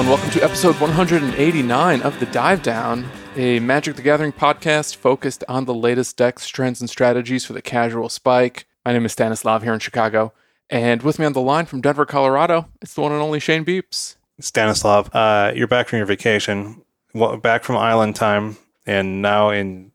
[0.00, 3.06] and welcome to episode 189 of The Dive Down,
[3.36, 7.60] a Magic the Gathering podcast focused on the latest decks, trends, and strategies for the
[7.60, 8.64] casual spike.
[8.86, 10.32] My name is Stanislav here in Chicago,
[10.70, 13.62] and with me on the line from Denver, Colorado, it's the one and only Shane
[13.62, 14.16] Beeps.
[14.40, 16.80] Stanislav, uh, you're back from your vacation,
[17.12, 18.56] well, back from island time,
[18.86, 19.92] and now in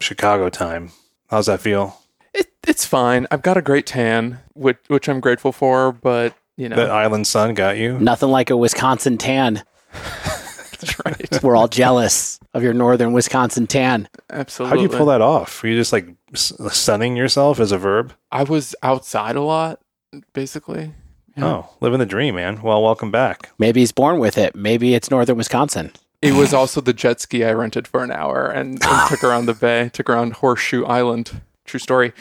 [0.00, 0.92] Chicago time.
[1.28, 2.00] How's that feel?
[2.32, 3.26] It, it's fine.
[3.30, 7.26] I've got a great tan, which, which I'm grateful for, but you know, The island
[7.26, 7.98] sun got you?
[7.98, 9.64] Nothing like a Wisconsin tan.
[9.92, 11.42] that's right.
[11.42, 14.08] We're all jealous of your northern Wisconsin tan.
[14.30, 14.70] Absolutely.
[14.70, 15.62] How do you pull that off?
[15.62, 18.12] Were you just like sunning yourself as a verb?
[18.30, 19.80] I was outside a lot,
[20.32, 20.94] basically.
[21.36, 21.46] Yeah.
[21.46, 22.62] Oh, living the dream, man.
[22.62, 23.50] Well, welcome back.
[23.58, 24.54] Maybe he's born with it.
[24.54, 25.90] Maybe it's northern Wisconsin.
[26.20, 29.46] It was also the jet ski I rented for an hour and, and took around
[29.46, 31.40] the bay, took around Horseshoe Island.
[31.64, 32.12] True story.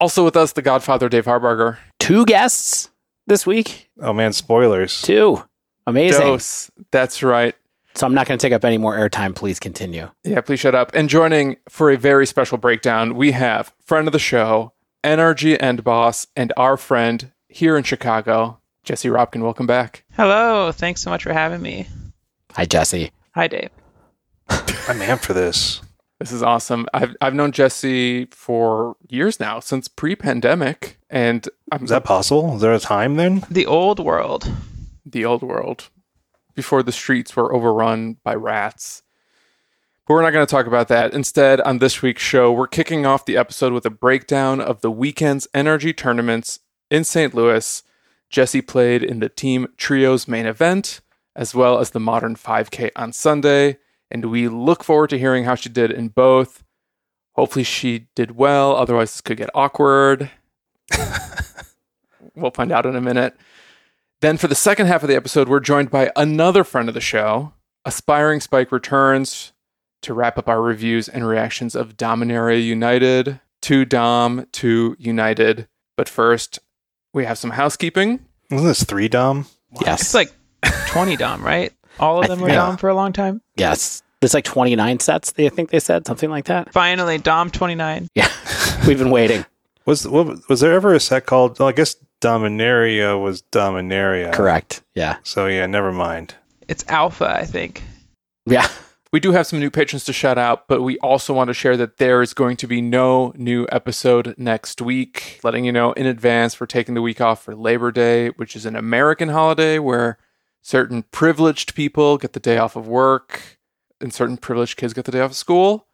[0.00, 1.78] Also with us, the Godfather Dave Harbarger.
[1.98, 2.90] Two guests
[3.26, 3.90] this week.
[4.00, 5.02] Oh man, spoilers.
[5.02, 5.42] Two.
[5.86, 6.20] Amazing.
[6.20, 6.70] Dose.
[6.90, 7.54] That's right.
[7.94, 9.34] So I'm not going to take up any more airtime.
[9.34, 10.08] Please continue.
[10.24, 10.94] Yeah, please shut up.
[10.94, 14.72] And joining for a very special breakdown, we have friend of the show,
[15.04, 19.42] NRG End Boss, and our friend here in Chicago, Jesse Robkin.
[19.42, 20.04] Welcome back.
[20.16, 20.72] Hello.
[20.72, 21.86] Thanks so much for having me.
[22.52, 23.12] Hi, Jesse.
[23.34, 23.70] Hi, Dave.
[24.48, 25.81] I'm amped for this.
[26.22, 26.86] This is awesome.
[26.94, 32.54] I've I've known Jesse for years now, since pre-pandemic, and I'm Is that possible?
[32.54, 33.44] Is there a time then?
[33.50, 34.48] The old world.
[35.04, 35.88] the old world
[36.54, 39.02] before the streets were overrun by rats.
[40.06, 41.12] But we're not going to talk about that.
[41.12, 44.92] Instead, on this week's show, we're kicking off the episode with a breakdown of the
[44.92, 47.34] weekend's NRG tournaments in St.
[47.34, 47.82] Louis.
[48.30, 51.00] Jesse played in the Team Trios main event,
[51.34, 53.78] as well as the Modern 5K on Sunday,
[54.12, 56.62] and we look forward to hearing how she did in both.
[57.34, 60.30] Hopefully, she did well, otherwise, this could get awkward.
[62.36, 63.34] we'll find out in a minute.
[64.20, 67.00] Then, for the second half of the episode, we're joined by another friend of the
[67.00, 67.54] show.
[67.84, 69.52] Aspiring Spike returns
[70.02, 75.68] to wrap up our reviews and reactions of Dominaria United, to Dom, to United.
[75.96, 76.58] But first,
[77.14, 78.26] we have some housekeeping.
[78.50, 79.46] Isn't this three Dom?
[79.80, 80.02] Yes.
[80.02, 80.32] It's like
[80.88, 81.72] 20 Dom, right?
[82.00, 82.54] All of them were Yeah.
[82.56, 83.40] Dom for a long time.
[83.56, 84.02] yes.
[84.20, 85.32] There's like 29 sets.
[85.32, 86.72] They think they said something like that.
[86.72, 88.06] Finally, Dom 29.
[88.14, 88.28] Yeah.
[88.86, 89.44] We've been waiting.
[89.84, 91.58] Was was there ever a set called?
[91.58, 94.32] Well, I guess Dominaria was Dominaria.
[94.32, 94.82] Correct.
[94.94, 95.16] Yeah.
[95.24, 96.36] So yeah, never mind.
[96.68, 97.82] It's Alpha, I think.
[98.46, 98.68] Yeah.
[99.12, 101.76] We do have some new patrons to shout out, but we also want to share
[101.76, 105.40] that there is going to be no new episode next week.
[105.42, 108.64] Letting you know in advance, we're taking the week off for Labor Day, which is
[108.66, 110.16] an American holiday where
[110.62, 113.58] certain privileged people get the day off of work
[114.00, 115.86] and certain privileged kids get the day off of school.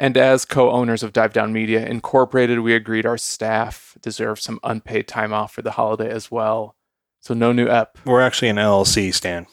[0.00, 4.58] And as co owners of Dive Down Media Incorporated, we agreed our staff deserve some
[4.64, 6.76] unpaid time off for the holiday as well.
[7.20, 7.98] So no new ep.
[8.04, 9.46] We're actually an LLC, Stan.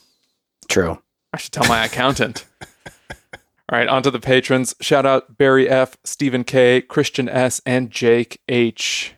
[0.67, 1.01] True.
[1.33, 2.45] I should tell my accountant.
[2.61, 4.75] All right, on to the patrons.
[4.81, 9.13] Shout out Barry F, Stephen K, Christian S, and Jake H.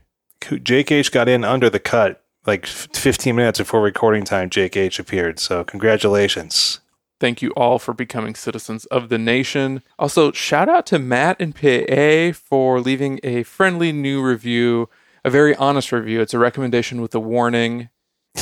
[0.61, 4.49] Jake H got in under the cut like 15 minutes before recording time.
[4.49, 5.39] Jake H appeared.
[5.39, 6.79] So congratulations.
[7.19, 9.81] Thank you all for becoming citizens of the nation.
[9.97, 14.89] Also, shout out to Matt and PA for leaving a friendly new review,
[15.23, 16.19] a very honest review.
[16.19, 17.89] It's a recommendation with a warning.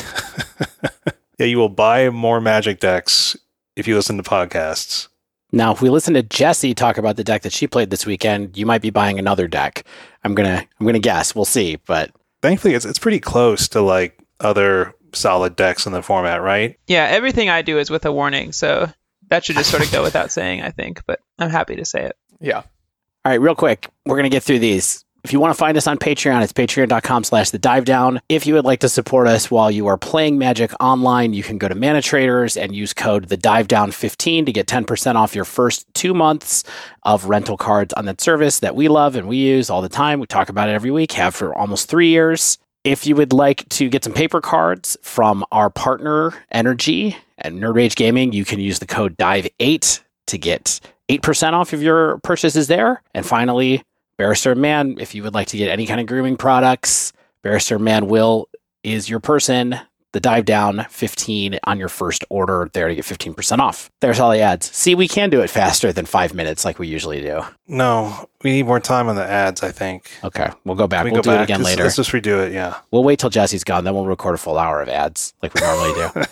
[1.41, 3.35] Yeah, you will buy more Magic decks
[3.75, 5.07] if you listen to podcasts.
[5.51, 8.55] Now, if we listen to Jesse talk about the deck that she played this weekend,
[8.55, 9.83] you might be buying another deck.
[10.23, 11.33] I'm gonna I'm gonna guess.
[11.33, 11.77] We'll see.
[11.87, 16.77] But Thankfully, it's it's pretty close to like other solid decks in the format, right?
[16.87, 18.89] Yeah, everything I do is with a warning, so
[19.29, 22.03] that should just sort of go without saying, I think, but I'm happy to say
[22.05, 22.15] it.
[22.39, 22.57] Yeah.
[22.57, 25.05] all right, real quick, we're gonna get through these.
[25.23, 28.21] If you want to find us on Patreon, it's patreon.com slash the dive down.
[28.27, 31.59] If you would like to support us while you are playing Magic online, you can
[31.59, 35.45] go to ManaTraders and use code the dive down 15 to get 10% off your
[35.45, 36.63] first two months
[37.03, 40.19] of rental cards on that service that we love and we use all the time.
[40.19, 42.57] We talk about it every week, have for almost three years.
[42.83, 47.75] If you would like to get some paper cards from our partner NRG and Nerd
[47.75, 50.79] Rage Gaming, you can use the code DIVE8 to get
[51.09, 53.03] 8% off of your purchases there.
[53.13, 53.83] And finally,
[54.21, 58.05] Barrister Mann, if you would like to get any kind of grooming products, Barrister Mann
[58.05, 58.49] will
[58.83, 59.79] is your person.
[60.11, 63.89] The dive down 15 on your first order there to get 15% off.
[63.99, 64.69] There's all the ads.
[64.69, 67.41] See, we can do it faster than five minutes like we usually do.
[67.67, 69.63] No, we need more time on the ads.
[69.63, 70.11] I think.
[70.23, 71.05] Okay, we'll go back.
[71.05, 71.39] Can we'll go do back?
[71.39, 71.83] it again Let's- later.
[71.85, 72.53] Let's just redo it.
[72.53, 72.77] Yeah.
[72.91, 75.61] We'll wait till Jesse's gone, then we'll record a full hour of ads like we
[75.61, 76.23] normally do.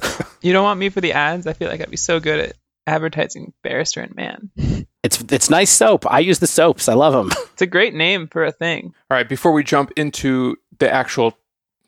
[0.42, 1.46] You don't want me for the ads?
[1.48, 2.56] I feel like I'd be so good at
[2.86, 4.50] advertising Barrister and Mann.
[5.02, 6.04] It's it's nice soap.
[6.10, 6.88] I use the soaps.
[6.88, 7.30] I love them.
[7.52, 8.94] It's a great name for a thing.
[9.10, 11.36] All right, before we jump into the actual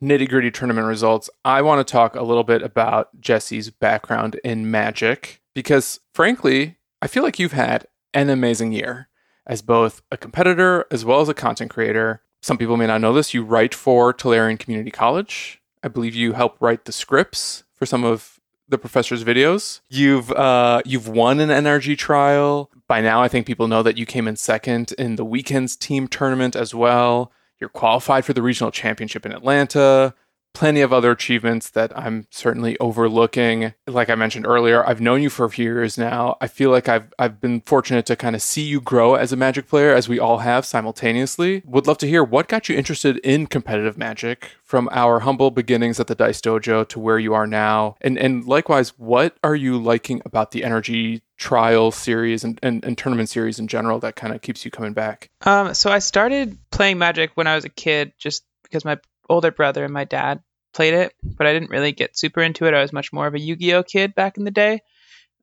[0.03, 4.71] nitty gritty tournament results, I want to talk a little bit about Jesse's background in
[4.71, 9.09] Magic because, frankly, I feel like you've had an amazing year
[9.47, 12.21] as both a competitor as well as a content creator.
[12.43, 13.33] Some people may not know this.
[13.33, 15.63] You write for Tolarian Community College.
[15.83, 18.39] I believe you help write the scripts for some of
[18.69, 19.81] the professor's videos.
[19.89, 22.71] You've uh, you've won an NRG trial.
[22.87, 26.07] By now, I think people know that you came in second in the weekends team
[26.07, 27.33] tournament as well.
[27.61, 30.15] You're qualified for the regional championship in Atlanta
[30.55, 33.75] plenty of other achievements that I'm certainly overlooking.
[33.87, 36.37] Like I mentioned earlier, I've known you for a few years now.
[36.41, 39.37] I feel like I've I've been fortunate to kind of see you grow as a
[39.37, 41.63] Magic player, as we all have simultaneously.
[41.67, 46.01] Would love to hear what got you interested in competitive Magic from our humble beginnings
[46.01, 49.77] at the Dice Dojo to where you are now, and and likewise, what are you
[49.77, 54.33] liking about the NRG trial series and, and, and tournament series in general that kind
[54.33, 55.31] of keeps you coming back?
[55.43, 58.99] Um, so I started playing Magic when I was a kid, just because my
[59.29, 60.43] older brother and my dad
[60.73, 62.75] played it, but I didn't really get super into it.
[62.75, 64.81] I was much more of a Yu-Gi-Oh kid back in the day.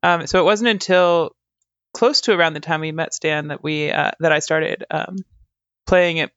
[0.02, 1.34] Um, so it wasn't until
[1.92, 5.16] close to around the time we met Stan that we uh, that I started um,
[5.86, 6.30] playing it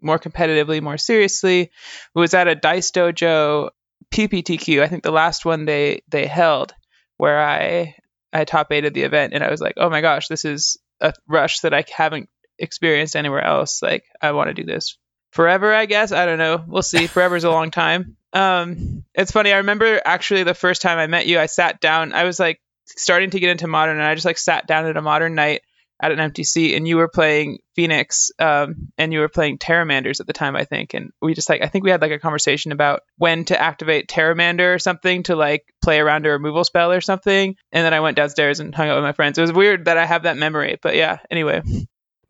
[0.00, 1.62] more competitively, more seriously.
[1.62, 1.70] It
[2.14, 3.70] was at a Dice Dojo
[4.10, 4.82] PPTQ.
[4.82, 6.74] I think the last one they they held
[7.16, 7.96] where I
[8.32, 11.14] I top eighted the event, and I was like, oh my gosh, this is a
[11.26, 13.82] rush that I haven't experienced anywhere else.
[13.82, 14.98] Like I want to do this
[15.30, 16.12] forever, I guess.
[16.12, 16.62] I don't know.
[16.66, 17.06] We'll see.
[17.08, 18.16] Forever's a long time.
[18.32, 19.52] Um, it's funny.
[19.52, 22.12] I remember actually the first time I met you, I sat down.
[22.12, 24.96] I was like starting to get into modern, and I just like sat down at
[24.96, 25.62] a modern night
[26.00, 30.20] at an empty seat, and you were playing Phoenix, um, and you were playing Terramanders
[30.20, 30.94] at the time, I think.
[30.94, 34.08] And we just like, I think we had like a conversation about when to activate
[34.08, 37.56] Terramander or something to like play around a removal spell or something.
[37.72, 39.38] And then I went downstairs and hung out with my friends.
[39.38, 41.18] It was weird that I have that memory, but yeah.
[41.32, 41.62] Anyway,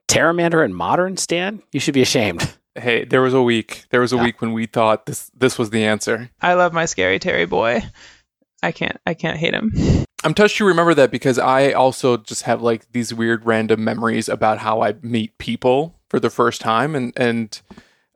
[0.08, 1.62] Terramander and modern, Stan?
[1.70, 2.50] You should be ashamed.
[2.78, 3.84] Hey, there was a week.
[3.90, 4.24] There was a yeah.
[4.24, 6.30] week when we thought this this was the answer.
[6.40, 7.82] I love my scary Terry boy.
[8.62, 9.72] I can't I can't hate him.
[10.24, 14.28] I'm touched you remember that because I also just have like these weird random memories
[14.28, 17.60] about how I meet people for the first time and and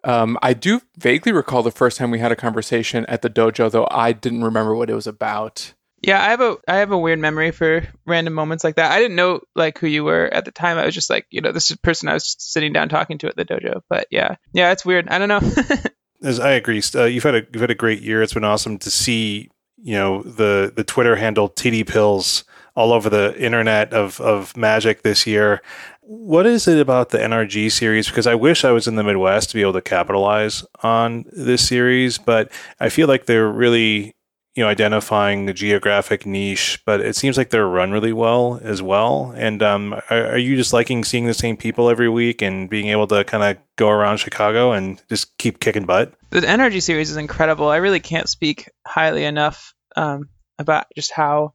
[0.04, 3.70] um, I do vaguely recall the first time we had a conversation at the dojo,
[3.70, 5.74] though I didn't remember what it was about.
[6.02, 8.90] Yeah, I have a I have a weird memory for random moments like that.
[8.90, 10.76] I didn't know like who you were at the time.
[10.76, 13.28] I was just like, you know, this is person I was sitting down talking to
[13.28, 13.82] at the dojo.
[13.88, 15.08] But yeah, yeah, it's weird.
[15.08, 15.40] I don't know.
[16.22, 18.22] As I agree, uh, you've had a you've had a great year.
[18.22, 22.44] It's been awesome to see you know the the Twitter handle TD Pills
[22.74, 25.62] all over the internet of of Magic this year.
[26.00, 28.08] What is it about the NRG series?
[28.08, 31.66] Because I wish I was in the Midwest to be able to capitalize on this
[31.66, 32.50] series, but
[32.80, 34.16] I feel like they're really
[34.54, 38.82] you know identifying the geographic niche, but it seems like they're run really well as
[38.82, 39.32] well.
[39.36, 42.88] And um, are, are, you just liking seeing the same people every week and being
[42.88, 46.12] able to kind of go around Chicago and just keep kicking butt?
[46.30, 47.68] The NRG series is incredible.
[47.68, 50.28] I really can't speak highly enough um,
[50.58, 51.54] about just how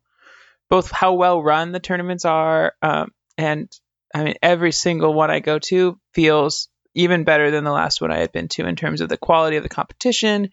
[0.70, 3.72] both how well run the tournaments are, um, and
[4.14, 8.12] I mean every single one I go to feels even better than the last one
[8.12, 10.50] I had been to in terms of the quality of the competition,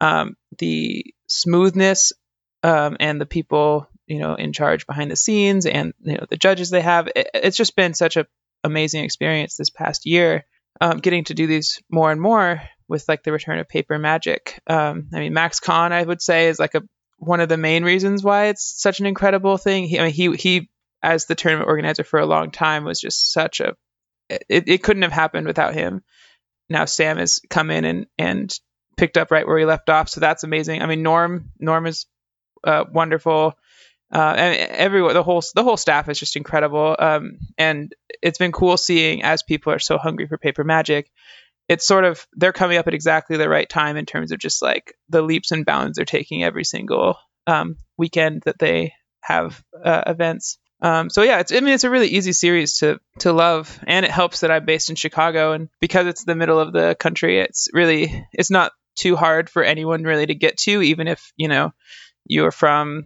[0.00, 2.12] um, the smoothness
[2.62, 6.36] um, and the people you know in charge behind the scenes and you know the
[6.36, 7.08] judges they have.
[7.14, 8.26] It, it's just been such a
[8.64, 10.44] amazing experience this past year
[10.80, 14.60] um, getting to do these more and more with like the return of paper magic.
[14.66, 16.82] Um, i mean max con i would say is like a
[17.18, 19.84] one of the main reasons why it's such an incredible thing.
[19.86, 20.70] He, i mean he he
[21.02, 23.74] as the tournament organizer for a long time was just such a
[24.28, 26.02] it, it couldn't have happened without him.
[26.68, 28.58] Now sam has come in and and
[28.96, 30.08] picked up right where he left off.
[30.08, 30.82] So that's amazing.
[30.82, 32.06] I mean, Norm Norm is
[32.64, 33.54] uh, wonderful.
[34.12, 36.96] Uh, and everyone, the whole the whole staff is just incredible.
[36.98, 41.10] Um, and it's been cool seeing as people are so hungry for paper magic.
[41.68, 44.62] It's sort of they're coming up at exactly the right time in terms of just
[44.62, 50.02] like the leaps and bounds they're taking every single um, weekend that they have uh,
[50.06, 50.58] events.
[50.80, 54.04] Um, so yeah, it's I mean it's a really easy series to to love, and
[54.04, 57.40] it helps that I'm based in Chicago, and because it's the middle of the country,
[57.40, 61.48] it's really it's not too hard for anyone really to get to, even if you
[61.48, 61.72] know
[62.26, 63.04] you're from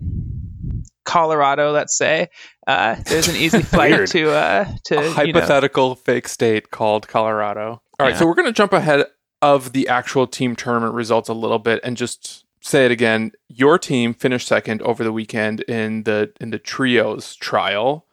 [1.04, 2.28] Colorado, let's say.
[2.66, 5.94] Uh, there's an easy flight to uh, to a hypothetical you know.
[5.96, 7.82] fake state called Colorado.
[7.98, 8.18] All right, yeah.
[8.18, 9.06] so we're going to jump ahead
[9.42, 13.32] of the actual team tournament results a little bit and just say it again.
[13.48, 18.06] Your team finished second over the weekend in the in the trios trial.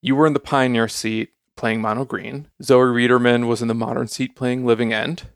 [0.00, 2.48] You were in the pioneer seat playing mono green.
[2.62, 5.28] Zoe Reederman was in the modern seat playing living end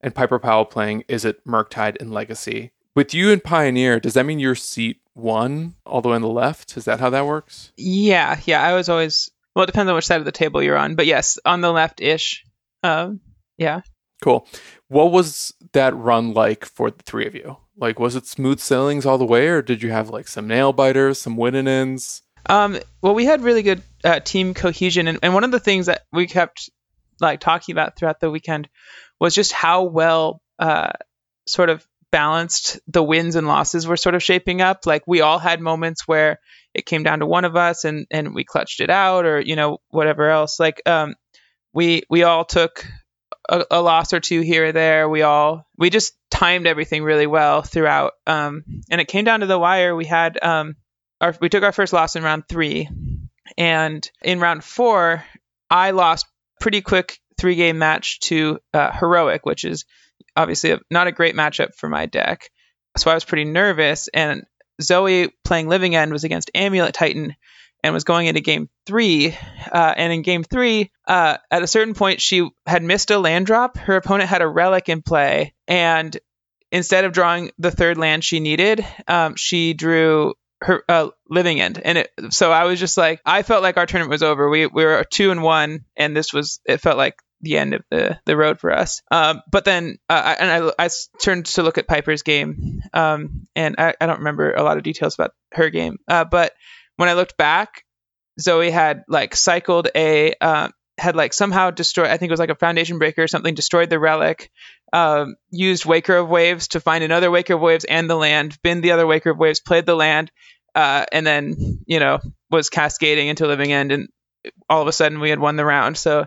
[0.00, 2.72] and Piper Powell playing Izzet Murktide in Legacy.
[2.94, 6.28] With you in Pioneer, does that mean your seat one all the way on the
[6.28, 6.76] left?
[6.76, 7.72] Is that how that works?
[7.76, 8.62] Yeah, yeah.
[8.62, 9.64] I was always well.
[9.64, 12.00] It depends on which side of the table you're on, but yes, on the left
[12.00, 12.44] ish.
[12.82, 13.20] Um,
[13.58, 13.82] yeah.
[14.22, 14.46] Cool.
[14.88, 17.56] What was that run like for the three of you?
[17.76, 20.72] Like, was it smooth sailings all the way, or did you have like some nail
[20.72, 22.22] biters, some winning ins?
[22.46, 25.86] Um, well, we had really good uh, team cohesion, and, and one of the things
[25.86, 26.70] that we kept
[27.20, 28.68] like talking about throughout the weekend
[29.20, 30.90] was just how well uh,
[31.46, 34.86] sort of balanced the wins and losses were sort of shaping up.
[34.86, 36.40] Like we all had moments where
[36.74, 39.56] it came down to one of us and and we clutched it out, or you
[39.56, 40.58] know whatever else.
[40.58, 41.14] Like um,
[41.72, 42.84] we we all took
[43.48, 45.08] a, a, loss or two here or there.
[45.08, 48.12] We all we just timed everything really well throughout.
[48.26, 49.94] Um, and it came down to the wire.
[49.94, 50.76] We had um,
[51.20, 52.88] our we took our first loss in round three,
[53.58, 55.24] and in round four,
[55.70, 56.26] I lost
[56.60, 59.84] pretty quick three game match to uh, heroic, which is
[60.36, 62.50] obviously a, not a great matchup for my deck.
[62.96, 64.08] So I was pretty nervous.
[64.08, 64.44] And
[64.80, 67.34] Zoe playing Living End was against Amulet Titan,
[67.82, 69.36] and was going into game three.
[69.72, 73.46] Uh, and in game three, uh, at a certain point, she had missed a land
[73.46, 73.78] drop.
[73.78, 76.16] Her opponent had a relic in play, and
[76.70, 81.80] instead of drawing the third land she needed, um, she drew her uh, living end.
[81.82, 84.50] And it, so I was just like, I felt like our tournament was over.
[84.50, 87.82] We we were two and one, and this was it felt like the end of
[87.90, 89.02] the, the road for us.
[89.10, 93.46] Um, but then, uh, I, and I, I turned to look at Piper's game, um,
[93.56, 95.98] and I, I don't remember a lot of details about her game.
[96.06, 96.52] Uh, but
[96.96, 97.84] when I looked back,
[98.38, 100.68] Zoe had like cycled a uh,
[100.98, 102.08] had like somehow destroyed.
[102.08, 103.54] I think it was like a foundation breaker or something.
[103.54, 104.50] Destroyed the relic.
[104.92, 108.58] Um, used Waker of Waves to find another Waker of Waves and the land.
[108.62, 109.60] Binned the other Waker of Waves.
[109.60, 110.30] Played the land.
[110.74, 112.20] Uh, and then you know
[112.50, 114.08] was cascading into living end, and
[114.68, 115.96] all of a sudden we had won the round.
[115.96, 116.26] So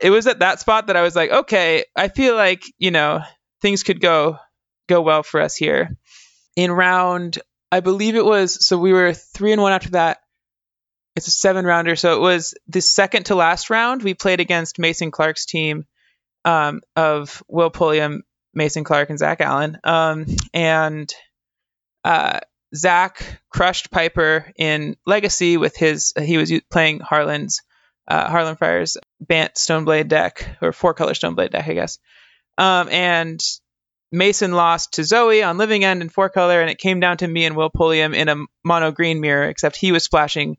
[0.00, 3.20] it was at that spot that I was like, okay, I feel like you know
[3.62, 4.38] things could go
[4.88, 5.96] go well for us here.
[6.56, 7.38] In round
[7.74, 10.18] I believe it was so we were three and one after that.
[11.16, 14.04] It's a seven rounder, so it was the second to last round.
[14.04, 15.84] We played against Mason Clark's team
[16.44, 18.22] um, of Will Pulliam,
[18.52, 21.12] Mason Clark, and Zach Allen, um, and
[22.04, 22.38] uh,
[22.76, 26.12] Zach crushed Piper in Legacy with his.
[26.16, 27.60] He was playing Harlan's
[28.08, 31.98] uh, Harlan Fire's Bant Stoneblade deck or four color Stoneblade deck, I guess.
[32.58, 33.40] Um, and
[34.12, 37.26] Mason lost to Zoe on Living End in four color, and it came down to
[37.26, 40.56] me and Will Pulliam in a mono green mirror, except he was splashing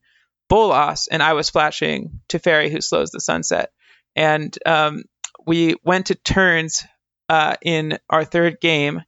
[0.50, 3.72] Bolas and I was splashing Teferi, who slows the sunset.
[4.16, 5.04] And um,
[5.46, 6.84] we went to turns
[7.30, 9.02] uh, in our third game,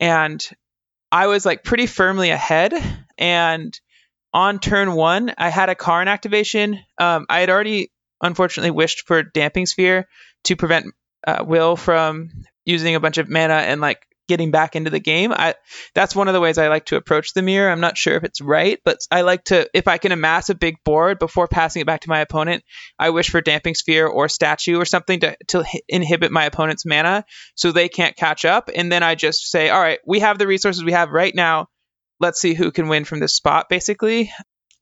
[0.00, 0.46] and
[1.10, 2.74] I was like pretty firmly ahead.
[3.16, 3.78] And
[4.38, 6.78] on turn one, I had a Karn activation.
[6.96, 7.90] Um, I had already,
[8.22, 10.06] unfortunately, wished for Damping Sphere
[10.44, 10.94] to prevent
[11.26, 12.30] uh, Will from
[12.64, 15.32] using a bunch of mana and like getting back into the game.
[15.32, 15.56] I
[15.92, 17.68] that's one of the ways I like to approach the mirror.
[17.68, 20.54] I'm not sure if it's right, but I like to if I can amass a
[20.54, 22.62] big board before passing it back to my opponent,
[22.96, 27.24] I wish for damping sphere or statue or something to to inhibit my opponent's mana
[27.56, 30.46] so they can't catch up and then I just say, "All right, we have the
[30.46, 31.66] resources we have right now.
[32.20, 34.32] Let's see who can win from this spot basically."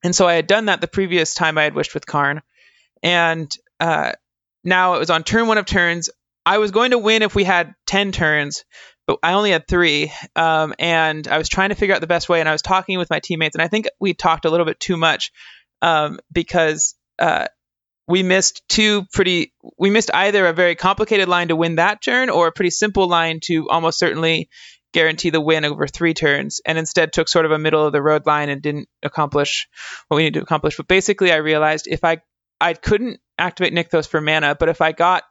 [0.03, 2.43] And so I had done that the previous time I had wished with Karn.
[3.03, 4.13] And uh,
[4.63, 6.11] now it was on turn one of turns.
[6.45, 8.65] I was going to win if we had 10 turns,
[9.07, 10.13] but I only had three.
[10.37, 12.41] Um, and I was trying to figure out the best way.
[12.41, 14.79] And I was talking with my teammates, and I think we talked a little bit
[14.79, 15.33] too much
[15.83, 17.47] um, because uh,
[18.07, 22.31] we missed two pretty, we missed either a very complicated line to win that turn
[22.31, 24.49] or a pretty simple line to almost certainly
[24.93, 28.03] guarantee the win over three turns and instead took sort of a middle of the
[28.03, 29.69] road line and didn't accomplish
[30.09, 30.77] what we needed to accomplish.
[30.77, 32.23] But basically, I realized if I
[32.61, 35.25] I couldn't activate Nykthos for mana, but if I got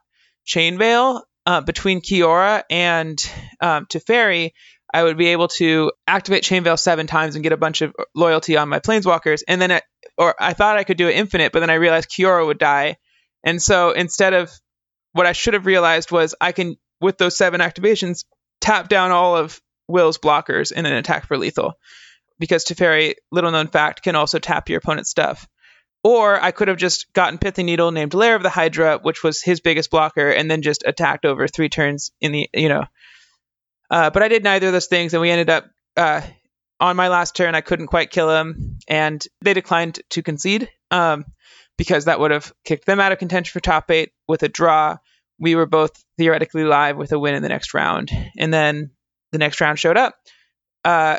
[0.44, 3.18] Chain Veil uh, between Kiora and
[3.60, 4.52] um, Teferi,
[4.92, 7.94] I would be able to activate Chain Veil seven times and get a bunch of
[8.14, 9.42] loyalty on my Planeswalkers.
[9.48, 9.82] And then, it,
[10.16, 12.96] or I thought I could do it infinite, but then I realized Kiora would die.
[13.42, 14.52] And so instead of
[15.12, 18.24] what I should have realized was I can, with those seven activations,
[18.60, 21.74] tap down all of Will's blockers in an attack for lethal.
[22.38, 25.48] Because Teferi, little known fact, can also tap your opponent's stuff.
[26.04, 29.42] Or I could have just gotten Pithing Needle named Lair of the Hydra, which was
[29.42, 32.84] his biggest blocker, and then just attacked over three turns in the, you know.
[33.90, 36.20] Uh, but I did neither of those things, and we ended up uh,
[36.78, 37.54] on my last turn.
[37.54, 41.24] I couldn't quite kill him, and they declined to concede um,
[41.76, 44.98] because that would have kicked them out of contention for top eight with a draw.
[45.38, 48.90] We were both theoretically live with a win in the next round, and then
[49.32, 50.14] the next round showed up.
[50.84, 51.18] Uh,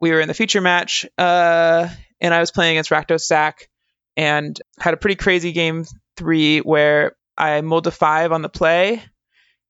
[0.00, 1.88] we were in the feature match, uh,
[2.20, 3.68] and I was playing against Rakdos Sack
[4.16, 5.84] and had a pretty crazy game
[6.16, 9.02] three where I mulled a five on the play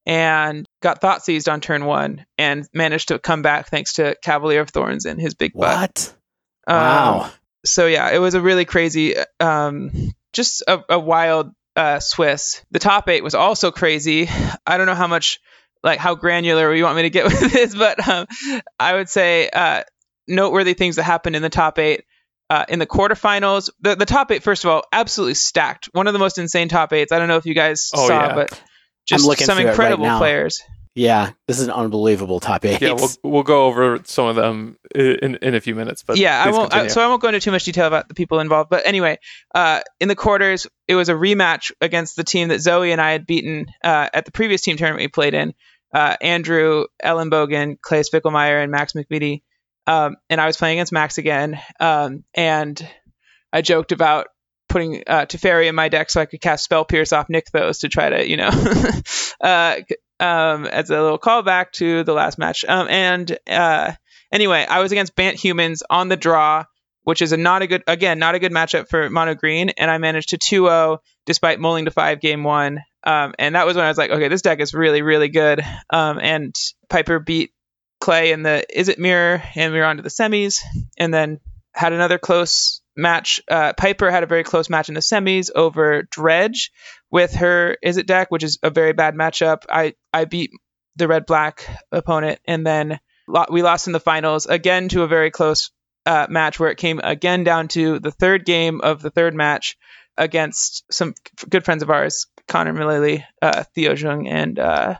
[0.06, 4.70] and got Thoughtseized on turn one and managed to come back thanks to Cavalier of
[4.70, 6.14] Thorns and his big butt.
[6.64, 6.74] What?
[6.74, 7.30] Um, wow.
[7.66, 9.90] So yeah, it was a really crazy, um,
[10.32, 12.62] just a, a wild uh, Swiss.
[12.70, 14.28] The top eight was also crazy.
[14.66, 15.40] I don't know how much,
[15.82, 18.26] like, how granular you want me to get with this, but um,
[18.78, 19.84] I would say uh,
[20.26, 22.04] noteworthy things that happened in the top eight.
[22.50, 25.90] Uh, in the quarterfinals, the, the top eight, first of all, absolutely stacked.
[25.92, 27.12] One of the most insane top eights.
[27.12, 28.34] I don't know if you guys Oh, saw, yeah.
[28.34, 28.62] but
[29.06, 30.62] just some it right incredible players.
[30.98, 32.80] Yeah, this is an unbelievable top eight.
[32.80, 36.02] Yeah, we'll we'll go over some of them in in a few minutes.
[36.02, 36.72] But yeah, I won't.
[36.72, 36.90] I, continue.
[36.90, 38.68] so I won't go into too much detail about the people involved.
[38.68, 39.18] But anyway,
[39.54, 43.12] uh, in the quarters, it was a rematch against the team that Zoe and I
[43.12, 45.54] had beaten uh, at the previous team tournament we played in.
[45.94, 49.42] Uh, Andrew Ellenbogen, Clay Spickelmeyer, and Max McVitie.
[49.86, 51.60] Um, and I was playing against Max again.
[51.78, 52.86] Um, and
[53.52, 54.26] I joked about
[54.68, 57.88] putting uh, Teferi in my deck so I could cast Spell Pierce off Nykthos to
[57.88, 58.50] try to, you know,
[59.40, 59.76] uh,
[60.20, 62.64] um, as a little callback to the last match.
[62.64, 63.92] Um, and uh,
[64.32, 66.64] anyway, I was against Bant Humans on the draw,
[67.04, 69.90] which is a not a good, again, not a good matchup for Mono Green, and
[69.90, 72.80] I managed to 2-0 despite mulling to five game one.
[73.04, 75.62] Um, and that was when I was like, okay, this deck is really, really good.
[75.90, 76.54] Um, and
[76.88, 77.52] Piper beat
[78.00, 80.60] Clay in the Izzet Mirror, and we were on to the semis,
[80.98, 81.40] and then
[81.72, 83.40] had another close match.
[83.48, 86.72] Uh, Piper had a very close match in the semis over Dredge
[87.10, 89.62] with her Izzet deck, which is a very bad matchup.
[89.70, 90.50] I, I beat
[90.96, 95.08] the red black opponent, and then lo- we lost in the finals again to a
[95.08, 95.70] very close
[96.04, 99.78] uh, match where it came again down to the third game of the third match
[100.16, 101.14] against some
[101.48, 104.96] good friends of ours, Connor Mullally, uh, Theo Jung, and uh,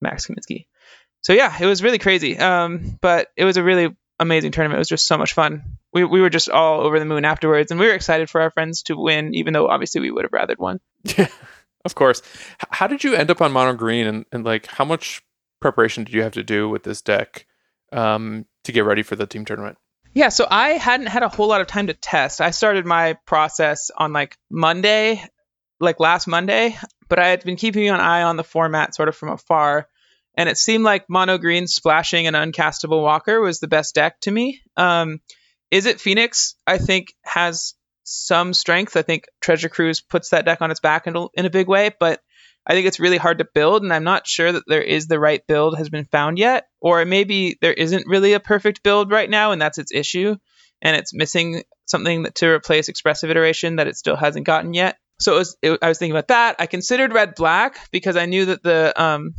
[0.00, 0.66] Max Kaminsky.
[1.20, 2.38] So yeah, it was really crazy.
[2.38, 4.78] Um, but it was a really amazing tournament.
[4.78, 5.78] It was just so much fun.
[5.92, 8.50] We we were just all over the moon afterwards, and we were excited for our
[8.50, 10.80] friends to win, even though obviously we would have rathered won.
[11.04, 11.28] Yeah,
[11.84, 12.22] of course.
[12.62, 15.22] H- How did you end up on mono green, and, and like how much
[15.60, 17.46] preparation did you have to do with this deck
[17.92, 19.78] um, to get ready for the team tournament?
[20.14, 22.40] Yeah, so I hadn't had a whole lot of time to test.
[22.40, 25.24] I started my process on like Monday,
[25.80, 26.76] like last Monday,
[27.08, 29.88] but I had been keeping an eye on the format sort of from afar.
[30.34, 34.30] And it seemed like mono green splashing an uncastable walker was the best deck to
[34.30, 34.62] me.
[34.76, 35.20] Um,
[35.72, 36.54] Izzet Phoenix?
[36.66, 38.96] I think has some strength.
[38.96, 41.68] I think Treasure Cruise puts that deck on its back in a, in a big
[41.68, 42.20] way, but
[42.66, 45.18] I think it's really hard to build, and I'm not sure that there is the
[45.18, 49.28] right build has been found yet, or maybe there isn't really a perfect build right
[49.28, 50.36] now, and that's its issue,
[50.80, 54.96] and it's missing something that, to replace expressive iteration that it still hasn't gotten yet.
[55.18, 56.56] So it was, it, I was thinking about that.
[56.58, 59.34] I considered red black because I knew that the um,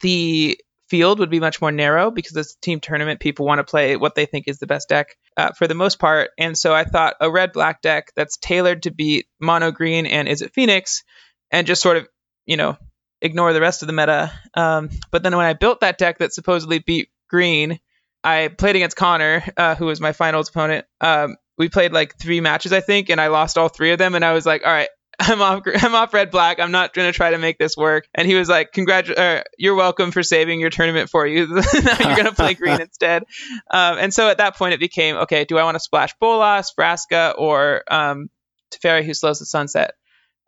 [0.00, 3.20] the field would be much more narrow because it's team tournament.
[3.20, 5.98] People want to play what they think is the best deck uh, for the most
[5.98, 10.04] part, and so I thought a red black deck that's tailored to beat mono green
[10.04, 11.04] and Izzet Phoenix,
[11.50, 12.08] and just sort of
[12.44, 12.76] you know
[13.22, 14.32] ignore the rest of the meta.
[14.54, 17.80] Um, but then when I built that deck that supposedly beat green,
[18.22, 20.86] I played against Connor, uh, who was my finals opponent.
[21.00, 24.14] Um, we played like three matches, I think, and I lost all three of them.
[24.14, 24.88] And I was like, all right.
[25.18, 25.62] I'm off.
[25.82, 26.60] I'm off red black.
[26.60, 28.08] I'm not going to try to make this work.
[28.14, 31.46] And he was like, "Congrat, uh, you're welcome for saving your tournament for you.
[31.48, 31.62] now
[32.00, 33.24] you're going to play green instead."
[33.70, 35.44] Um, and so at that point, it became okay.
[35.44, 38.30] Do I want to splash Bolas, Vraska, or um,
[38.72, 39.94] Teferi, who slows the sunset?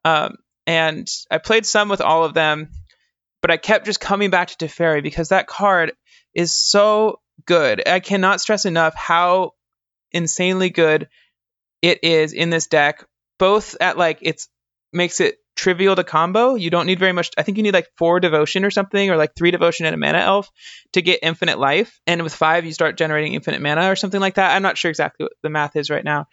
[0.05, 2.71] Um, and I played some with all of them,
[3.43, 5.93] but I kept just coming back to Teferi because that card
[6.35, 7.87] is so good.
[7.89, 9.53] I cannot stress enough how
[10.13, 11.09] insanely good
[11.83, 13.05] it is in this deck.
[13.39, 14.49] Both at like it's
[14.93, 16.55] makes it trivial to combo.
[16.55, 17.31] You don't need very much.
[17.37, 19.99] I think you need like four devotion or something, or like three devotion and a
[19.99, 20.49] mana elf
[20.95, 22.01] to get infinite life.
[22.07, 24.55] And with five, you start generating infinite mana or something like that.
[24.55, 26.27] I'm not sure exactly what the math is right now.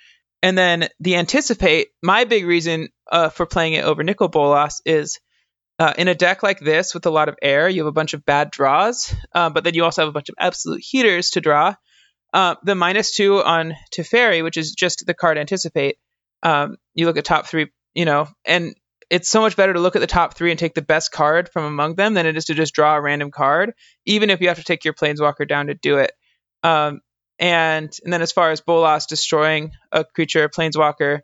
[0.44, 1.90] And then the anticipate.
[2.04, 5.20] My big reason uh, for playing it over Nicol Bolas is
[5.80, 8.14] uh, in a deck like this with a lot of air, you have a bunch
[8.14, 11.42] of bad draws, uh, but then you also have a bunch of absolute heaters to
[11.42, 11.76] draw.
[12.34, 15.98] Uh, the minus two on Teferi, which is just the card anticipate.
[16.44, 17.68] Um, you look at top three,
[17.98, 18.76] you know, and
[19.10, 21.50] it's so much better to look at the top three and take the best card
[21.50, 23.74] from among them than it is to just draw a random card,
[24.06, 26.12] even if you have to take your planeswalker down to do it.
[26.62, 27.02] Um,
[27.40, 31.22] and and then as far as Bolas destroying a creature, a planeswalker,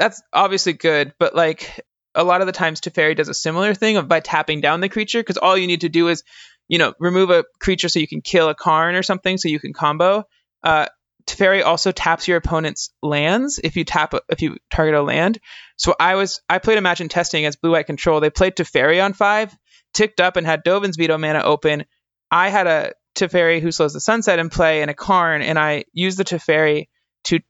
[0.00, 1.80] that's obviously good, but like
[2.16, 4.88] a lot of the times Teferi does a similar thing of by tapping down the
[4.88, 6.24] creature because all you need to do is,
[6.66, 9.60] you know, remove a creature so you can kill a Karn or something so you
[9.60, 10.24] can combo.
[10.64, 10.86] Uh,
[11.26, 15.38] Teferi also taps your opponent's lands if you tap if you target a land.
[15.76, 18.20] So I was I played in testing against Blue White Control.
[18.20, 19.56] They played Teferi on five,
[19.92, 21.84] ticked up and had Dovin's Veto mana open.
[22.30, 25.84] I had a Teferi who slows the sunset in play and a Karn, and I
[25.92, 26.88] used the Teferi
[27.24, 27.40] to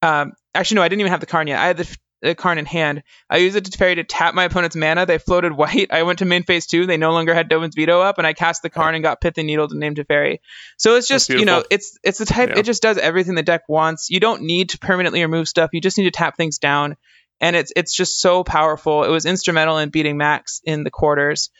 [0.00, 1.58] um, actually no, I didn't even have the Karn yet.
[1.58, 3.02] I had the the Karn in hand.
[3.28, 5.06] I used it to Teferi to tap my opponent's mana.
[5.06, 5.88] They floated white.
[5.92, 6.86] I went to main phase two.
[6.86, 9.46] They no longer had Dovin's Veto up, and I cast the card and got Pithing
[9.46, 10.38] Needle to name Teferi.
[10.78, 12.58] So it's just you know it's it's the type Yeah.
[12.60, 14.08] it just does everything the deck wants.
[14.10, 15.70] You don't need to permanently remove stuff.
[15.72, 16.96] You just need to tap things down.
[17.40, 19.04] and it's it's just so powerful.
[19.04, 21.50] It was instrumental in beating Max in the quarters.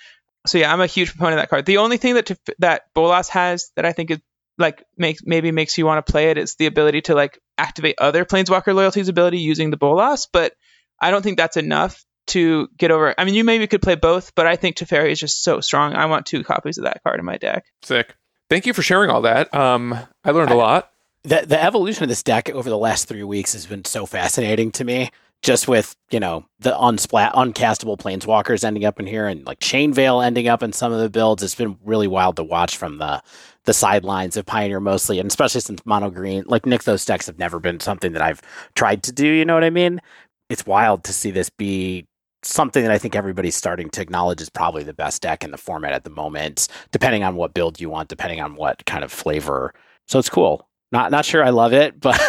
[0.46, 1.66] So yeah, I'm a huge proponent of that card.
[1.66, 4.18] The only thing that that Bolas has that I think is
[4.56, 7.96] like makes maybe makes you want to play it is the ability to like activate
[7.98, 10.54] other Planeswalker loyalties ability using the Bolas, but
[11.00, 13.14] I don't think that's enough to get over.
[13.16, 15.94] I mean, you maybe could play both, but I think Teferi is just so strong.
[15.94, 17.66] I want two copies of that card in my deck.
[17.82, 18.14] Sick.
[18.48, 19.52] Thank you for sharing all that.
[19.54, 20.90] Um, I learned a lot.
[21.22, 24.70] The the evolution of this deck over the last three weeks has been so fascinating
[24.72, 25.10] to me.
[25.42, 29.92] Just with you know the unsplat uncastable planeswalkers ending up in here and like Chain
[29.92, 32.98] Veil ending up in some of the builds, it's been really wild to watch from
[32.98, 33.22] the
[33.66, 37.58] the sidelines of Pioneer mostly, and especially since mono green, like Nykthos decks have never
[37.58, 38.40] been something that I've
[38.74, 39.26] tried to do.
[39.26, 40.00] You know what I mean?
[40.48, 42.06] It's wild to see this be
[42.42, 45.58] something that I think everybody's starting to acknowledge is probably the best deck in the
[45.58, 49.12] format at the moment, depending on what build you want, depending on what kind of
[49.12, 49.74] flavor.
[50.06, 50.68] So it's cool.
[50.92, 52.20] Not not sure I love it, but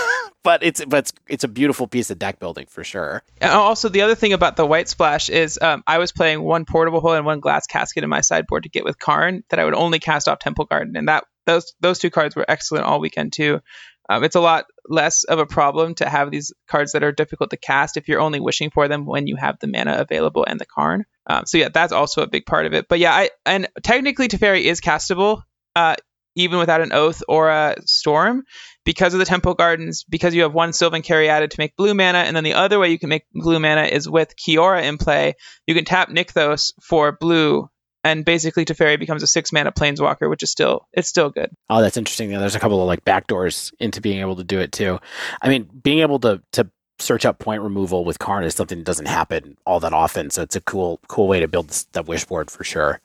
[0.47, 3.21] but it's but it's, it's a beautiful piece of deck building for sure.
[3.41, 6.63] And also, the other thing about the white splash is um, I was playing one
[6.63, 9.65] portable hole and one glass casket in my sideboard to get with Karn that I
[9.65, 13.01] would only cast off Temple Garden, and that those those two cards were excellent all
[13.01, 13.59] weekend too.
[14.07, 17.49] Um, it's a lot less of a problem to have these cards that are difficult
[17.49, 20.61] to cast if you're only wishing for them when you have the mana available and
[20.61, 21.03] the Karn.
[21.29, 22.87] Um, so yeah, that's also a big part of it.
[22.87, 25.41] But yeah, I and technically Teferi is castable,
[25.75, 25.97] uh,
[26.37, 28.43] even without an Oath or a Storm,
[28.87, 30.05] because of the Temple Gardens.
[30.07, 32.89] Because you have one Sylvan Caryatid to make blue mana, and then the other way
[32.89, 35.35] you can make blue mana is with Kiora in play.
[35.67, 37.69] You can tap Nykthos for blue
[38.05, 41.51] and basically Teferi becomes a six mana planeswalker, which is still it's still good.
[41.69, 42.29] Oh, that's interesting.
[42.29, 44.99] There's a couple of like backdoors into being able to do it too.
[45.41, 48.85] I mean, being able to to search up point removal with Karn is something that
[48.85, 50.29] doesn't happen all that often.
[50.29, 53.01] So it's a cool cool way to build the wish board for sure.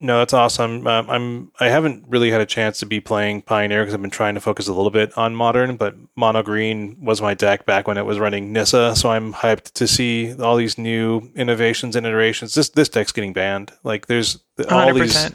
[0.00, 0.86] No, that's awesome.
[0.86, 4.10] Um, I'm I haven't really had a chance to be playing Pioneer because I've been
[4.10, 7.86] trying to focus a little bit on Modern, but Mono Green was my deck back
[7.86, 12.06] when it was running Nissa, so I'm hyped to see all these new innovations and
[12.06, 12.54] iterations.
[12.54, 13.72] This this deck's getting banned.
[13.82, 14.94] Like there's all 100%.
[15.00, 15.32] these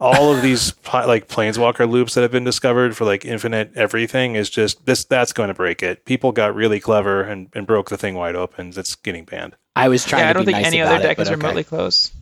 [0.00, 4.48] all of these like planeswalker loops that have been discovered for like infinite everything is
[4.48, 6.04] just this that's going to break it.
[6.04, 8.72] People got really clever and, and broke the thing wide open.
[8.76, 9.56] It's getting banned.
[9.76, 10.22] I was trying.
[10.22, 11.36] Yeah, I don't think nice any other deck it, is okay.
[11.36, 12.12] remotely close.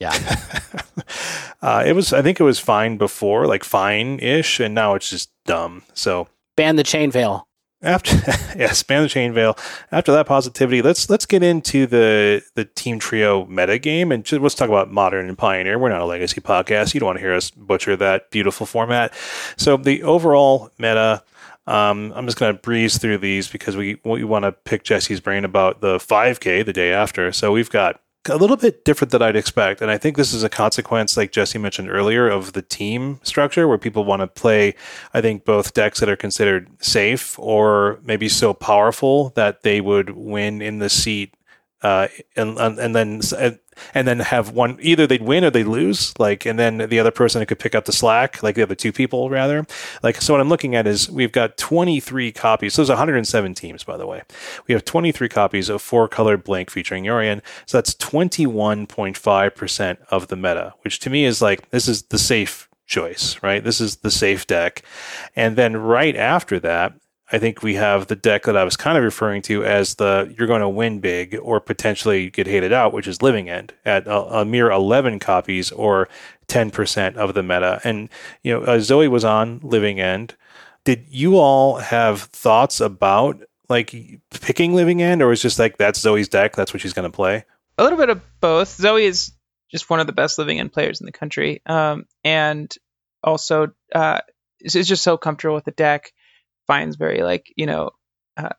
[0.00, 0.12] Yeah.
[1.62, 2.12] uh, it was.
[2.12, 5.82] I think it was fine before, like fine-ish, and now it's just dumb.
[5.94, 7.46] So ban the chain veil.
[7.82, 8.16] After
[8.58, 9.56] yes, ban the chain veil.
[9.92, 14.40] After that positivity, let's let's get into the the team trio meta game and just,
[14.40, 15.78] let's talk about modern and pioneer.
[15.78, 16.94] We're not a legacy podcast.
[16.94, 19.12] You don't want to hear us butcher that beautiful format.
[19.56, 21.22] So the overall meta.
[21.66, 25.20] Um, I'm just going to breeze through these because we we want to pick Jesse's
[25.20, 27.32] brain about the 5K the day after.
[27.32, 29.80] So we've got a little bit different than I'd expect.
[29.80, 33.68] And I think this is a consequence, like Jesse mentioned earlier, of the team structure
[33.68, 34.74] where people want to play,
[35.12, 40.10] I think, both decks that are considered safe or maybe so powerful that they would
[40.10, 41.34] win in the seat
[41.84, 43.20] uh, and, and then
[43.94, 47.10] and then have one either they'd win or they'd lose like and then the other
[47.10, 49.66] person could pick up the slack like the other two people rather.
[50.02, 52.74] Like so what i'm looking at is we've got 23 copies.
[52.74, 54.22] So there's 107 teams by the way.
[54.66, 60.36] We have 23 copies of four colored blink featuring yorion so that's 21.5% of the
[60.36, 63.64] meta which to me is like this is the safe choice right?
[63.64, 64.82] This is the safe deck.
[65.34, 66.94] And then right after that
[67.32, 70.32] I think we have the deck that I was kind of referring to as the
[70.36, 74.06] you're going to win big or potentially get hated out, which is Living End at
[74.06, 76.08] a, a mere 11 copies or
[76.48, 77.80] 10% of the meta.
[77.82, 78.10] And,
[78.42, 80.34] you know, uh, Zoe was on Living End.
[80.84, 86.00] Did you all have thoughts about like picking Living End or was just like that's
[86.00, 87.44] Zoe's deck, that's what she's going to play?
[87.78, 88.68] A little bit of both.
[88.68, 89.32] Zoe is
[89.70, 91.62] just one of the best Living End players in the country.
[91.64, 92.72] Um, and
[93.22, 94.20] also, uh,
[94.60, 96.12] is just so comfortable with the deck
[96.66, 97.90] finds very like you know
[98.36, 98.50] uh,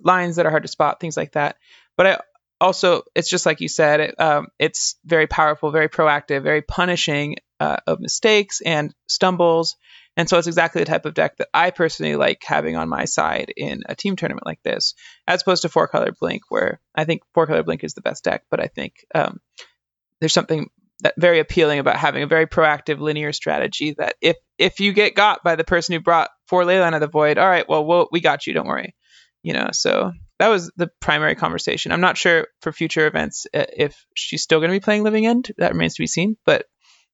[0.00, 1.56] lines that are hard to spot, things like that.
[1.96, 2.18] But I
[2.60, 7.36] also, it's just like you said, it, um, it's very powerful, very proactive, very punishing
[7.60, 9.76] uh, of mistakes and stumbles.
[10.16, 13.04] And so it's exactly the type of deck that I personally like having on my
[13.04, 14.94] side in a team tournament like this,
[15.26, 18.22] as opposed to four color blink, where I think four color blink is the best
[18.22, 19.40] deck, but I think um,
[20.20, 24.78] there's something that very appealing about having a very proactive linear strategy that if if
[24.78, 27.68] you get got by the person who brought four Leyline of the Void, all right,
[27.68, 28.94] well, we'll we got you, don't worry.
[29.42, 31.92] You know, so that was the primary conversation.
[31.92, 35.26] I'm not sure for future events uh, if she's still going to be playing Living
[35.26, 35.50] End.
[35.58, 36.64] That remains to be seen, but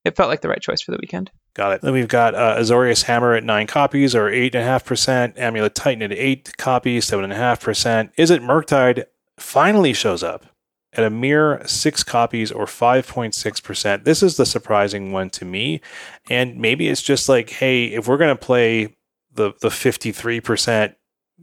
[0.04, 1.30] it felt like the right choice for the weekend.
[1.54, 1.80] Got it.
[1.82, 5.36] Then we've got uh, Azorius Hammer at nine copies, or eight and a half percent.
[5.36, 8.14] Amulet Titan at eight copies, seven and a half percent.
[8.16, 9.04] Izzet Murktide
[9.38, 10.46] finally shows up
[10.92, 14.04] at a mere six copies or 5.6%.
[14.04, 15.80] This is the surprising one to me.
[16.28, 18.96] And maybe it's just like, hey, if we're going to play
[19.32, 20.94] the, the 53%,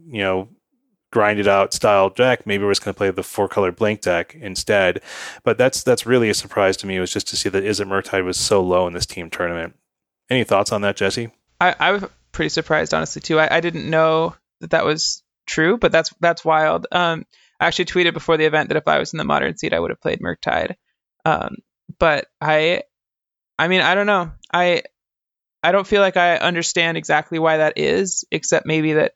[0.06, 0.48] you know,
[1.10, 2.46] grinded out style deck.
[2.46, 5.00] Maybe we're just going to play the four color blink deck instead.
[5.42, 8.24] But that's that's really a surprise to me was just to see that Izzet Murktide
[8.24, 9.74] was so low in this team tournament.
[10.30, 11.30] Any thoughts on that, Jesse?
[11.60, 13.40] I, I was pretty surprised, honestly, too.
[13.40, 16.86] I, I didn't know that that was true, but that's that's wild.
[16.92, 17.24] Um,
[17.58, 19.80] I actually tweeted before the event that if I was in the modern seed, I
[19.80, 20.76] would have played Murktide.
[21.24, 21.56] Um,
[21.98, 22.82] but I,
[23.58, 24.32] I mean, I don't know.
[24.52, 24.82] I,
[25.62, 29.12] I don't feel like I understand exactly why that is, except maybe that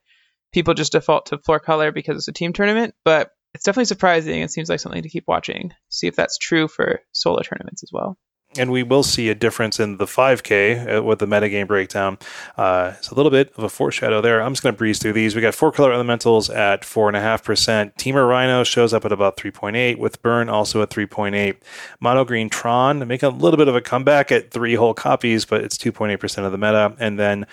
[0.53, 2.95] people just default to floor color because it's a team tournament.
[3.05, 4.41] But it's definitely surprising.
[4.41, 5.73] It seems like something to keep watching.
[5.89, 8.17] See if that's true for solo tournaments as well
[8.57, 12.19] and we will see a difference in the 5K uh, with the metagame breakdown.
[12.57, 14.43] Uh, it's a little bit of a foreshadow there.
[14.43, 15.35] I'm just going to breeze through these.
[15.35, 17.95] We got four color elementals at 4.5%.
[17.97, 21.57] Temur Rhino shows up at about 3.8, with Burn also at 3.8.
[22.01, 25.63] Mono Green Tron making a little bit of a comeback at three whole copies, but
[25.63, 26.95] it's 2.8% of the meta.
[26.99, 27.47] And then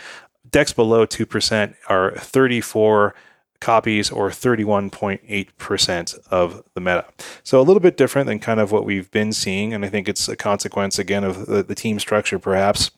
[0.49, 3.15] decks below 2% are 34
[3.59, 7.05] copies or 31.8% of the meta.
[7.43, 9.73] So a little bit different than kind of what we've been seeing.
[9.73, 12.91] And I think it's a consequence, again, of the, the team structure, perhaps.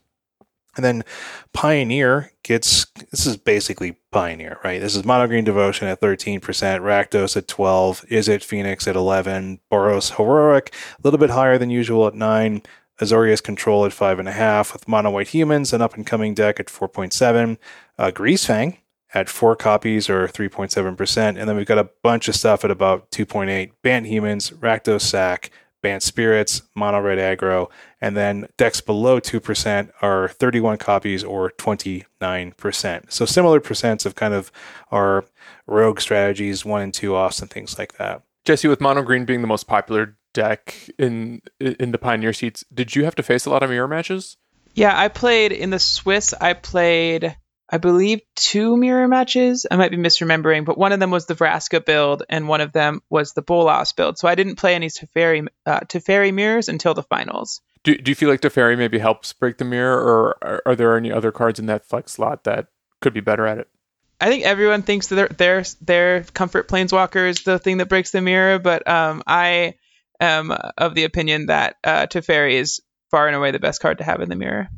[0.76, 1.04] And then
[1.52, 4.80] Pioneer gets this is basically Pioneer, right?
[4.80, 10.16] This is Mono Green Devotion at 13%, Rakdos at 12, Izzet Phoenix at 11, Boros
[10.16, 12.62] Heroic a little bit higher than usual at 9,
[13.02, 17.58] Azorius Control at 5.5, with Mono White Humans, an up and coming deck at 4.7,
[17.98, 18.78] uh, Greasefang
[19.14, 21.18] at four copies or 3.7%.
[21.18, 23.72] And then we've got a bunch of stuff at about 2.8.
[23.82, 27.70] Bant Humans, Rakdos Sack, Bant Spirits, Mono Red Aggro,
[28.00, 33.12] and then decks below 2% are 31 copies or 29%.
[33.12, 34.52] So similar percents of kind of
[34.92, 35.26] our
[35.68, 38.22] rogue strategies, one and two offs and things like that.
[38.46, 42.96] Jesse, with Mono Green being the most popular deck in in the Pioneer seats, did
[42.96, 44.38] you have to face a lot of mirror matches?
[44.74, 46.34] Yeah, I played in the Swiss.
[46.40, 47.36] I played
[47.72, 49.66] I believe, two mirror matches.
[49.70, 52.74] I might be misremembering, but one of them was the Vraska build, and one of
[52.74, 54.18] them was the Bolas build.
[54.18, 57.62] So I didn't play any Teferi, uh, Teferi mirrors until the finals.
[57.84, 60.98] Do, do you feel like Teferi maybe helps break the mirror, or are, are there
[60.98, 62.68] any other cards in that flex slot that
[63.00, 63.70] could be better at it?
[64.20, 68.12] I think everyone thinks that their their, their comfort planeswalker is the thing that breaks
[68.12, 69.76] the mirror, but um, I
[70.20, 74.04] am of the opinion that uh, Teferi is far and away the best card to
[74.04, 74.70] have in the mirror.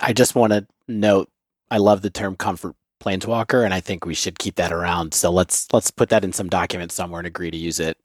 [0.00, 1.30] I just want to note
[1.72, 5.14] I love the term comfort planeswalker, and I think we should keep that around.
[5.14, 7.96] So let's let's put that in some document somewhere and agree to use it.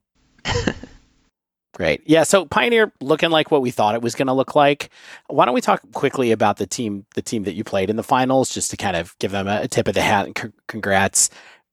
[1.74, 2.02] Great.
[2.06, 4.90] Yeah, so Pioneer looking like what we thought it was going to look like.
[5.28, 8.04] Why don't we talk quickly about the team the team that you played in the
[8.04, 11.30] finals just to kind of give them a, tip of the hat and c- congrats.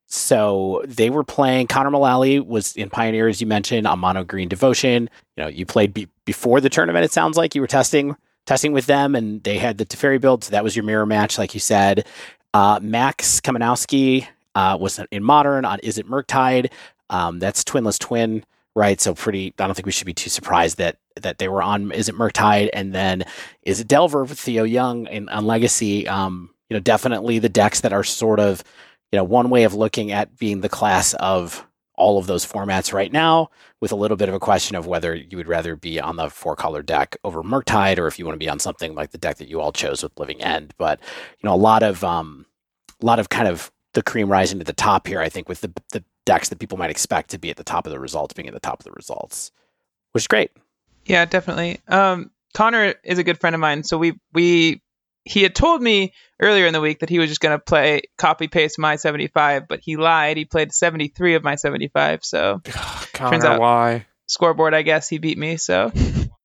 [0.06, 4.48] So they were playing Connor Mullally was in Pioneer as you mentioned on Mono Green
[4.48, 5.08] Devotion.
[5.36, 8.72] You know, you played be- before the tournament it sounds like you were testing testing
[8.72, 11.54] with them, and they had the Teferi build, so that was your mirror match, like
[11.54, 12.06] you said.
[12.52, 16.70] Uh, Max Kamenowski uh, was in Modern on Izzet Murktide.
[17.10, 19.00] Um, that's Twinless Twin, right?
[19.00, 19.52] So pretty.
[19.58, 22.70] I don't think we should be too surprised that that they were on Izzet Murktide,
[22.72, 23.24] and then
[23.66, 26.06] Izzet Delver with Theo Young in, on Legacy.
[26.08, 28.64] Um, you know, definitely the decks that are sort of,
[29.12, 32.92] you know, one way of looking at being the class of all of those formats
[32.92, 33.48] right now
[33.80, 36.28] with a little bit of a question of whether you would rather be on the
[36.28, 39.18] four color deck over Murktide or if you want to be on something like the
[39.18, 40.74] deck that you all chose with Living End.
[40.76, 41.00] But
[41.38, 42.46] you know, a lot of um,
[43.02, 45.20] a lot of kind of the cream rising to the top here.
[45.20, 47.86] I think with the the decks that people might expect to be at the top
[47.86, 49.52] of the results being at the top of the results,
[50.12, 50.50] which is great.
[51.06, 51.80] Yeah, definitely.
[51.88, 54.80] Um, Connor is a good friend of mine, so we we
[55.24, 58.02] he had told me earlier in the week that he was just going to play
[58.18, 60.36] copy paste my 75, but he lied.
[60.36, 62.24] He played 73 of my 75.
[62.24, 62.60] So
[63.12, 65.56] Connor, turns out why scoreboard, I guess he beat me.
[65.56, 65.92] So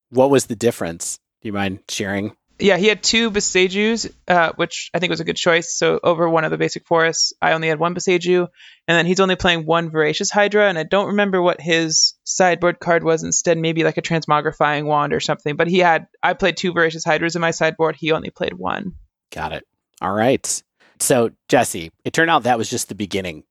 [0.10, 1.20] what was the difference?
[1.42, 2.36] Do you mind sharing?
[2.60, 5.74] Yeah, he had two Boseijus, uh, which I think was a good choice.
[5.74, 8.48] So over one of the basic forests, I only had one Boseiju,
[8.88, 12.80] and then he's only playing one Voracious Hydra, and I don't remember what his sideboard
[12.80, 13.58] card was instead.
[13.58, 15.56] Maybe like a Transmogrifying Wand or something.
[15.56, 17.96] But he had I played two Voracious Hydras in my sideboard.
[17.96, 18.94] He only played one.
[19.32, 19.66] Got it.
[20.02, 20.64] All right.
[21.00, 23.44] So Jesse, it turned out that was just the beginning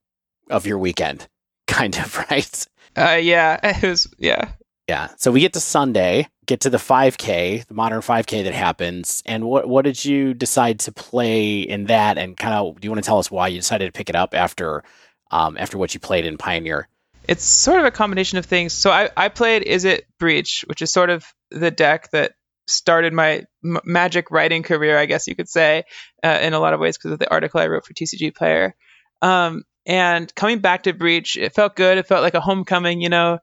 [0.50, 1.28] of your weekend,
[1.66, 2.66] kind of, right?
[2.96, 4.08] Uh, yeah, it was.
[4.18, 4.52] Yeah,
[4.88, 5.08] yeah.
[5.18, 9.22] So we get to Sunday, get to the 5K, the modern 5K that happens.
[9.26, 12.16] And what what did you decide to play in that?
[12.16, 14.16] And kind of, do you want to tell us why you decided to pick it
[14.16, 14.82] up after
[15.30, 16.88] um, after what you played in Pioneer?
[17.24, 18.72] It's sort of a combination of things.
[18.72, 22.32] So I, I played Izzet Breach, which is sort of the deck that
[22.66, 25.84] started my m- magic writing career, I guess you could say,
[26.24, 28.74] uh, in a lot of ways because of the article I wrote for TCG Player.
[29.20, 31.98] Um, and coming back to Breach, it felt good.
[31.98, 33.40] It felt like a homecoming, you know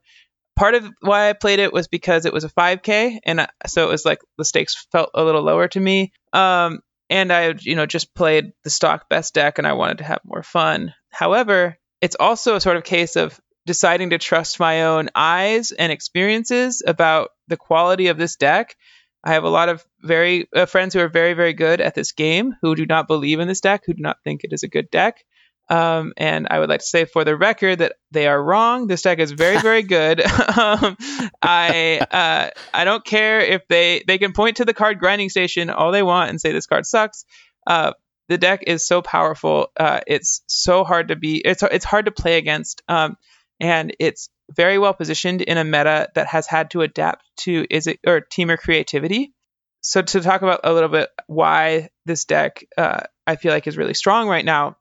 [0.56, 3.84] part of why I played it was because it was a 5K, and I, so
[3.84, 6.12] it was like the stakes felt a little lower to me.
[6.32, 10.04] Um, and I, you know, just played the stock best deck, and I wanted to
[10.04, 10.92] have more fun.
[11.10, 15.92] However, it's also a sort of case of deciding to trust my own eyes and
[15.92, 18.76] experiences about the quality of this deck.
[19.24, 22.12] I have a lot of very uh, friends who are very, very good at this
[22.12, 24.68] game who do not believe in this deck, who do not think it is a
[24.68, 25.24] good deck.
[25.68, 28.86] Um, and I would like to say for the record that they are wrong.
[28.86, 30.20] This deck is very, very good.
[30.58, 30.96] um,
[31.42, 35.70] I uh, I don't care if they they can point to the card grinding station
[35.70, 37.24] all they want and say this card sucks.
[37.66, 37.92] Uh,
[38.28, 39.68] the deck is so powerful.
[39.76, 41.42] Uh, it's so hard to be.
[41.44, 42.82] It's it's hard to play against.
[42.88, 43.16] Um,
[43.60, 47.98] and it's very well positioned in a meta that has had to adapt to Izzet
[48.06, 49.32] or Temur creativity.
[49.80, 53.76] So to talk about a little bit why this deck uh, I feel like is
[53.76, 54.76] really strong right now,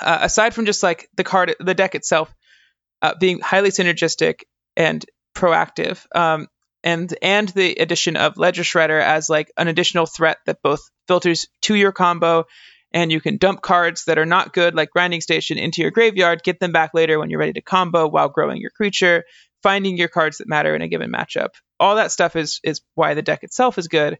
[0.00, 2.32] uh, aside from just like the card, the deck itself
[3.00, 4.42] uh, being highly synergistic
[4.76, 6.48] and proactive, um,
[6.84, 11.46] and and the addition of Ledger Shredder as like an additional threat that both filters
[11.62, 12.46] to your combo
[12.92, 16.42] and you can dump cards that are not good, like Grinding Station, into your graveyard,
[16.42, 19.24] get them back later when you're ready to combo while growing your creature,
[19.62, 21.50] finding your cards that matter in a given matchup.
[21.80, 24.18] All that stuff is is why the deck itself is good.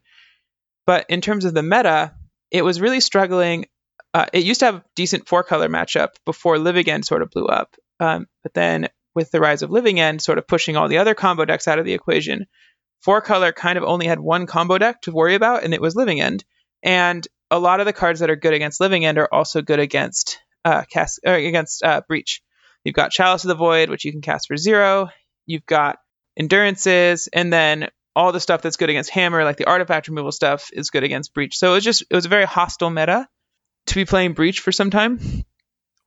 [0.86, 2.14] But in terms of the meta,
[2.50, 3.66] it was really struggling.
[4.14, 7.46] Uh, it used to have decent four color matchup before Living End sort of blew
[7.46, 7.74] up.
[7.98, 11.14] Um, but then with the rise of Living End sort of pushing all the other
[11.14, 12.46] combo decks out of the equation,
[13.00, 15.96] four color kind of only had one combo deck to worry about, and it was
[15.96, 16.44] Living End.
[16.82, 19.80] And a lot of the cards that are good against Living End are also good
[19.80, 22.42] against uh, cast against uh, Breach.
[22.84, 25.10] You've got Chalice of the Void, which you can cast for zero.
[25.46, 25.98] You've got
[26.38, 30.70] Endurances, and then all the stuff that's good against Hammer, like the artifact removal stuff,
[30.72, 31.56] is good against Breach.
[31.56, 33.28] So it was just it was a very hostile meta
[33.86, 35.44] to be playing Breach for some time.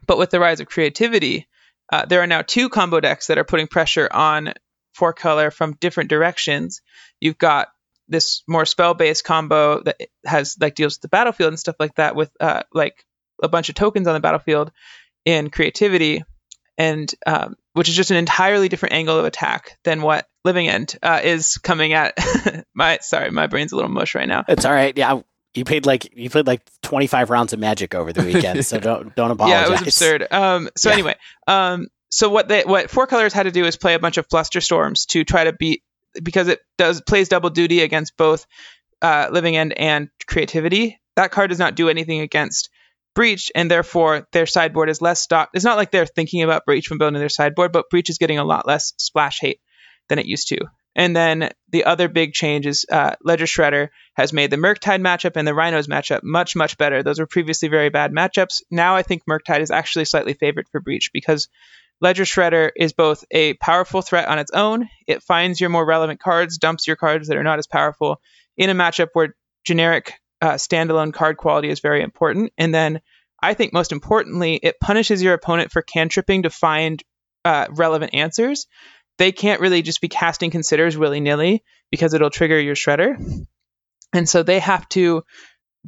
[0.07, 1.47] But with the rise of creativity,
[1.91, 4.53] uh, there are now two combo decks that are putting pressure on
[4.93, 6.81] four color from different directions.
[7.19, 7.67] You've got
[8.07, 11.95] this more spell based combo that has like deals with the battlefield and stuff like
[11.95, 13.05] that with uh, like
[13.41, 14.71] a bunch of tokens on the battlefield
[15.25, 16.23] in creativity
[16.77, 20.97] and um, which is just an entirely different angle of attack than what living end
[21.01, 22.17] uh, is coming at
[22.73, 25.21] my sorry my brain's a little mush right now it's all right yeah
[25.55, 29.15] you played like you played like 25 rounds of magic over the weekend so don't
[29.15, 30.93] don't apologize yeah it was absurd um so yeah.
[30.93, 31.15] anyway
[31.47, 34.27] um so what they what four colors had to do is play a bunch of
[34.27, 35.83] Flusterstorms to try to beat
[36.23, 38.45] because it does plays double duty against both
[39.01, 40.99] uh, living end and creativity.
[41.15, 42.69] That card does not do anything against
[43.13, 45.55] breach, and therefore their sideboard is less stocked.
[45.55, 48.39] It's not like they're thinking about breach from building their sideboard, but breach is getting
[48.39, 49.59] a lot less splash hate
[50.09, 50.57] than it used to.
[50.95, 55.35] And then the other big change is uh, Ledger Shredder has made the Murktide matchup
[55.35, 57.03] and the Rhinos matchup much, much better.
[57.03, 58.61] Those were previously very bad matchups.
[58.71, 61.49] Now I think Murktide is actually slightly favored for Breach because
[62.01, 64.87] Ledger Shredder is both a powerful threat on its own.
[65.07, 68.21] It finds your more relevant cards, dumps your cards that are not as powerful
[68.57, 72.53] in a matchup where generic uh, standalone card quality is very important.
[72.57, 73.01] And then
[73.41, 77.03] I think most importantly, it punishes your opponent for cantripping to find
[77.43, 78.67] uh, relevant answers.
[79.17, 83.17] They can't really just be casting considers willy nilly because it'll trigger your shredder.
[84.13, 85.23] And so they have to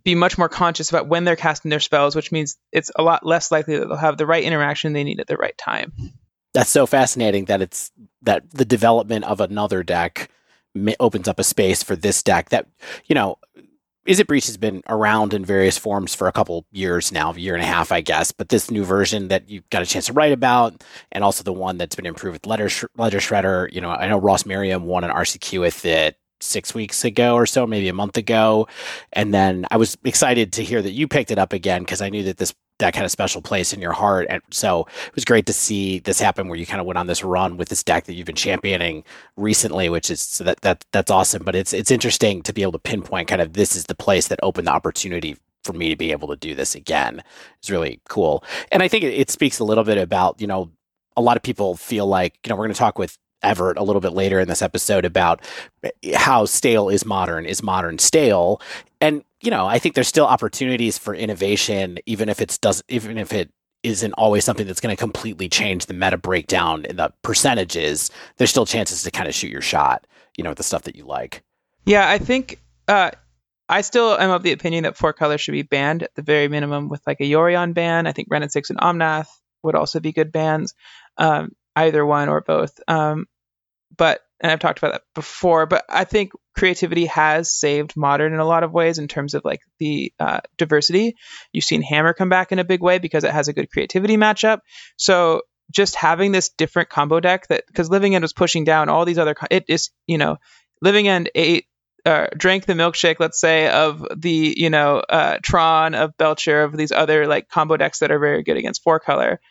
[0.03, 3.25] be much more conscious about when they're casting their spells, which means it's a lot
[3.25, 5.93] less likely that they'll have the right interaction they need at the right time.
[6.53, 10.29] That's so fascinating that it's that the development of another deck
[10.99, 12.67] opens up a space for this deck that
[13.05, 13.37] you know
[14.07, 17.63] Izzet Breach has been around in various forms for a couple years now, year and
[17.63, 18.31] a half, I guess.
[18.31, 21.51] But this new version that you got a chance to write about, and also the
[21.51, 24.85] one that's been improved with Ledger, Sh- Ledger Shredder, you know, I know Ross Merriam
[24.85, 28.67] won an RCQ with it six weeks ago or so, maybe a month ago.
[29.13, 32.09] And then I was excited to hear that you picked it up again because I
[32.09, 34.27] knew that this that kind of special place in your heart.
[34.29, 37.07] And so it was great to see this happen where you kind of went on
[37.07, 39.03] this run with this deck that you've been championing
[39.35, 41.43] recently, which is so that that that's awesome.
[41.43, 44.27] But it's it's interesting to be able to pinpoint kind of this is the place
[44.27, 47.23] that opened the opportunity for me to be able to do this again.
[47.59, 48.43] It's really cool.
[48.71, 50.71] And I think it, it speaks a little bit about, you know,
[51.15, 53.83] a lot of people feel like, you know, we're going to talk with Everett a
[53.83, 55.41] little bit later in this episode about
[56.15, 58.61] how stale is modern, is modern stale.
[58.99, 63.17] And, you know, I think there's still opportunities for innovation, even if it's does even
[63.17, 63.51] if it
[63.83, 68.49] isn't always something that's going to completely change the meta breakdown in the percentages, there's
[68.49, 71.05] still chances to kind of shoot your shot, you know, with the stuff that you
[71.05, 71.43] like.
[71.85, 73.11] Yeah, I think uh,
[73.69, 76.47] I still am of the opinion that four colors should be banned at the very
[76.47, 78.07] minimum with like a Yorion ban.
[78.07, 79.29] I think Wrenn and Six and Omnath
[79.63, 80.73] would also be good bans.
[81.17, 82.79] Um, either one or both.
[82.87, 83.27] Um,
[83.95, 88.39] but and I've talked about that before, but I think creativity has saved modern in
[88.39, 91.15] a lot of ways in terms of like the uh, diversity.
[91.51, 94.15] You've seen Hammer come back in a big way because it has a good creativity
[94.15, 94.59] matchup.
[94.97, 99.05] So just having this different combo deck that because Living End was pushing down all
[99.05, 100.37] these other it is you know
[100.81, 101.65] Living End ate
[102.05, 106.77] uh, drank the milkshake, let's say, of the you know uh, Tron of Belcher of
[106.77, 109.41] these other like combo decks that are very good against four color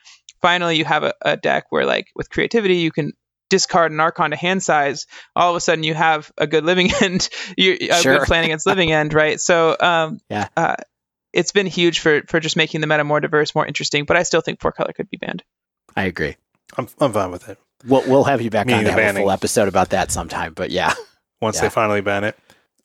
[0.42, 3.12] finally you have a, a deck where like with creativity you can
[3.48, 5.06] discard an archon to hand size
[5.36, 8.18] all of a sudden you have a good living end you a Sure.
[8.18, 10.48] good plan against living end right so um Yeah.
[10.56, 10.74] uh,
[11.32, 14.22] it's been huge for for just making the meta more diverse more interesting but i
[14.24, 15.42] still think four color could be banned
[15.96, 16.36] I agree.
[16.76, 17.58] I'm I'm fine with it.
[17.86, 20.10] We'll, we'll have you back Meaning on to the have a full episode about that
[20.10, 20.52] sometime.
[20.52, 20.92] But yeah,
[21.40, 21.62] Once Yeah.
[21.62, 22.36] they finally ban it.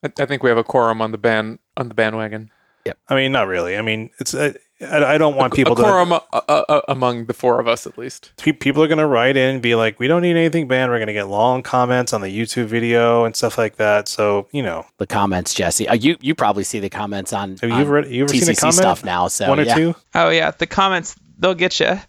[0.02, 2.52] I, I think we have a quorum on the ban on the bandwagon.
[2.86, 2.94] Yeah.
[3.10, 3.76] I mean, not really.
[3.78, 5.82] I mean, it's uh, I, I don't want people a to.
[5.82, 8.34] quorum uh, uh, uh, among the four of us at least.
[8.38, 10.92] people are going to write in and be like, we don't need anything banned.
[10.92, 14.08] We're going to get long comments on the YouTube video and stuff like that.
[14.08, 15.88] So, you know, the comments, Jesse.
[15.88, 18.44] Uh, you you probably see the comments on, have you on ever, you ever seen
[18.44, 18.76] a TCC comment?
[18.76, 19.28] stuff now.
[19.28, 19.76] So One or yeah.
[19.76, 19.96] two?
[20.16, 22.00] oh yeah the comments they'll get you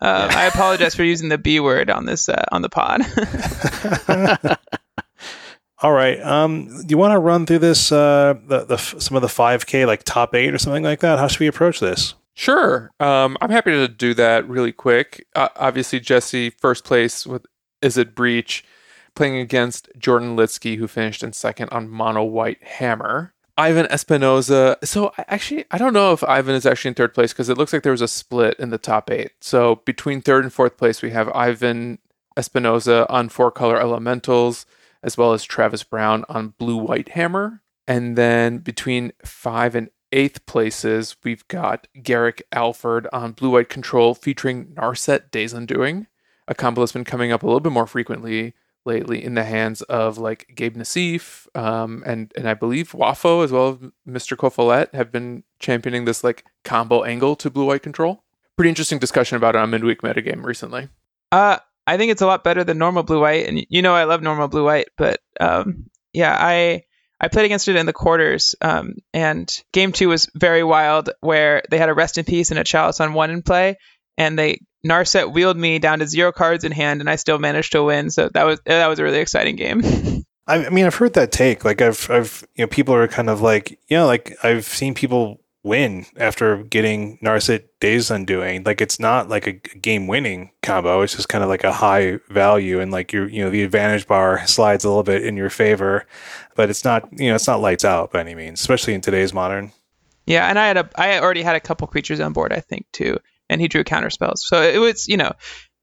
[0.00, 3.02] uh, I apologize for using the B word on this uh, on the pod.
[5.82, 6.20] All right.
[6.20, 9.84] Um, do you want to run through this, uh, the, the, some of the 5K,
[9.86, 11.18] like top eight or something like that?
[11.18, 12.14] How should we approach this?
[12.34, 12.90] Sure.
[12.98, 15.26] Um, I'm happy to do that really quick.
[15.34, 17.46] Uh, obviously, Jesse, first place with
[17.82, 18.64] Izzet Breach,
[19.14, 23.34] playing against Jordan Litsky, who finished in second on Mono White Hammer.
[23.58, 24.76] Ivan Espinoza.
[24.82, 27.72] So, actually, I don't know if Ivan is actually in third place because it looks
[27.72, 29.32] like there was a split in the top eight.
[29.40, 31.98] So, between third and fourth place, we have Ivan
[32.36, 34.64] Espinoza on four color elementals,
[35.02, 37.60] as well as Travis Brown on blue white hammer.
[37.86, 44.14] And then between five and eighth places, we've got Garrick Alford on Blue White Control
[44.14, 46.06] featuring Narset Days Undoing,
[46.46, 48.54] a combo that's been coming up a little bit more frequently
[48.84, 53.52] lately in the hands of like Gabe Nassif um, and and I believe Wafo as
[53.52, 54.36] well as Mr.
[54.36, 58.24] Kofolet have been championing this like combo angle to Blue White Control.
[58.56, 60.88] Pretty interesting discussion about it on midweek metagame recently.
[61.30, 64.04] Uh, I think it's a lot better than normal blue white, and you know I
[64.04, 66.84] love normal blue white, but um, yeah, I
[67.22, 71.62] I played against it in the quarters, um, and game two was very wild, where
[71.70, 73.78] they had a rest in peace and a chalice on one in play,
[74.18, 77.72] and they Narset wheeled me down to zero cards in hand, and I still managed
[77.72, 78.10] to win.
[78.10, 79.82] So that was that was a really exciting game.
[80.46, 81.64] I, mean, I've heard that take.
[81.64, 84.92] Like, I've, I've, you know, people are kind of like, you know, like I've seen
[84.92, 88.64] people win after getting Narset Days Undoing.
[88.64, 91.02] Like, it's not like a game winning combo.
[91.02, 94.06] It's just kind of like a high value, and like your, you know, the advantage
[94.06, 96.06] bar slides a little bit in your favor,
[96.56, 99.32] but it's not, you know, it's not lights out by any means, especially in today's
[99.32, 99.72] modern.
[100.26, 102.86] Yeah, and I had a I already had a couple creatures on board, I think
[102.92, 104.44] too, and he drew counter spells.
[104.46, 105.32] So it was, you know,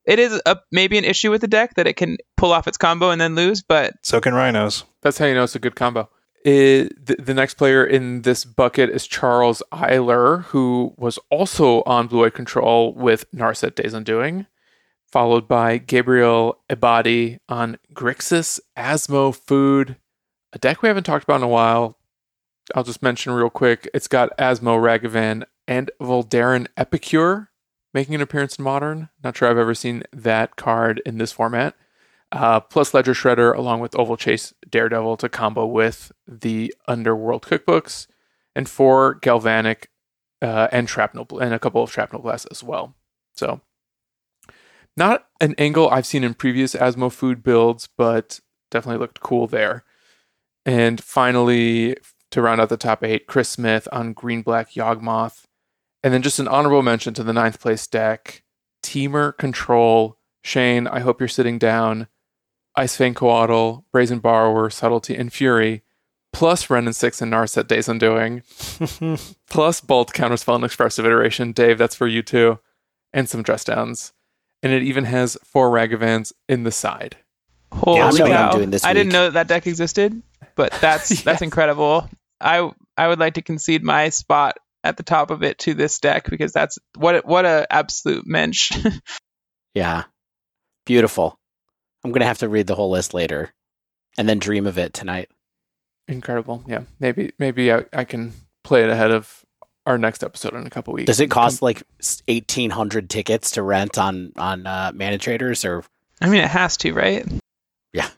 [0.05, 2.77] it is a maybe an issue with the deck that it can pull off its
[2.77, 4.85] combo and then lose, but So can rhinos.
[5.01, 6.09] That's how you know it's a good combo.
[6.43, 12.07] It, the, the next player in this bucket is Charles Eiler, who was also on
[12.07, 14.45] Blue Eye Control with Narset Days Undoing,
[15.05, 19.97] followed by Gabriel Ebadi on Grixis Asmo Food,
[20.53, 21.97] a deck we haven't talked about in a while.
[22.73, 23.89] I'll just mention real quick.
[23.93, 27.49] It's got Asmo Ragavan and Voldaren Epicure
[27.93, 29.09] making an appearance in Modern.
[29.23, 31.75] Not sure I've ever seen that card in this format
[32.31, 38.07] uh, plus Ledger Shredder, along with Ovalchase Daredevil to combo with the Underworld cookbooks,
[38.55, 39.89] and four Galvanic
[40.41, 42.95] uh, and Shrapnel and a couple of Shrapnel Glass as well.
[43.35, 43.61] So,
[44.95, 49.83] not an angle I've seen in previous Asmo food builds, but definitely looked cool there.
[50.65, 51.97] And finally,
[52.31, 55.45] to round out the top eight, Chris Smith on Green Black Yawgmoth.
[56.03, 58.43] And then just an honorable mention to the ninth place deck,
[58.83, 60.17] Temur Control.
[60.43, 62.07] Shane, I hope you're sitting down.
[62.79, 65.83] Ice Fang Coatl, Brazen Borrower, Subtlety, and Fury,
[66.31, 68.41] plus Wrenn and Six and Narset Days Undoing,
[69.49, 71.51] plus Bolt Counterspell and Expressive Iteration.
[71.51, 72.59] Dave, that's for you too.
[73.11, 74.13] And some dress downs.
[74.63, 77.17] And it even has four Ragavans in the side.
[77.73, 78.51] holy Yeah, I know I'm cow!
[78.57, 80.21] doing this I didn't know that, that deck existed,
[80.55, 82.09] but that's that's incredible.
[82.39, 85.99] I I would like to concede my spot at the top of it to this
[85.99, 88.71] deck because that's what a- what a absolute mensch.
[89.75, 90.05] Yeah.
[90.85, 91.37] Beautiful.
[92.03, 93.53] I'm going to have to read the whole list later
[94.17, 95.29] and then dream of it tonight.
[96.07, 96.63] Incredible.
[96.67, 96.83] Yeah.
[96.99, 98.33] Maybe maybe I, I can
[98.63, 99.45] play it ahead of
[99.85, 101.05] our next episode in a couple weeks.
[101.07, 101.83] Does it cost like
[102.27, 105.83] 1800 tickets to rent on on uh, ManaTraders or
[106.21, 107.25] I mean, it has to, right?
[107.93, 108.09] Yeah.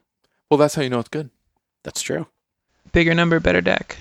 [0.49, 1.29] Well, that's how you know it's good.
[1.83, 2.27] that's true.
[2.91, 3.97] Bigger number, better deck.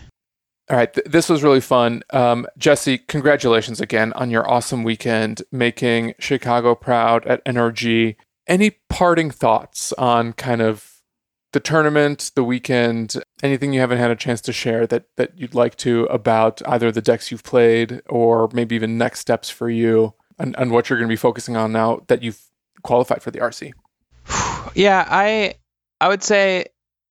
[0.69, 2.03] All right, th- this was really fun.
[2.11, 8.17] Um, Jesse, congratulations again on your awesome weekend making Chicago proud at NRG.
[8.51, 10.91] Any parting thoughts on kind of
[11.53, 15.55] the tournament, the weekend, anything you haven't had a chance to share that that you'd
[15.55, 20.15] like to about either the decks you've played or maybe even next steps for you
[20.39, 22.41] and, and what you're going to be focusing on now that you've
[22.83, 23.73] qualified for the RC?
[24.75, 25.55] Yeah, I
[26.01, 26.67] I would say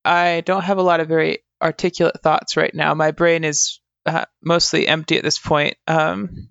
[0.05, 2.93] I don't have a lot of very articulate thoughts right now.
[2.93, 5.75] My brain is uh, mostly empty at this point.
[5.87, 6.49] Um,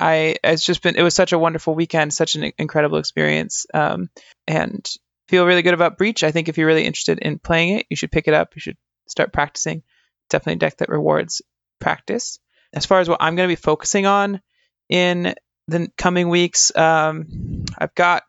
[0.00, 4.08] I it's just been it was such a wonderful weekend, such an incredible experience, um,
[4.48, 4.88] and
[5.28, 6.24] feel really good about Breach.
[6.24, 8.56] I think if you're really interested in playing it, you should pick it up.
[8.56, 9.82] You should start practicing.
[10.30, 11.42] Definitely a deck that rewards
[11.80, 12.38] practice.
[12.72, 14.40] As far as what I'm going to be focusing on
[14.88, 15.34] in
[15.68, 18.22] the coming weeks, um, I've got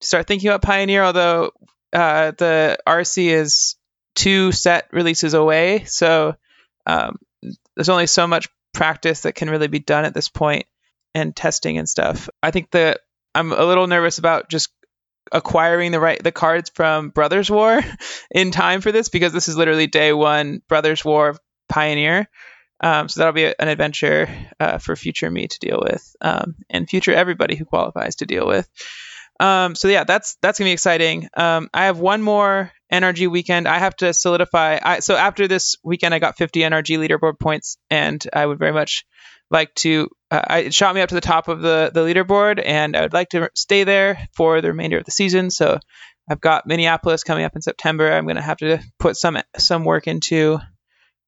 [0.00, 1.04] to start thinking about Pioneer.
[1.04, 1.52] Although
[1.92, 3.76] uh, the RC is
[4.16, 6.34] two set releases away, so
[6.86, 7.18] um,
[7.76, 10.66] there's only so much practice that can really be done at this point
[11.14, 12.28] and testing and stuff.
[12.42, 13.00] I think that
[13.34, 14.70] I'm a little nervous about just
[15.30, 17.80] acquiring the right the cards from Brothers War
[18.30, 21.36] in time for this because this is literally day one Brothers War
[21.68, 22.28] Pioneer.
[22.80, 24.28] Um, so that'll be an adventure
[24.60, 28.46] uh, for future me to deal with um, and future everybody who qualifies to deal
[28.46, 28.68] with.
[29.40, 31.28] Um, so yeah, that's that's gonna be exciting.
[31.34, 33.68] Um, I have one more NRG weekend.
[33.68, 34.78] I have to solidify.
[34.82, 38.72] I, so after this weekend, I got 50 NRG leaderboard points, and I would very
[38.72, 39.04] much
[39.50, 40.08] like to.
[40.30, 43.12] Uh, it shot me up to the top of the the leaderboard, and I would
[43.12, 45.50] like to stay there for the remainder of the season.
[45.50, 45.78] So
[46.30, 48.12] I've got Minneapolis coming up in September.
[48.12, 50.60] I'm gonna have to put some some work into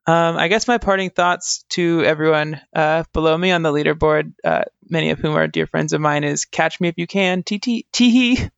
[0.07, 4.65] um, I guess my parting thoughts to everyone uh, below me on the leaderboard, uh,
[4.89, 7.43] many of whom are dear friends of mine, is catch me if you can.
[7.43, 7.87] T T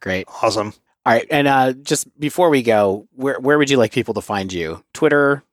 [0.00, 0.26] Great.
[0.42, 0.72] Awesome.
[1.06, 4.22] All right, and uh, just before we go, where where would you like people to
[4.22, 4.82] find you?
[4.94, 5.44] Twitter?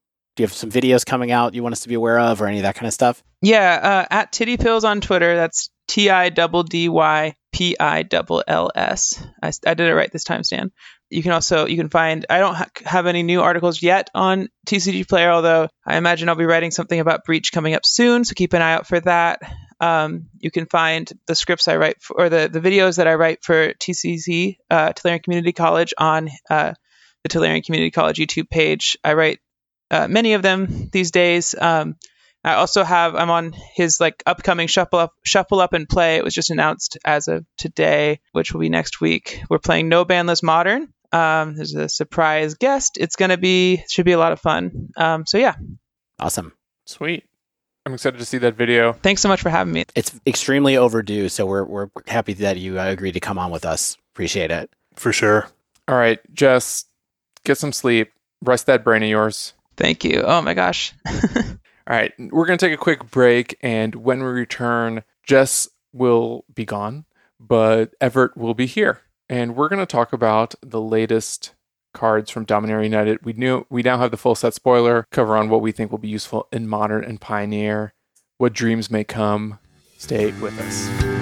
[0.41, 2.57] You have some videos coming out you want us to be aware of, or any
[2.57, 3.23] of that kind of stuff?
[3.43, 5.35] Yeah, uh, at Titty Pills on Twitter.
[5.35, 9.23] That's T I double D Y P I double L S.
[9.43, 10.71] I, I did it right this time, Stan.
[11.11, 14.49] You can also you can find I don't ha- have any new articles yet on
[14.65, 18.33] TCG Player, although I imagine I'll be writing something about Breach coming up soon, so
[18.33, 19.43] keep an eye out for that.
[19.79, 23.13] Um, you can find the scripts I write for, or the, the videos that I
[23.13, 26.73] write for TCC, uh, Community College, on uh,
[27.21, 28.97] the Tolarian Community College YouTube page.
[29.03, 29.39] I write
[29.91, 31.53] uh, many of them these days.
[31.59, 31.97] Um,
[32.43, 36.15] I also have I'm on his like upcoming shuffle up shuffle up and play.
[36.15, 39.43] It was just announced as of today, which will be next week.
[39.49, 40.91] We're playing No Bandless Modern.
[41.11, 42.97] Um, there's a surprise guest.
[42.99, 44.89] It's gonna be should be a lot of fun.
[44.97, 45.55] Um, so yeah,
[46.19, 46.53] awesome,
[46.87, 47.25] sweet.
[47.85, 48.93] I'm excited to see that video.
[48.93, 49.85] Thanks so much for having me.
[49.95, 53.65] It's extremely overdue, so we're we're happy that you uh, agreed to come on with
[53.65, 53.97] us.
[54.13, 55.47] Appreciate it for sure.
[55.87, 56.85] All right, Jess,
[57.43, 58.11] get some sleep.
[58.43, 59.53] Rest that brain of yours.
[59.77, 60.23] Thank you.
[60.25, 60.93] Oh my gosh.
[61.87, 66.45] All right, we're going to take a quick break, and when we return, Jess will
[66.53, 67.05] be gone,
[67.39, 71.53] but Everett will be here, and we're going to talk about the latest
[71.93, 73.25] cards from Dominaria United.
[73.25, 75.97] We knew we now have the full set spoiler cover on what we think will
[75.97, 77.93] be useful in Modern and Pioneer,
[78.37, 79.59] what dreams may come.
[79.97, 81.20] Stay with us.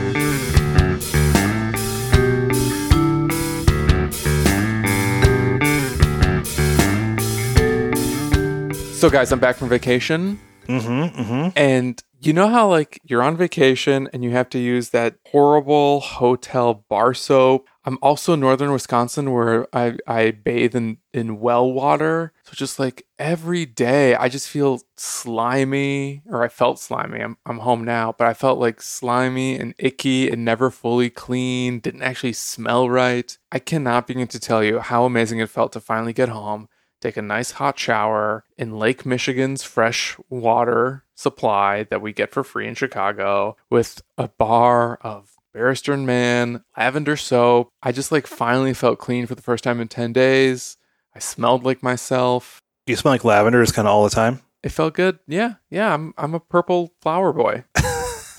[8.99, 10.37] So, guys, I'm back from vacation.
[10.67, 11.49] Mm-hmm, mm-hmm.
[11.55, 16.01] And you know how, like, you're on vacation and you have to use that horrible
[16.01, 17.69] hotel bar soap?
[17.85, 22.33] I'm also in northern Wisconsin where I, I bathe in, in well water.
[22.43, 27.21] So, just like every day, I just feel slimy, or I felt slimy.
[27.21, 31.79] I'm, I'm home now, but I felt like slimy and icky and never fully clean,
[31.79, 33.37] didn't actually smell right.
[33.49, 36.67] I cannot begin to tell you how amazing it felt to finally get home
[37.01, 42.43] take a nice hot shower in Lake Michigan's fresh water supply that we get for
[42.43, 47.71] free in Chicago with a bar of Barrister and Mann, lavender soap.
[47.81, 50.77] I just like finally felt clean for the first time in 10 days.
[51.15, 52.61] I smelled like myself.
[52.85, 54.41] Do you smell like lavender is kind of all the time?
[54.63, 55.19] It felt good.
[55.27, 55.55] Yeah.
[55.69, 57.63] Yeah, I'm I'm a purple flower boy.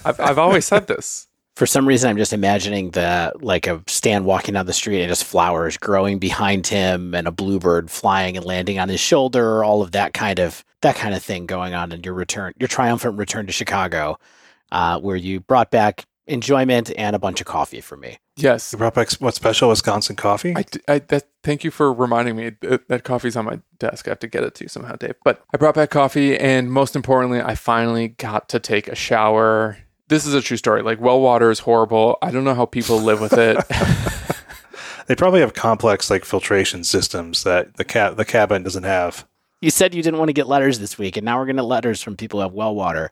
[0.05, 1.29] I've I've always said this
[1.61, 5.11] for some reason I'm just imagining the like a Stan walking down the street and
[5.11, 9.83] just flowers growing behind him and a bluebird flying and landing on his shoulder, all
[9.83, 13.19] of that kind of that kind of thing going on in your return, your triumphant
[13.19, 14.19] return to Chicago,
[14.73, 18.17] uh, where you brought back enjoyment and a bunch of coffee for me.
[18.37, 20.57] Yes, you brought back what special Wisconsin coffee?
[20.57, 24.09] I, I that, thank you for reminding me that, that coffee's on my desk.
[24.09, 25.17] I have to get it to you somehow, Dave.
[25.25, 29.77] But I brought back coffee, and most importantly, I finally got to take a shower
[30.11, 30.83] this is a true story.
[30.83, 32.19] Like well water is horrible.
[32.21, 33.57] I don't know how people live with it.
[35.07, 39.27] they probably have complex like filtration systems that the cab the cabin doesn't have.
[39.63, 41.63] You said you didn't want to get letters this week, and now we're going to
[41.63, 43.11] letters from people who have well water.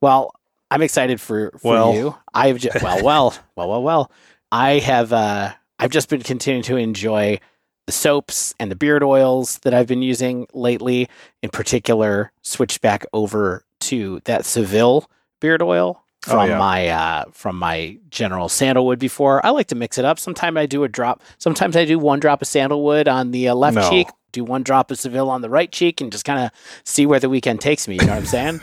[0.00, 0.34] Well,
[0.70, 1.94] I'm excited for, for well.
[1.94, 2.14] you.
[2.32, 4.10] I've just, well, well, well, well, well.
[4.50, 7.38] I have uh, I've just been continuing to enjoy
[7.86, 11.08] the soaps and the beard oils that I've been using lately.
[11.42, 15.10] In particular, switched back over to that Seville
[15.40, 16.58] beard oil from oh, yeah.
[16.58, 19.44] my uh, from my general sandalwood before.
[19.44, 20.18] I like to mix it up.
[20.18, 21.22] Sometimes I do a drop.
[21.38, 24.08] Sometimes I do one drop of sandalwood on the uh, left no, cheek.
[24.32, 26.50] do one drop of Seville on the right cheek and just kind of
[26.84, 27.96] see where the weekend takes me.
[27.96, 28.60] You know what I'm saying?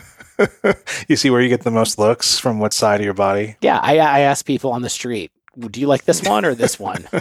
[1.07, 3.55] you see where you get the most looks from what side of your body?
[3.61, 6.79] Yeah, I, I ask people on the street, do you like this one or this
[6.79, 7.07] one?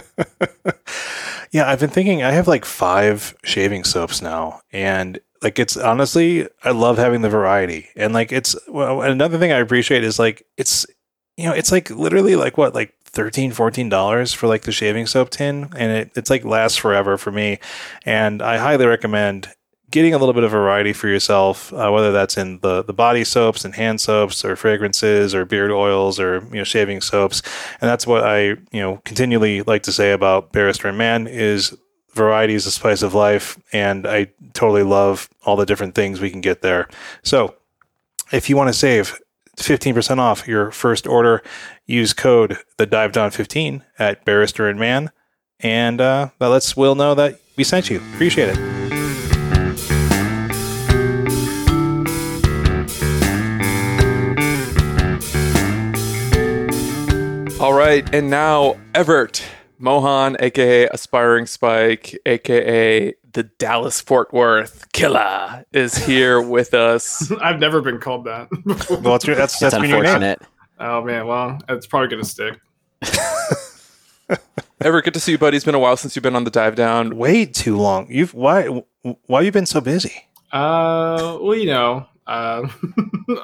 [1.51, 6.47] yeah, I've been thinking I have like five shaving soaps now, and like it's honestly,
[6.63, 10.45] I love having the variety, and like it's well, another thing I appreciate is like
[10.57, 10.85] it's
[11.37, 15.05] you know it's like literally like what like 13 14 dollars for like the shaving
[15.07, 17.59] soap tin and it, it's like lasts forever for me
[18.05, 19.49] and i highly recommend
[19.91, 23.23] getting a little bit of variety for yourself, uh, whether that's in the, the body
[23.23, 27.41] soaps and hand soaps or fragrances or beard oils or, you know, shaving soaps.
[27.81, 31.75] And that's what I, you know, continually like to say about Barrister and Mann is
[32.13, 33.59] variety is the spice of life.
[33.73, 36.87] And I totally love all the different things we can get there.
[37.23, 37.55] So
[38.31, 39.19] if you want to save
[39.57, 41.43] 15% off your first order,
[41.85, 45.11] use code the dive down 15 at Barrister and Mann,
[45.59, 47.97] And uh, that lets Will know that we sent you.
[48.13, 48.80] Appreciate it.
[57.61, 59.43] All right, and now Evart
[59.77, 67.31] Moughon, aka Aspiringspike, aka the Dallas Fort Worth Killer, is here with us.
[67.33, 68.49] I've never been called that.
[68.89, 70.41] well, that's your, that's, that's, that's unfortunate.
[70.79, 72.59] Oh man, well, it's probably gonna stick.
[74.81, 75.55] Everett, good to see you, buddy.
[75.55, 77.15] It's been a while since you've been on the dive down.
[77.15, 78.07] Way too long.
[78.09, 78.83] You've why
[79.27, 80.27] why you been so busy?
[80.51, 82.67] Uh, well, you know, uh,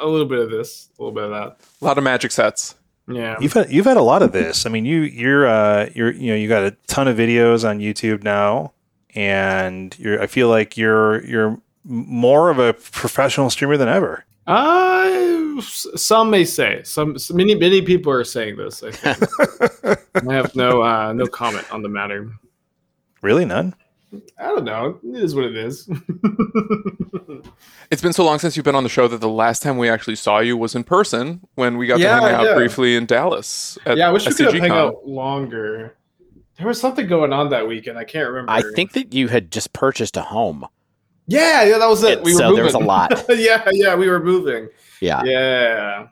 [0.02, 1.60] a little bit of this, a little bit of that.
[1.84, 2.74] A lot of magic sets.
[3.08, 4.66] Yeah, you've had you've had a lot of this.
[4.66, 7.80] I mean, you you're uh you're you know you got a ton of videos on
[7.80, 8.74] YouTube now,
[9.16, 14.26] and you're I feel like you're you're more of a professional streamer than ever.
[14.46, 18.84] Uh, some may say some many many people are saying this.
[18.84, 20.00] I think
[20.30, 22.30] I have no uh, no comment on the matter.
[23.22, 23.74] Really, none.
[24.40, 25.00] I don't know.
[25.04, 25.90] It is what it is.
[27.92, 29.90] it's been so long since you've been on the show that the last time we
[29.90, 32.54] actually saw you was in person when we got yeah, to hang out yeah.
[32.56, 33.78] briefly in Dallas.
[33.86, 35.98] yeah, I wish we could have hung out longer.
[36.58, 37.98] There was something going on that weekend.
[37.98, 38.52] I can't remember.
[38.52, 40.66] I think that you had just purchased a home.
[41.28, 42.24] Yeah, yeah, that was it.
[42.24, 43.12] We so there was a lot.
[43.30, 44.70] yeah, yeah, we were moving.
[45.02, 46.08] Yeah, yeah.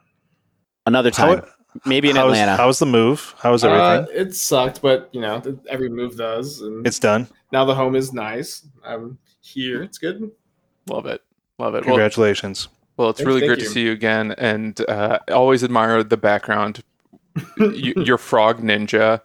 [0.84, 1.38] Another time.
[1.38, 1.48] How,
[1.84, 2.52] maybe in how Atlanta.
[2.52, 3.34] Was, how was the move?
[3.38, 4.16] How was everything?
[4.16, 6.60] Uh, it sucked, but you know, every move does.
[6.60, 7.28] And it's done.
[7.52, 8.66] Now the home is nice.
[8.84, 9.82] I'm here.
[9.82, 10.30] It's good.
[10.88, 11.22] Love it.
[11.58, 11.84] Love it.
[11.84, 12.68] Congratulations.
[12.96, 13.64] Well, well it's really great you.
[13.64, 16.82] to see you again, and uh, always admire the background.
[17.58, 19.20] you, your frog ninja.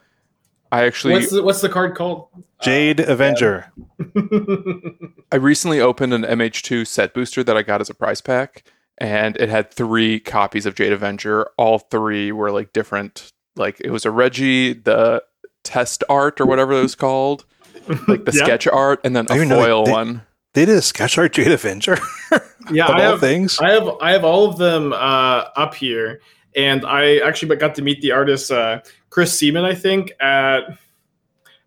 [0.71, 1.13] I actually.
[1.13, 2.27] What's the, what's the card called?
[2.61, 3.71] Jade uh, Avenger.
[5.31, 8.63] I recently opened an MH2 set booster that I got as a prize pack
[9.01, 11.49] and it had three copies of Jade Avenger.
[11.57, 13.31] All three were like different.
[13.55, 15.23] Like it was a Reggie, the
[15.63, 17.43] test art or whatever it was called,
[18.07, 20.21] like the sketch art, and then a foil they, one.
[20.53, 21.97] They did a sketch art Jade Avenger.
[22.71, 23.57] yeah, I have things.
[23.59, 26.21] I have I have all of them uh, up here,
[26.55, 30.77] and I actually got to meet the artist uh, Chris Seaman, I think at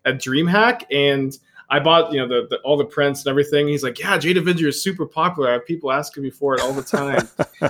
[0.05, 1.37] at DreamHack, and
[1.69, 3.67] I bought you know the, the, all the prints and everything.
[3.67, 5.49] He's like, yeah, Jade Avenger is super popular.
[5.49, 7.27] I have people asking me for it all the time,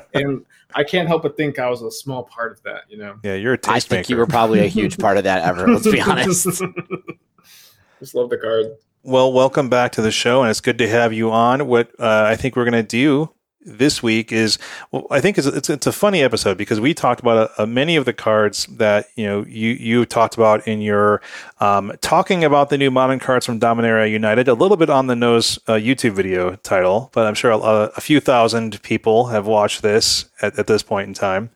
[0.14, 2.84] and I can't help but think I was a small part of that.
[2.90, 3.16] You know?
[3.24, 5.68] Yeah, you're a I think you were probably a huge part of that ever.
[5.68, 6.46] Let's be honest.
[8.00, 8.68] Just love the card.
[9.04, 11.68] Well, welcome back to the show, and it's good to have you on.
[11.68, 13.32] What uh, I think we're going to do
[13.66, 14.58] this week is
[14.92, 17.96] well, I think it's, it's, it's a funny episode because we talked about uh, many
[17.96, 21.22] of the cards that you know you you talked about in your
[21.60, 24.48] um, talking about the new modern cards from Dominaria United.
[24.48, 28.02] A little bit on the nose uh, YouTube video title, but I'm sure a, a,
[28.02, 31.50] few thousand people have watched this at, at this point in time.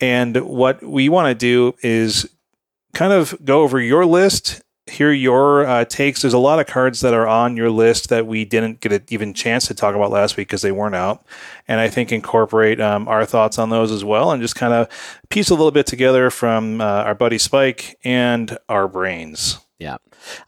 [0.00, 2.28] And what we want to do is
[2.92, 6.22] kind of go over your list hear your uh, takes.
[6.22, 9.02] There's a lot of cards that are on your list that we didn't get an
[9.08, 11.24] even chance to talk about last week because they weren't out,
[11.66, 14.88] and I think incorporate um, our thoughts on those as well, and just kind of
[15.28, 19.58] piece a little bit together from uh, our buddy Spike and our brains.
[19.78, 19.96] Yeah,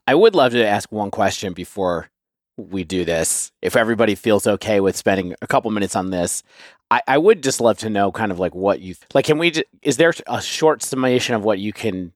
[0.06, 2.10] I would love to ask one question before
[2.56, 3.52] we do this.
[3.60, 6.42] If everybody feels okay with spending a couple minutes on this,
[6.90, 9.24] I, I would just love to know kind of like what you like.
[9.24, 9.62] Can we?
[9.82, 12.12] Is there a short summation of what you can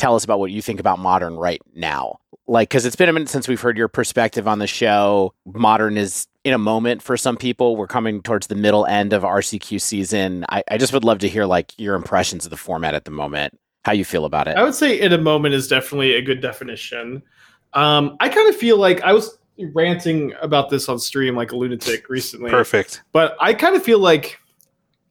[0.00, 2.18] tell us about what you think about modern right now.
[2.46, 5.34] Like, because it's been a minute since we've heard your perspective on the show.
[5.44, 7.76] Modern is in a moment for some people.
[7.76, 10.44] We're coming towards the middle end of RCQ season.
[10.48, 13.10] I, I just would love to hear like your impressions of the format at the
[13.10, 13.58] moment.
[13.84, 14.56] How you feel about it?
[14.56, 17.22] I would say in a moment is definitely a good definition.
[17.72, 19.38] Um, I kind of feel like I was
[19.74, 22.50] ranting about this on stream like a lunatic recently.
[22.50, 23.02] Perfect.
[23.12, 24.38] But I kind of feel like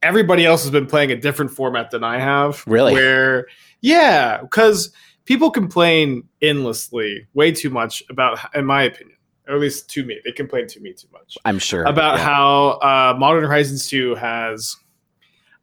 [0.02, 2.62] everybody else has been playing a different format than I have.
[2.66, 2.92] Really?
[2.92, 3.46] Where
[3.80, 4.92] yeah, because
[5.24, 9.16] people complain endlessly, way too much about, in my opinion,
[9.48, 10.20] or at least to me.
[10.24, 11.36] They complain to me too much.
[11.44, 12.24] I'm sure about yeah.
[12.24, 14.76] how uh, Modern Horizons 2 has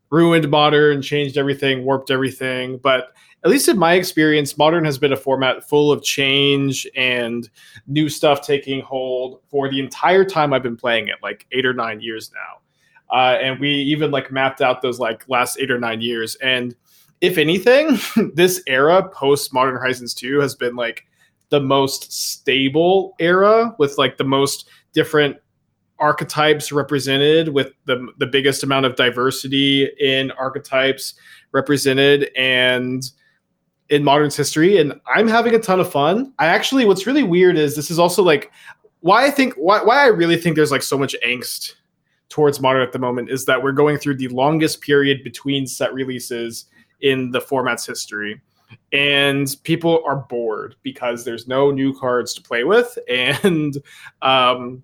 [0.10, 2.78] ruined Modern, changed everything, warped everything.
[2.78, 3.10] But
[3.44, 7.50] at least in my experience, Modern has been a format full of change and
[7.88, 11.74] new stuff taking hold for the entire time I've been playing it, like eight or
[11.74, 13.16] nine years now.
[13.16, 16.36] Uh, and we even like mapped out those like last eight or nine years.
[16.36, 16.76] And
[17.22, 17.98] if anything,
[18.34, 21.06] this era post Modern Horizons 2 has been like
[21.50, 25.38] the most stable era with like the most different
[26.00, 31.16] archetypes represented with the the biggest amount of diversity in archetypes
[31.54, 33.12] represented and
[33.90, 36.32] in modern's history and i'm having a ton of fun.
[36.38, 38.52] I actually what's really weird is this is also like
[39.00, 41.74] why i think why, why i really think there's like so much angst
[42.30, 45.94] towards modern at the moment is that we're going through the longest period between set
[45.94, 46.66] releases
[47.02, 48.42] in the format's history.
[48.92, 52.98] And people are bored because there's no new cards to play with.
[53.10, 53.78] And
[54.22, 54.84] um,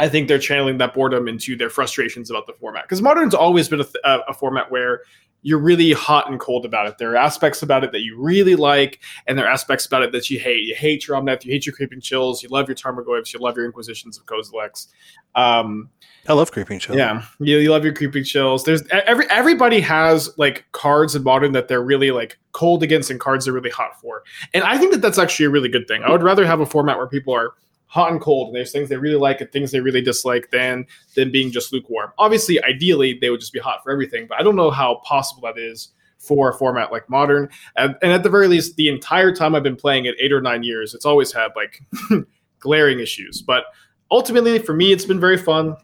[0.00, 2.84] i think they're channeling that boredom into their frustrations about the format.
[2.84, 5.02] Because modern's always been a, th- a, format where
[5.42, 6.98] you're really hot and cold about it.
[6.98, 10.12] There are aspects about it that you really like, and there are aspects about it
[10.12, 10.64] that you hate.
[10.64, 13.56] You hate your Omnath, you hate your Creeping Chills, you love your Tarmogoyfs, you love
[13.56, 14.88] your Inquisitions of Kozileks.
[15.34, 15.90] Um,
[16.26, 16.98] I love Creeping Chills.
[16.98, 18.64] Yeah, you, you love your Creeping Chills.
[18.64, 23.20] There's every everybody has like cards in Modern that they're really like cold against, and
[23.20, 24.24] cards they're really hot for.
[24.54, 26.02] And I think that that's actually a really good thing.
[26.02, 27.54] I would rather have a format where people are
[27.88, 30.86] hot and cold and there's things they really like and things they really dislike than
[31.16, 32.12] than being just lukewarm.
[32.18, 35.42] Obviously ideally they would just be hot for everything but i don't know how possible
[35.42, 37.48] that is for a format like modern.
[37.76, 40.40] And, and at the very least the entire time i've been playing it eight or
[40.40, 41.82] nine years it's always had like
[42.60, 43.42] glaring issues.
[43.42, 43.64] But
[44.10, 45.76] ultimately for me it's been very fun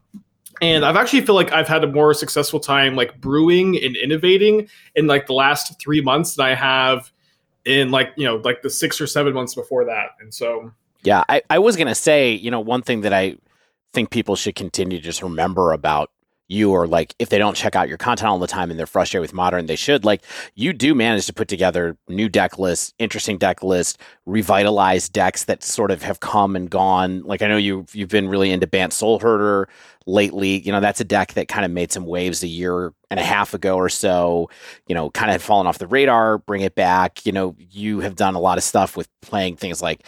[0.63, 4.67] and i've actually feel like i've had a more successful time like brewing and innovating
[4.95, 7.13] in like the last three months than i have
[7.65, 10.11] in like you know like the six or seven months before that.
[10.21, 10.73] And so
[11.05, 13.37] yeah, I, I was going to say, you know, one thing that I
[13.93, 16.11] think people should continue to just remember about
[16.49, 18.87] you or like if they don't check out your content all the time and they're
[18.87, 20.23] frustrated with modern they should like
[20.55, 23.97] you do manage to put together new deck lists interesting deck lists
[24.27, 27.23] revitalized decks that sort of have come and gone.
[27.23, 29.67] Like i know you you've been really into Bant Soulherder
[30.07, 30.61] lately.
[30.61, 33.25] You know that's a deck that kind of made some waves a year and a
[33.25, 34.51] half ago or so
[34.87, 37.25] you know kind of fallen off the radar bring it back.
[37.25, 40.07] You know you have done a lot of stuff with playing things like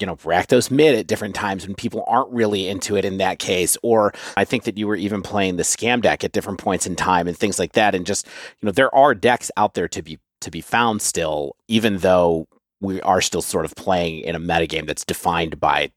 [0.00, 3.38] you know, Rakdos mid at different times when people aren't really into it in that
[3.38, 3.76] case.
[3.82, 6.96] Or I think that you were even playing the scam deck at different points in
[6.96, 7.94] time and things like that.
[7.94, 8.26] And just,
[8.60, 12.48] you know, there are decks out there to be to be found still, even though
[12.80, 15.90] we are still sort of playing in a metagame that's defined by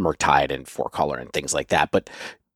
[0.00, 1.90] Murktide and four color and things like that.
[1.90, 2.08] But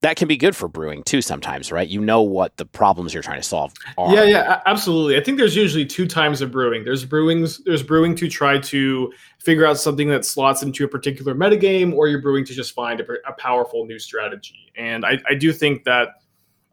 [0.03, 1.89] that can be good for brewing too sometimes right?
[1.89, 4.15] You know what the problems you're trying to solve are.
[4.15, 5.17] Yeah yeah absolutely.
[5.17, 6.85] I think there's usually two times of brewing.
[6.85, 11.35] There's brewings there's brewing to try to figure out something that slots into a particular
[11.35, 14.73] metagame or you're brewing to just find a, a powerful new strategy.
[14.77, 16.09] And I, I do think that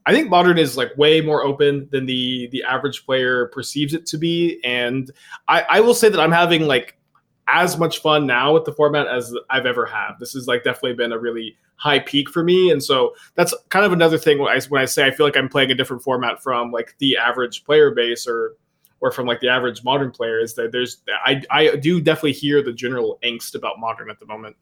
[0.06, 4.06] I think modern is like way more open than the the average player perceives it
[4.08, 5.12] to be, and
[5.48, 6.98] I, I will say that I'm having like
[7.52, 10.14] as much fun now with the format as I've ever had.
[10.20, 12.72] This has like definitely been a really high peak for me.
[12.72, 15.38] And so that's kind of another thing when I, when I say I feel like
[15.38, 18.56] I'm playing a different format from like the average player base or
[19.02, 22.62] or from like the average modern player is that there's I I do definitely hear
[22.62, 24.58] the general angst about modern at the moment.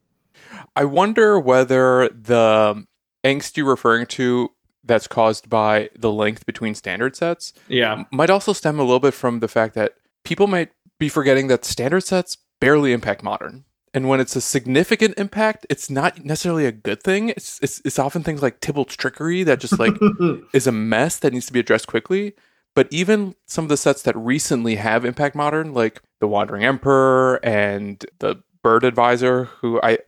[0.76, 2.86] I wonder whether the
[3.24, 4.50] angst you're referring to
[4.84, 9.12] that's caused by the length between standard sets yeah might also stem a little bit
[9.12, 10.70] from the fact that people might
[11.00, 15.88] be forgetting that standard sets barely impact modern and when it's a significant impact, it's
[15.88, 17.30] not necessarily a good thing.
[17.30, 19.94] It's it's, it's often things like Tibalt's trickery that just like
[20.52, 22.34] is a mess that needs to be addressed quickly.
[22.74, 27.40] But even some of the sets that recently have impact modern, like the Wandering Emperor
[27.42, 29.98] and the Bird Advisor, who I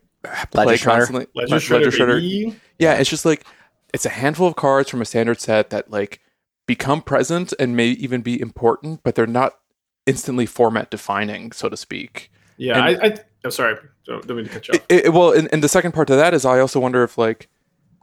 [0.51, 2.55] play Ledger constantly, Ledger, Ledger Shredder.
[2.79, 3.45] Yeah, it's just like
[3.93, 6.21] it's a handful of cards from a standard set that like
[6.65, 9.57] become present and may even be important, but they're not
[10.05, 12.30] instantly format defining, so to speak.
[12.61, 13.75] Yeah, and, I, I I'm sorry.
[14.05, 14.85] Don't, don't mean to cut you off.
[14.87, 17.17] It, it, well, and, and the second part to that is I also wonder if,
[17.17, 17.49] like,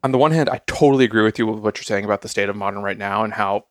[0.03, 2.29] on the one hand, I totally agree with you with what you're saying about the
[2.29, 3.67] state of modern right now and how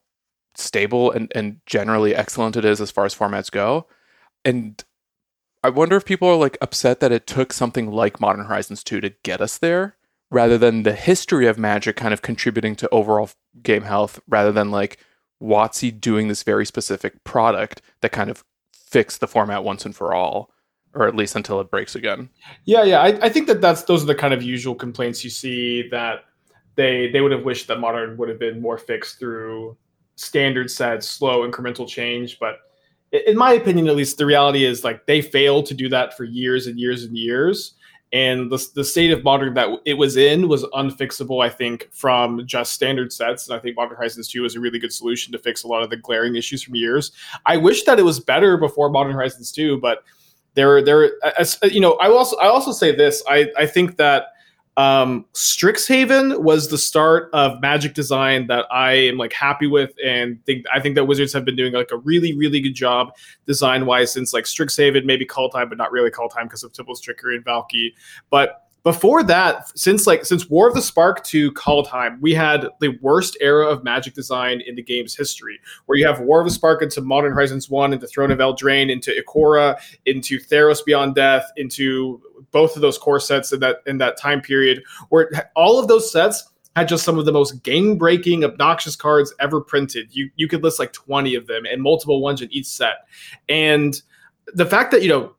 [0.56, 3.86] stable and, and generally excellent it is as far as formats go.
[4.46, 4.82] And
[5.62, 9.02] I wonder if people are like upset that it took something like Modern Horizons 2
[9.02, 9.98] to get us there
[10.32, 13.30] rather than the history of Magic kind of contributing to overall
[13.62, 15.00] game health rather than like
[15.42, 20.14] WotC doing this very specific product that kind of fixed the format once and for
[20.14, 20.50] all
[20.94, 22.30] or at least until it breaks again.
[22.66, 25.30] Yeah, yeah, I, I think that that's those are the kind of usual complaints you
[25.30, 26.26] see that
[26.76, 29.78] they they would have wished that modern would have been more fixed through
[30.16, 32.40] standard sets, slow incremental change.
[32.40, 32.56] But
[33.12, 36.24] in my opinion, at least, the reality is like they failed to do that for
[36.24, 37.76] years and years and years.
[38.14, 42.46] and the, the state of modern that it was in was unfixable i think from
[42.46, 45.38] just standard sets and i think modern horizons 2 was a really good solution to
[45.38, 47.12] fix a lot of the glaring issues from years
[47.46, 50.04] i wish that it was better before modern horizons 2 but
[50.58, 51.12] there there
[51.64, 54.30] you know i also i also say this i i think that
[54.76, 60.38] um, Strixhaven was the start of magic design that I am like happy with, and
[60.46, 63.16] think I think that Wizards have been doing like a really really good job
[63.48, 67.38] design wise since like Strixhaven, maybe Kaldheim, but not really Kaldheim because of Tibalt's Trickery
[67.38, 67.94] and Valki.
[68.30, 72.98] But before that, since like since War of the Spark to Kaldheim, we had the
[73.02, 76.54] worst era of Magic design in the game's history, where you have War of the
[76.54, 81.52] Spark into Modern Horizons One, into Throne of Eldraine, into Ikoria, into Theros Beyond Death,
[81.58, 82.22] into
[82.52, 86.10] both of those core sets in that in that time period, where all of those
[86.10, 90.16] sets had just some of the most game breaking, obnoxious cards ever printed.
[90.16, 93.06] You you could list like twenty of them and multiple ones in each set,
[93.50, 94.02] and
[94.54, 95.36] the fact that you know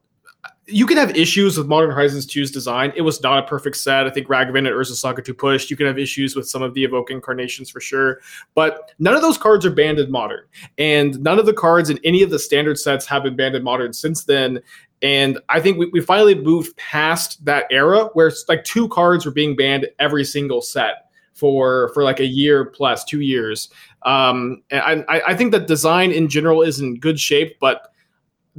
[0.71, 2.93] you can have issues with Modern Horizons 2's design.
[2.95, 4.07] It was not a perfect set.
[4.07, 5.71] I think Ragavan and Urza Saga 2 pushed.
[5.71, 8.21] You can have issues with some of the Evoke incarnations for sure.
[8.55, 10.45] But none of those cards are banned in Modern.
[10.77, 13.64] And none of the cards in any of the standard sets have been banned in
[13.64, 14.61] Modern since then.
[15.01, 19.25] And I think we, we finally moved past that era where it's like two cards
[19.25, 23.69] were being banned every single set for for like a year plus two years.
[24.03, 27.93] Um, and I, I think that design in general is in good shape, but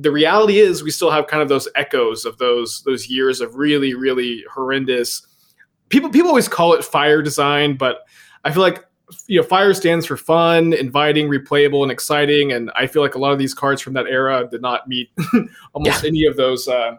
[0.01, 3.55] the reality is we still have kind of those echoes of those those years of
[3.55, 5.25] really really horrendous
[5.89, 8.07] people people always call it fire design but
[8.45, 8.85] i feel like
[9.27, 13.19] you know fire stands for fun inviting replayable and exciting and i feel like a
[13.19, 15.09] lot of these cards from that era did not meet
[15.73, 16.07] almost yeah.
[16.07, 16.95] any of those uh,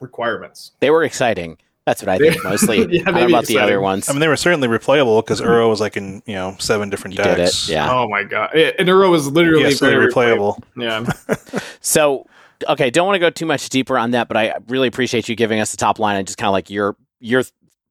[0.00, 1.58] requirements they were exciting
[1.88, 2.78] that's what I think mostly.
[2.90, 4.08] yeah, I don't know about the other ones.
[4.08, 7.16] I mean, they were certainly replayable because Uro was like in you know seven different
[7.16, 7.68] you decks.
[7.68, 7.90] yeah.
[7.90, 10.60] Oh my god, and Uro was literally yes, replayable.
[10.76, 11.50] replayable.
[11.50, 11.60] Yeah.
[11.80, 12.26] so
[12.68, 15.34] okay, don't want to go too much deeper on that, but I really appreciate you
[15.34, 17.42] giving us the top line and just kind of like your your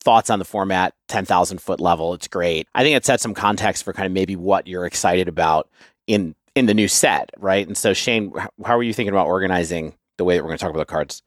[0.03, 2.13] thoughts on the format, ten thousand foot level.
[2.13, 2.67] It's great.
[2.75, 5.69] I think it sets some context for kind of maybe what you're excited about
[6.05, 7.65] in in the new set, right?
[7.65, 8.31] And so, Shane,
[8.63, 10.85] how are you thinking about organizing the way that we're going to talk about the
[10.85, 11.23] cards?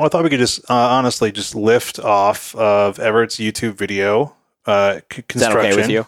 [0.00, 4.34] Well, I thought we could just uh, honestly just lift off of Everett's YouTube video
[4.64, 5.36] uh, c- construction.
[5.36, 6.06] Is that okay with you?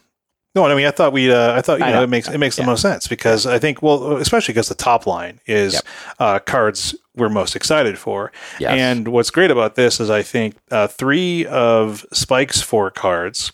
[0.55, 2.26] No, I mean, I thought we, uh, I thought you I know, know, it makes
[2.26, 2.64] it makes yeah.
[2.64, 5.84] the most sense because I think, well, especially because the top line is yep.
[6.18, 8.70] uh, cards we're most excited for, yes.
[8.70, 13.53] and what's great about this is I think uh, three of Spike's four cards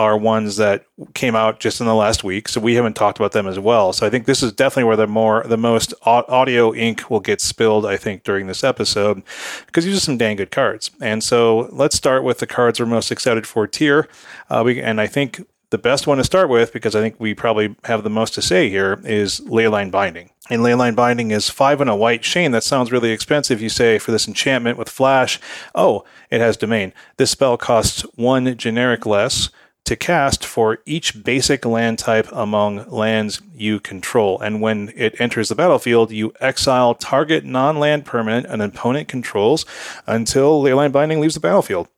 [0.00, 3.32] are ones that came out just in the last week, so we haven't talked about
[3.32, 3.92] them as well.
[3.92, 7.42] So I think this is definitely where the more the most audio ink will get
[7.42, 7.84] spilled.
[7.84, 9.22] I think during this episode
[9.66, 10.90] because these are some dang good cards.
[11.02, 14.08] And so let's start with the cards we're most excited for tier.
[14.48, 17.34] Uh, we, and I think the best one to start with, because I think we
[17.34, 20.30] probably have the most to say here, is Leyline Binding.
[20.48, 22.24] And Leyline Binding is five and a white.
[22.24, 23.62] Shane, that sounds really expensive.
[23.62, 25.38] You say for this enchantment with flash.
[25.74, 26.92] Oh, it has domain.
[27.18, 29.50] This spell costs one generic less
[29.84, 34.40] to cast for each basic land type among lands you control.
[34.40, 39.66] And when it enters the battlefield, you exile target non land permanent an opponent controls
[40.06, 41.88] until Leyline Binding leaves the battlefield.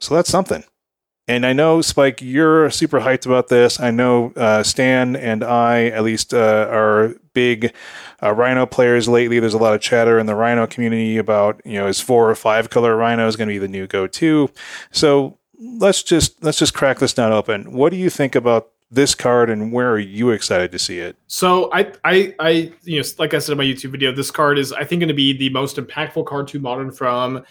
[0.00, 0.64] So that's something.
[1.28, 3.78] And I know, Spike, you're super hyped about this.
[3.78, 7.72] I know uh, Stan and I, at least, uh, are big
[8.20, 9.38] uh, Rhino players lately.
[9.38, 12.34] There's a lot of chatter in the Rhino community about, you know, is four or
[12.34, 14.50] five color Rhino is going to be the new go-to.
[14.90, 17.72] So let's just let's just crack this down open.
[17.72, 21.16] What do you think about this card, and where are you excited to see it?
[21.26, 24.58] So I, I, I, you know, like I said in my YouTube video, this card
[24.58, 27.42] is I think going to be the most impactful card to modern from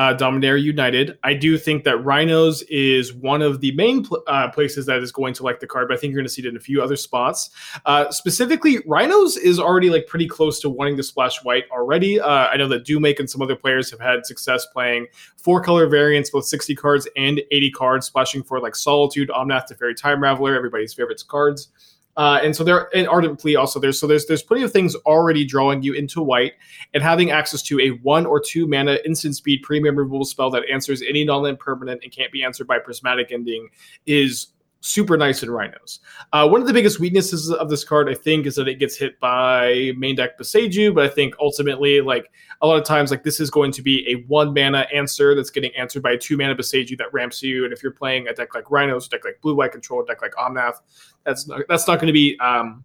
[0.00, 1.18] uh, Dominaria United.
[1.22, 5.12] I do think that Rhinos is one of the main pl- uh, places that is
[5.12, 6.60] going to like the card, but I think you're going to see it in a
[6.60, 7.50] few other spots.
[7.84, 12.18] Uh, specifically, Rhinos is already like pretty close to wanting to splash white already.
[12.18, 15.86] Uh, I know that Dumake and some other players have had success playing four color
[15.86, 20.56] variants, both 60 cards and 80 cards, splashing for like Solitude, Omnath, Teferi Time Raveler,
[20.56, 21.68] everybody's favorites cards.
[22.16, 23.92] Uh, and so there, and Ardent Plea also there.
[23.92, 26.54] So there's there's plenty of things already drawing you into white,
[26.92, 30.64] and having access to a one or two mana instant speed premium removal spell that
[30.70, 33.68] answers any non-land permanent and can't be answered by prismatic ending
[34.06, 34.48] is
[34.80, 36.00] super nice in rhinos.
[36.32, 38.96] Uh, one of the biggest weaknesses of this card, I think, is that it gets
[38.96, 42.30] hit by main deck Boseiju, but I think ultimately, like
[42.62, 45.50] a lot of times, like this is going to be a one mana answer that's
[45.50, 47.64] getting answered by a two mana Boseiju that ramps you.
[47.64, 50.06] And if you're playing a deck like Rhinos, a deck like Blue White Control, a
[50.06, 50.76] deck like Omnath,
[51.24, 52.84] that's not, that's not going to be um,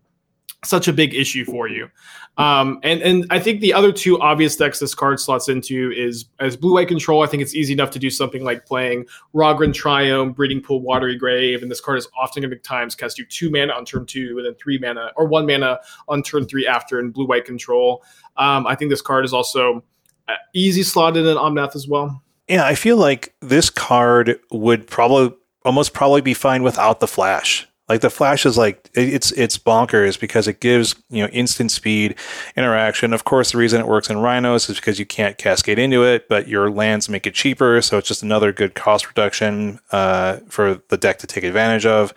[0.66, 1.90] such a big issue for you.
[2.38, 6.26] Um, and and I think the other two obvious decks this card slots into is
[6.40, 7.24] as blue white control.
[7.24, 11.18] I think it's easy enough to do something like playing Raugrin Triome, Breeding Pool, Watery
[11.18, 14.06] Grave, and this card is often going to times cast you two mana on turn
[14.06, 17.46] two and then three mana or one mana on turn three after in blue white
[17.46, 18.04] control.
[18.38, 19.84] Um, I think this card is also
[20.28, 22.22] uh, easy slotted in Omnath as well.
[22.48, 27.68] Yeah, I feel like this card would probably almost probably be fine without the flash.
[27.88, 32.16] Like the flash is like it's it's bonkers because it gives you know instant speed
[32.56, 33.14] interaction.
[33.14, 36.28] Of course, the reason it works in rhinos is because you can't cascade into it,
[36.28, 40.82] but your lands make it cheaper, so it's just another good cost reduction uh, for
[40.90, 42.12] the deck to take advantage of.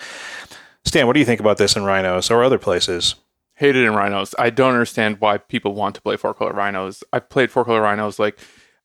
[0.86, 3.16] Stan, what do you think about this in rhinos or other places?
[3.54, 4.34] Hated in rhinos.
[4.38, 7.04] I don't understand why people want to play four color rhinos.
[7.12, 8.18] I've played four color rhinos.
[8.18, 8.38] Like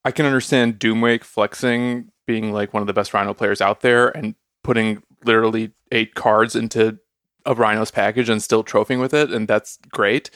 [0.04, 4.10] I can understand Doomwake flexing being like one of the best rhino players out there
[4.10, 7.00] and putting literally eight cards into
[7.46, 10.30] a Rhinos package and still trophying with it, and that's great.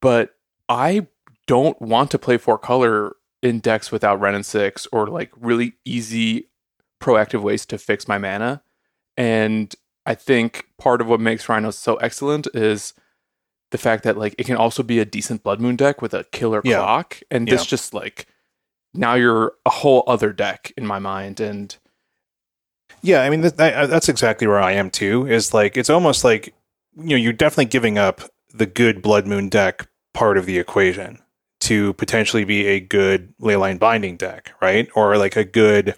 [0.00, 0.34] But
[0.68, 1.06] I
[1.46, 5.74] don't want to play four color in decks without Wrenn and Six or like really
[5.84, 6.48] easy
[7.00, 8.62] proactive ways to fix my mana.
[9.16, 9.74] And
[10.06, 12.94] I think part of what makes Rhinos so excellent is
[13.70, 16.24] the fact that like it can also be a decent Blood Moon deck with a
[16.24, 16.78] killer yeah.
[16.78, 17.20] clock.
[17.30, 17.54] And yeah.
[17.54, 18.26] this just like
[18.94, 21.40] now you're a whole other deck in my mind.
[21.40, 21.76] And
[23.02, 25.26] yeah, I mean that, that's exactly where I am too.
[25.26, 26.54] Is like it's almost like
[26.96, 28.22] you know you're definitely giving up
[28.52, 31.18] the good Blood Moon deck part of the equation
[31.60, 34.88] to potentially be a good leyline binding deck, right?
[34.94, 35.94] Or like a good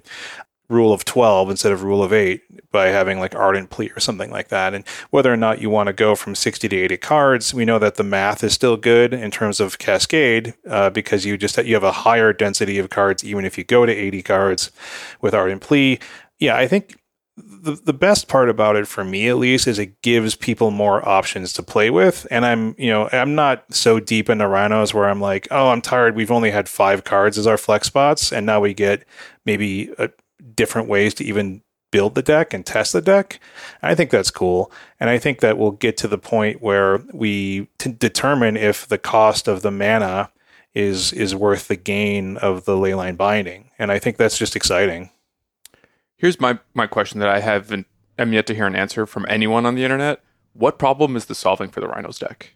[0.72, 4.30] rule of 12 instead of rule of 8 by having like ardent plea or something
[4.30, 7.53] like that and whether or not you want to go from 60 to 80 cards
[7.53, 11.36] we know that the math is still good in terms of cascade uh, because you
[11.36, 14.72] just you have a higher density of cards even if you go to 80 cards
[15.20, 15.98] with ardent plea
[16.43, 16.99] yeah, I think
[17.36, 21.09] the the best part about it for me at least is it gives people more
[21.09, 22.26] options to play with.
[22.30, 25.80] And i'm you know i'm not so deep into rhinos where i'm like oh i'm
[25.80, 26.14] tired.
[26.14, 29.07] We've only had five cards as our flex spots and now we get
[29.47, 29.95] maybe
[30.55, 33.38] different ways to even build the deck and test the deck.
[33.82, 34.70] I think that's cool.
[35.01, 38.99] And i think that we'll get to the point where we t- determine if the
[38.99, 40.30] cost of the mana
[40.74, 43.70] is is worth the gain of the leyline binding.
[43.78, 45.09] And i think that's just exciting
[46.23, 49.66] Here's my my question that I haven't am yet to hear an answer from anyone
[49.66, 50.23] on the internet.
[50.53, 52.55] What problem is the solving for the Rhinos deck?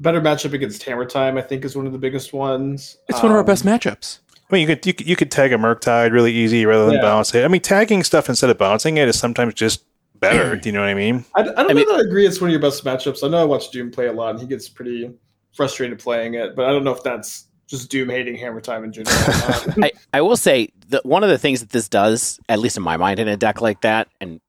[0.00, 2.98] Better matchup against Hammer Time, I think, is one of the biggest ones.
[3.08, 4.18] It's um, one of our best um, matchups.
[4.34, 6.96] I mean, you could you could, you could tag a Murktide really easy rather than
[6.96, 7.00] yeah.
[7.00, 7.42] bounce it.
[7.42, 9.84] I mean, tagging stuff instead of balancing it is sometimes just
[10.20, 10.54] better.
[10.54, 11.24] do you know what I mean?
[11.36, 12.26] I, I don't I know mean, that I agree.
[12.26, 13.24] It's one of your best matchups.
[13.24, 15.10] I know I watch Doom play a lot, and he gets pretty
[15.54, 16.54] frustrated playing it.
[16.54, 19.14] But I don't know if that's just doom hating hammer time in general.
[19.82, 22.82] I, I will say that one of the things that this does, at least in
[22.82, 24.40] my mind, in a deck like that, and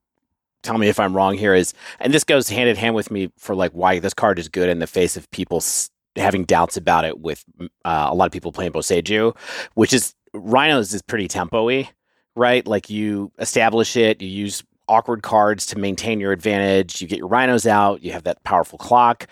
[0.63, 3.29] tell me if I'm wrong here, is and this goes hand in hand with me
[3.37, 5.61] for like why this card is good in the face of people
[6.15, 7.43] having doubts about it with
[7.85, 9.35] uh, a lot of people playing Boseiju,
[9.73, 11.89] which is Rhinos is pretty tempo-y,
[12.35, 12.65] right?
[12.65, 17.27] Like you establish it, you use awkward cards to maintain your advantage, you get your
[17.27, 19.27] Rhinos out, you have that powerful clock.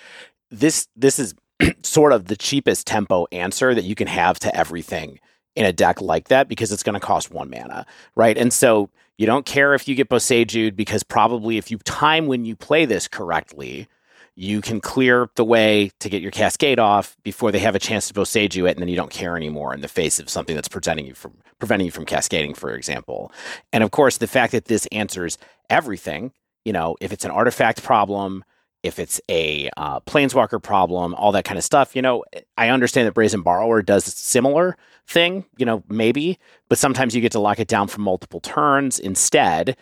[0.51, 1.33] This this is
[1.83, 5.19] sort of the cheapest tempo answer that you can have to everything
[5.55, 7.85] in a deck like that because it's going to cost one mana,
[8.15, 8.37] right?
[8.37, 12.45] And so you don't care if you get Boseiju because probably if you time when
[12.45, 13.87] you play this correctly,
[14.35, 18.07] you can clear the way to get your cascade off before they have a chance
[18.07, 20.67] to Boseiju it, and then you don't care anymore in the face of something that's
[20.67, 23.31] preventing you from preventing you from cascading, for example.
[23.73, 25.39] And of course, the fact that this answers
[25.71, 26.33] everything,
[26.65, 28.43] you know, if it's an artifact problem,
[28.87, 31.95] if it's a uh, planeswalker problem, all that kind of stuff.
[31.95, 32.23] You know,
[32.57, 34.77] I understand that Brazen Borrower does a similar
[35.07, 38.99] thing, you know, maybe, but sometimes you get to lock it down for multiple turns
[38.99, 39.77] instead,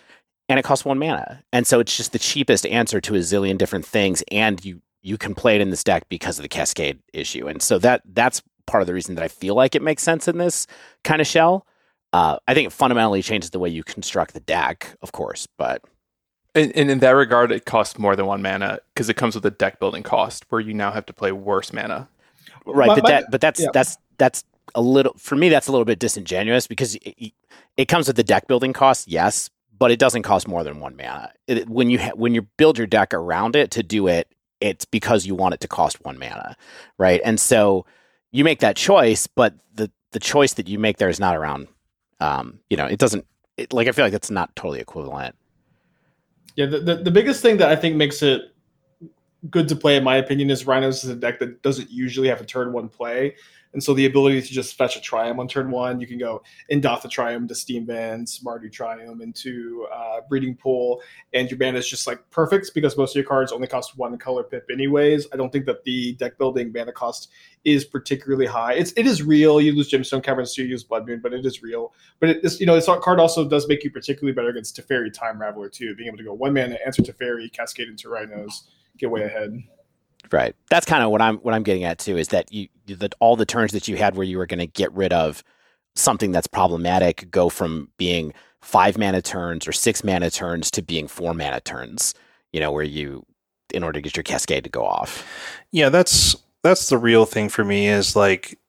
[0.49, 1.43] and it costs one mana.
[1.53, 5.17] And so it's just the cheapest answer to a zillion different things, and you you
[5.19, 7.47] can play it in this deck because of the cascade issue.
[7.47, 10.27] And so that that's part of the reason that I feel like it makes sense
[10.27, 10.65] in this
[11.03, 11.67] kind of shell.
[12.11, 15.83] Uh, I think it fundamentally changes the way you construct the deck, of course, but
[16.55, 19.45] and, and, in that regard, it costs more than one mana because it comes with
[19.45, 22.07] a deck building cost where you now have to play worse mana.
[22.65, 23.67] Right, my, but that but that's yeah.
[23.73, 24.43] that's that's
[24.73, 25.49] a little for me.
[25.49, 27.33] That's a little bit disingenuous because it,
[27.77, 30.95] it, comes with the deck building cost, yes, but it doesn't cost more than one
[30.95, 31.31] mana.
[31.47, 34.27] It, when you ha- when you build your deck around it to do it,
[34.61, 36.55] it's because you want it to cost one mana,
[36.97, 37.21] right?
[37.23, 37.85] And so
[38.31, 41.67] you make that choice, but the the choice that you make there is not around.
[42.19, 43.25] Um, you know, it doesn't
[43.57, 45.35] it, like I feel like it's not totally equivalent.
[46.55, 48.53] Yeah, the, the, the biggest thing that I think makes it
[49.49, 52.41] good to play, in my opinion, is Rhinos is a deck that doesn't usually have
[52.41, 53.35] a turn one play.
[53.75, 56.41] And so the ability to just fetch a Triumph on turn one, you can go
[56.71, 61.01] Indatha Triome to Steam Vents, Mardu Triumph into uh, Breeding Pool,
[61.33, 64.17] and your mana is just like perfect because most of your cards only cost one
[64.17, 65.27] color pip anyways.
[65.33, 67.29] I don't think that the deck building mana cost
[67.65, 68.75] is particularly high.
[68.75, 69.59] It's it is real.
[69.59, 71.93] You lose Gemstone Caverns, you use Blood Moon, but it is real.
[72.21, 75.11] But it, this you know this card also does make you particularly better against Teferi
[75.11, 79.11] Time Raveler too, being able to go one mana, answer Teferi, cascade into Rhinos, get
[79.11, 79.61] way ahead.
[80.31, 80.55] Right.
[80.69, 82.17] That's kind of what I'm what I'm getting at too.
[82.17, 84.67] Is that you the, all the turns that you had where you were going to
[84.67, 85.43] get rid of
[85.95, 91.07] something that's problematic go from being five mana turns or six mana turns to being
[91.07, 92.13] four mana turns,
[92.51, 93.25] you know, where you,
[93.73, 95.25] in order to get your cascade to go off.
[95.71, 98.59] Yeah, that's that's the real thing for me is like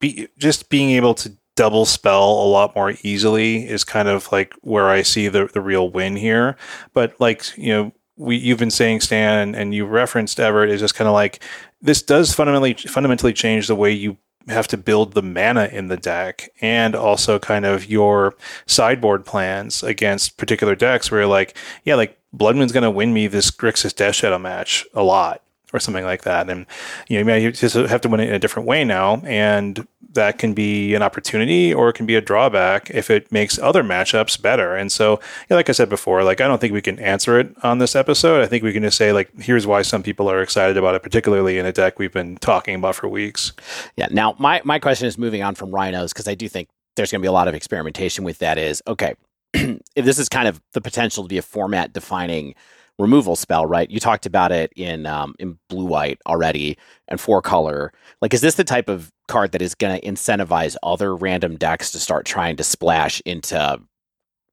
[0.00, 4.54] be just being able to double spell a lot more easily is kind of like
[4.62, 6.56] where I see the the real win here.
[6.92, 7.92] But like, you know,
[8.22, 11.42] we you've been saying Stan and, you referenced Evart is just kind of like
[11.80, 14.16] this does fundamentally fundamentally change the way you
[14.48, 18.34] have to build the mana in the deck and also kind of your
[18.66, 23.26] sideboard plans against particular decks where like, yeah, like Blood Moon's going to win me
[23.26, 25.42] this Grixis Death Shadow match a lot
[25.72, 26.48] or something like that.
[26.50, 26.66] And,
[27.08, 29.22] you know, you may just have to win it in a different way now.
[29.24, 33.58] And that can be an opportunity or it can be a drawback if it makes
[33.58, 34.76] other matchups better.
[34.76, 35.20] And so,
[35.50, 38.42] like I said before, like I don't think we can answer it on this episode.
[38.42, 41.02] I think we can just say like here's why some people are excited about it,
[41.02, 43.52] particularly in a deck we've been talking about for weeks.
[43.96, 44.08] Yeah.
[44.10, 47.20] Now, my my question is moving on from rhinos because I do think there's going
[47.20, 48.58] to be a lot of experimentation with that.
[48.58, 49.14] Is okay
[49.54, 52.54] if this is kind of the potential to be a format defining
[53.02, 53.90] removal spell, right?
[53.90, 56.78] You talked about it in um, in blue white already
[57.08, 57.92] and four color.
[58.22, 61.90] Like, is this the type of card that is going to incentivize other random decks
[61.92, 63.80] to start trying to splash into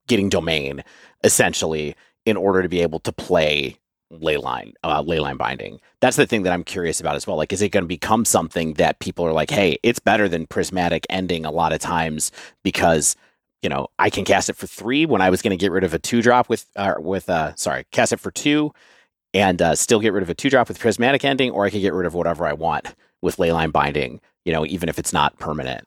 [0.08, 0.84] getting domain
[1.24, 1.96] essentially
[2.26, 3.78] in order to be able to play
[4.12, 7.62] leyline uh, leyline binding that's the thing that i'm curious about as well like is
[7.62, 11.46] it going to become something that people are like hey it's better than prismatic ending
[11.46, 12.32] a lot of times
[12.64, 13.16] because
[13.62, 15.84] you know, I can cast it for three when I was going to get rid
[15.84, 18.72] of a two drop with, uh, with, uh, sorry, cast it for two
[19.34, 21.82] and uh, still get rid of a two drop with prismatic ending, or I can
[21.82, 25.38] get rid of whatever I want with leyline binding, you know, even if it's not
[25.40, 25.86] permanent.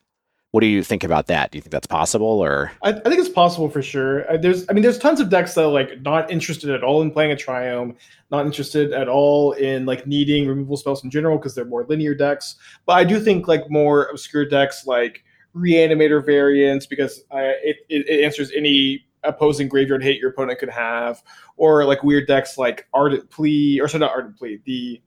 [0.52, 1.50] What do you think about that?
[1.50, 4.30] Do you think that's possible, or I, I think it's possible for sure.
[4.30, 7.00] Uh, there's, I mean, there's tons of decks that are like not interested at all
[7.00, 7.96] in playing a triome,
[8.30, 12.14] not interested at all in like needing removal spells in general because they're more linear
[12.14, 12.56] decks.
[12.84, 15.24] But I do think like more obscure decks like
[15.57, 21.22] reanimator variants because uh, it, it, answers any opposing graveyard hate your opponent could have,
[21.57, 25.00] or like weird decks like Ardent Plea, or sorry, not Ardent Plea, the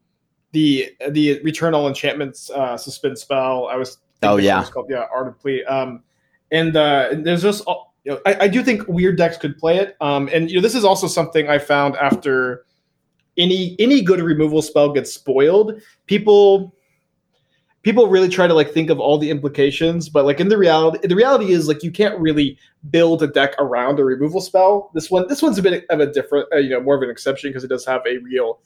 [0.52, 3.68] the the Return All Enchantments uh, suspend spell.
[3.68, 5.64] I was oh yeah, called yeah Ardent Plea.
[5.66, 6.04] Um,
[6.52, 7.64] and, uh, and there's just
[8.04, 9.98] you know I, I do think weird decks could play it.
[10.00, 12.66] Um, and you know this is also something I found after
[13.38, 15.82] any any good removal spell gets spoiled.
[16.08, 16.75] People
[17.86, 21.08] people really try to like think of all the implications, but like in the reality,
[21.08, 22.58] the reality is like you can't really
[22.90, 24.90] build a deck around a removal spell.
[24.96, 27.12] This one, this one's a bit of a different, uh, you know, more of an
[27.12, 28.60] exception because it does have a real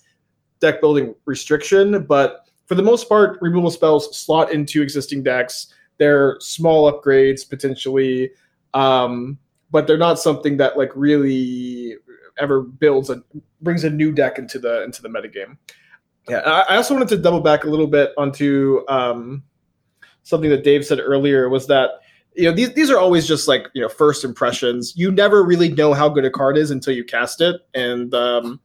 [0.62, 2.06] deck building restriction.
[2.06, 5.68] But for the most part, removal spells slot into existing decks.
[5.98, 8.32] They're small upgrades potentially,
[8.74, 9.38] um,
[9.70, 11.98] but they're not something that like really
[12.40, 13.22] ever builds a
[13.62, 15.58] brings a new deck into the into the metagame.
[16.30, 19.44] Yeah, I also wanted to double back a little bit onto um,
[20.24, 22.02] something that Dave said earlier was that
[22.36, 24.94] you know these these are always just like you know first impressions.
[24.96, 28.60] You never really know how good a card is until you cast it, and um,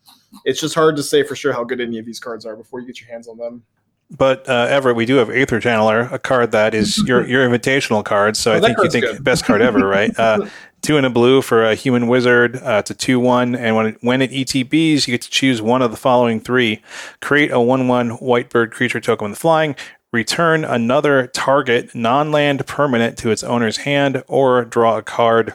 [0.44, 2.80] it's just hard to say for sure how good any of these cards are before
[2.80, 3.62] you get your hands on them.
[4.10, 8.04] But uh, Evart, we do have Aether Channeler, a card that is your your invitational
[8.04, 8.36] card.
[8.36, 9.24] So oh, I think you think good.
[9.24, 10.16] best card ever, right?
[10.18, 10.46] Uh,
[10.84, 12.56] two and a blue for a human wizard.
[12.56, 15.82] Uh, a two one, and when it, when it ETBs, you get to choose one
[15.82, 16.82] of the following three:
[17.20, 19.74] create a one one white bird creature token with flying,
[20.12, 25.54] return another target non land permanent to its owner's hand, or draw a card.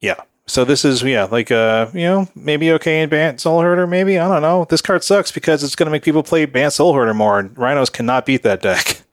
[0.00, 0.16] Yeah.
[0.46, 4.28] So this is yeah like uh you know maybe okay in Bant Soulherder maybe I
[4.28, 7.38] don't know this card sucks because it's going to make people play Bant Soulherder more
[7.38, 9.02] and Rhinos cannot beat that deck.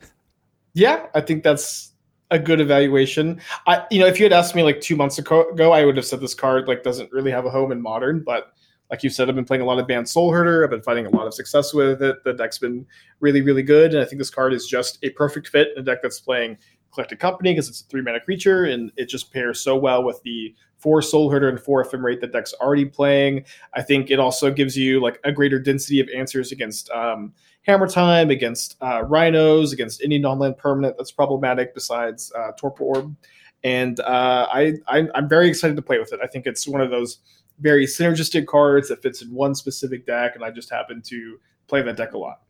[0.75, 1.88] Yeah, I think that's
[2.31, 3.41] a good evaluation.
[3.67, 6.05] I, you know, if you had asked me like two months ago, I would have
[6.05, 8.23] said this card like doesn't really have a home in modern.
[8.23, 8.53] But
[8.89, 10.63] like you said, I've been playing a lot of Bant Soulherder.
[10.63, 12.23] I've been finding a lot of success with it.
[12.23, 12.85] The deck's been
[13.19, 15.85] really, really good, and I think this card is just a perfect fit in a
[15.85, 16.57] deck that's playing
[16.91, 20.21] Collected Company because it's a three mana creature and it just pairs so well with
[20.23, 23.45] the four Soulherder and four Ephemerate that deck's already playing.
[23.75, 27.33] I think it also gives you like a greater density of answers against um,
[27.69, 33.15] Hammer Time, against uh, Rhinos, against any non-land permanent that's problematic besides uh, Torpor Orb.
[33.63, 36.19] And uh, I, I I'm very excited to play with it.
[36.23, 37.19] I think it's one of those
[37.59, 41.81] very synergistic cards that fits in one specific deck, and I just happen to play
[41.83, 42.41] that deck a lot.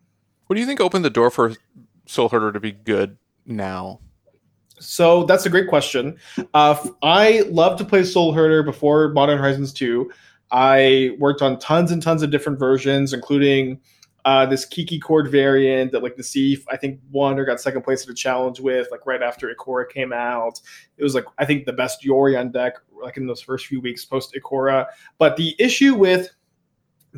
[0.48, 1.54] What do you think opened the door for
[2.08, 4.00] Soulherder to be good now?
[4.80, 6.18] So that's a great question.
[6.54, 10.10] Uh, I love to play Soulherder before Modern Horizons 2.
[10.52, 13.82] I worked on tons and tons of different versions, including
[14.26, 17.84] uh, this Kiki Chord variant that like the Thief, I think won or got second
[17.84, 20.60] place at a challenge with, like right after Ikoria came out.
[20.98, 24.06] It was like I think the best Yorion deck like in those first few weeks
[24.06, 24.88] post Ikoria.
[25.18, 26.30] But the issue with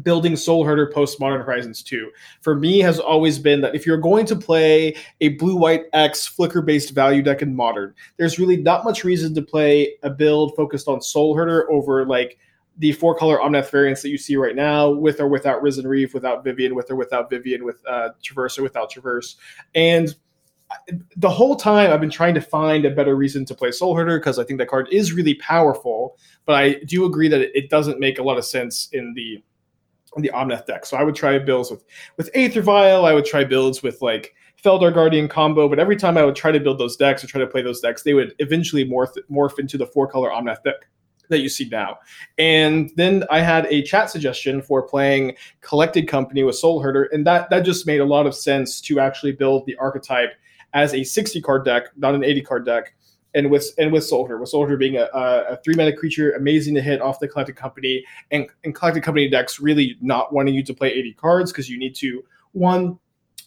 [0.03, 2.11] building Soulherder post Modern Horizons 2
[2.41, 6.25] for me has always been that if you're going to play a blue white X
[6.25, 10.55] flicker based value deck in Modern, there's really not much reason to play a build
[10.55, 12.37] focused on Soulherder over like
[12.77, 16.13] the four color Omnath variants that you see right now, with or without Risen Reef,
[16.13, 19.35] without Vivien, with or without Vivien, with uh, Traverse or without Traverse.
[19.75, 20.15] And
[21.17, 24.39] the whole time I've been trying to find a better reason to play Soulherder because
[24.39, 28.19] I think that card is really powerful, but I do agree that it doesn't make
[28.19, 29.43] a lot of sense in the
[30.17, 30.85] in the Omnath deck.
[30.85, 31.83] So I would try builds with
[32.17, 33.05] with Aether Vial.
[33.05, 34.33] I would try builds with like
[34.63, 35.67] Felidar Guardian combo.
[35.67, 37.79] But every time I would try to build those decks or try to play those
[37.79, 40.87] decks, they would eventually morph morph into the four color Omnath deck
[41.31, 41.97] that you see now.
[42.37, 47.49] And then I had a chat suggestion for playing Collected Company with Soulherder, and that
[47.49, 50.33] that just made a lot of sense to actually build the archetype
[50.73, 52.93] as a 60 card deck, not an 80 card deck
[53.33, 56.81] and with and with Soulherder, with Soulherder being a, a, three mana creature, amazing to
[56.81, 60.73] hit off the Collected Company, and, and Collected Company decks really not wanting you to
[60.73, 62.99] play 80 cards because you need to one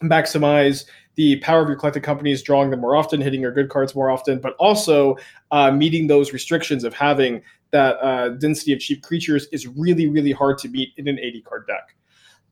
[0.02, 0.86] maximize
[1.16, 4.10] the power of your collected companies, drawing them more often, hitting your good cards more
[4.10, 5.16] often, but also
[5.52, 7.40] uh, meeting those restrictions of having
[7.74, 11.42] that uh, density of cheap creatures is really, really hard to beat in an 80
[11.42, 11.96] card deck.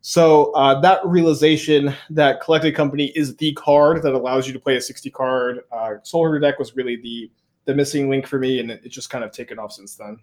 [0.00, 4.74] So uh, that realization that Collected Company is the card that allows you to play
[4.74, 7.30] a 60 card uh, Soulherder deck was really the
[7.66, 10.18] the missing link for me, and it's just kind of taken off since then.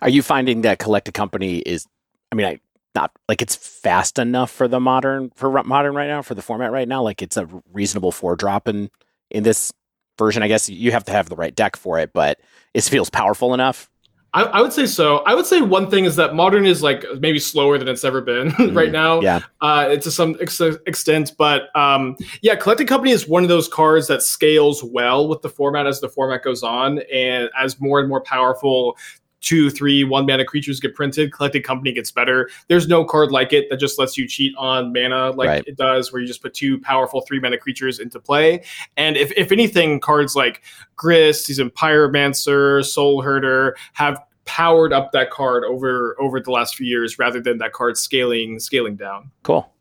[0.00, 1.86] Are you finding that Collected Company is?
[2.32, 2.60] I mean, I
[2.94, 6.72] not like it's fast enough for the modern for modern right now for the format
[6.72, 7.02] right now.
[7.02, 8.88] Like it's a reasonable four drop in
[9.30, 9.74] in this
[10.16, 10.42] version.
[10.42, 12.40] I guess you have to have the right deck for it, but
[12.72, 13.90] it feels powerful enough
[14.36, 15.18] I, I, would say so.
[15.20, 18.20] I would say one thing is that modern is like maybe slower than it's ever
[18.20, 19.20] been mm, right now.
[19.20, 23.66] Yeah, uh, to some ex- extent, but um, yeah, collecting company is one of those
[23.66, 27.98] cards that scales well with the format as the format goes on, and as more
[27.98, 28.98] and more powerful
[29.46, 32.50] two, three, one mana creatures get printed, collected company gets better.
[32.66, 35.64] There's no card like it that just lets you cheat on mana like right.
[35.66, 38.64] it does, where you just put two powerful three mana creatures into play.
[38.96, 40.62] And if, if anything, cards like
[40.96, 47.18] Grist, Seasoned Pyromancer, Soulherder have powered up that card over over the last few years
[47.18, 49.30] rather than that card scaling scaling down.
[49.44, 49.72] Cool.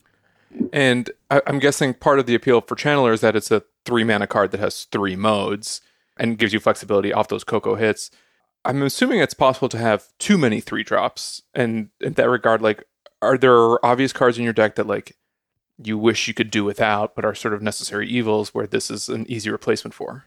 [0.71, 4.03] And I, am guessing part of the appeal for Channeler is that it's a three
[4.03, 5.81] mana card that has three modes
[6.17, 8.09] and gives you flexibility off those Coco hits.
[8.65, 11.41] I'm assuming it's possible to have too many three drops.
[11.53, 12.83] And in that regard, like,
[13.21, 15.15] are there obvious cards in your deck that like
[15.83, 19.09] you wish you could do without, but are sort of necessary evils where this is
[19.09, 20.25] an easy replacement for?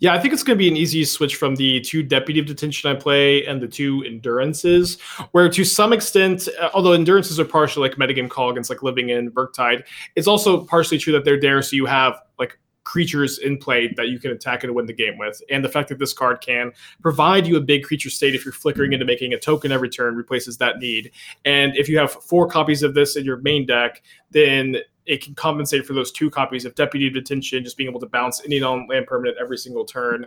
[0.00, 2.46] Yeah, I think it's going to be an easy switch from the two Deputy of
[2.46, 5.00] Detention I play and the two Endurances,
[5.32, 9.10] where to some extent, uh, although Endurances are partially like metagame call against like Living
[9.10, 9.84] End Murktide,
[10.14, 14.08] it's also partially true that they're there so you have like creatures in play that
[14.08, 15.42] you can attack and win the game with.
[15.50, 18.52] And the fact that this card can provide you a big creature state if you're
[18.52, 21.10] flickering into making a token every turn replaces that need.
[21.44, 25.34] And if you have four copies of this in your main deck, then it can
[25.34, 28.86] compensate for those two copies of Deputy Detention, just being able to bounce any non
[28.88, 30.24] land permanent every single turn,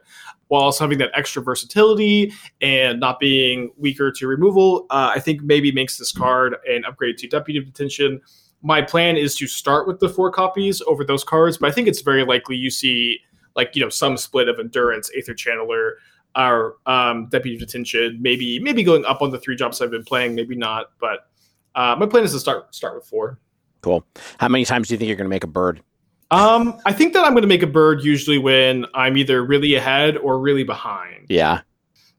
[0.47, 2.31] while also having that extra versatility
[2.61, 4.85] and not being weaker to removal.
[4.91, 8.21] Uh, I think maybe makes this card an upgrade to Deputy Detention
[8.61, 11.87] my plan is to start with the four copies over those cards, but I think
[11.87, 13.19] it's very likely you see
[13.55, 15.93] like you know some split of endurance, Aether Channeler,
[16.35, 20.35] our um, deputy detention, maybe maybe going up on the three drops I've been playing,
[20.35, 21.27] maybe not, but
[21.75, 23.39] uh, my plan is to start start with four.
[23.81, 24.05] Cool.
[24.37, 25.81] How many times do you think you're going to make a bird?
[26.29, 29.75] Um, I think that I'm going to make a bird usually when I'm either really
[29.75, 31.25] ahead or really behind.
[31.29, 31.61] Yeah.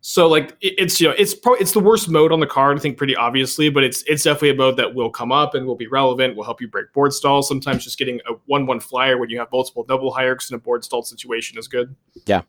[0.04, 2.80] So like it's you know it's probably it's the worst mode on the card I
[2.80, 5.76] think pretty obviously, but it's it's definitely a mode that will come up and will
[5.76, 6.34] be relevant.
[6.34, 7.46] Will help you break board stalls.
[7.46, 10.58] Sometimes just getting a one one flyer when you have multiple Noble Hierarchs in a
[10.58, 11.94] board stall situation is good.
[12.26, 12.42] Yeah,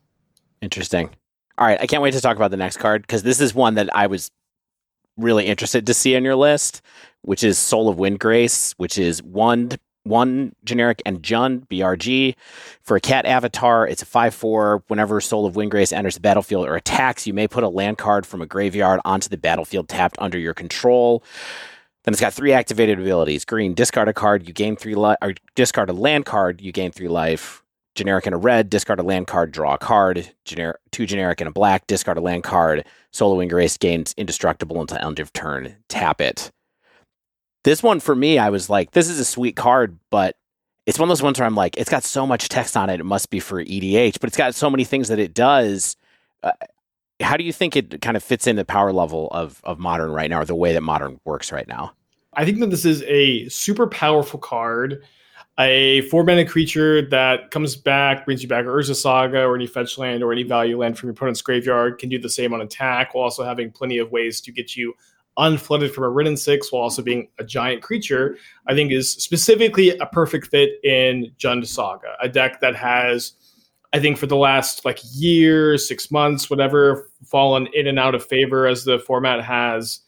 [0.60, 1.10] interesting.
[1.56, 3.76] All right, I can't wait to talk about the next card because this is one
[3.76, 4.32] that I was
[5.16, 6.82] really interested to see on your list,
[7.22, 9.70] which is Soul of Windgrace which is one
[10.04, 12.36] one generic and Jund BRG.
[12.82, 14.84] For a cat avatar, it's a 5 4.
[14.86, 18.26] Whenever Soul of Windgrace enters the battlefield or attacks, you may put a land card
[18.26, 21.22] from a graveyard onto the battlefield tapped under your control.
[22.04, 25.34] Then it's got three activated abilities green, discard a card, you gain three life, or
[25.54, 27.62] discard a land card, you gain three life.
[27.94, 30.32] Generic and a red, discard a land card, draw a card.
[30.44, 32.84] Generic, two generic and a black, discard a land card.
[33.12, 36.50] Soul of Windgrace gains indestructible until end of turn, tap it.
[37.64, 40.36] This one for me, I was like, this is a sweet card, but
[40.86, 43.00] it's one of those ones where I'm like, it's got so much text on it,
[43.00, 45.96] it must be for EDH, but it's got so many things that it does.
[46.42, 46.52] Uh,
[47.20, 50.10] how do you think it kind of fits in the power level of of modern
[50.10, 51.92] right now, or the way that modern works right now?
[52.34, 55.02] I think that this is a super powerful card,
[55.58, 59.96] a four mana creature that comes back, brings you back Urza Saga or any fetch
[59.96, 63.14] land or any value land from your opponent's graveyard, can do the same on attack
[63.14, 64.92] while also having plenty of ways to get you
[65.38, 68.36] unflooded from a Ridden six while also being a giant creature,
[68.66, 73.32] I think is specifically a perfect fit in Jund Saga, a deck that has,
[73.92, 78.24] I think, for the last like year, six months, whatever, fallen in and out of
[78.24, 80.00] favor as the format has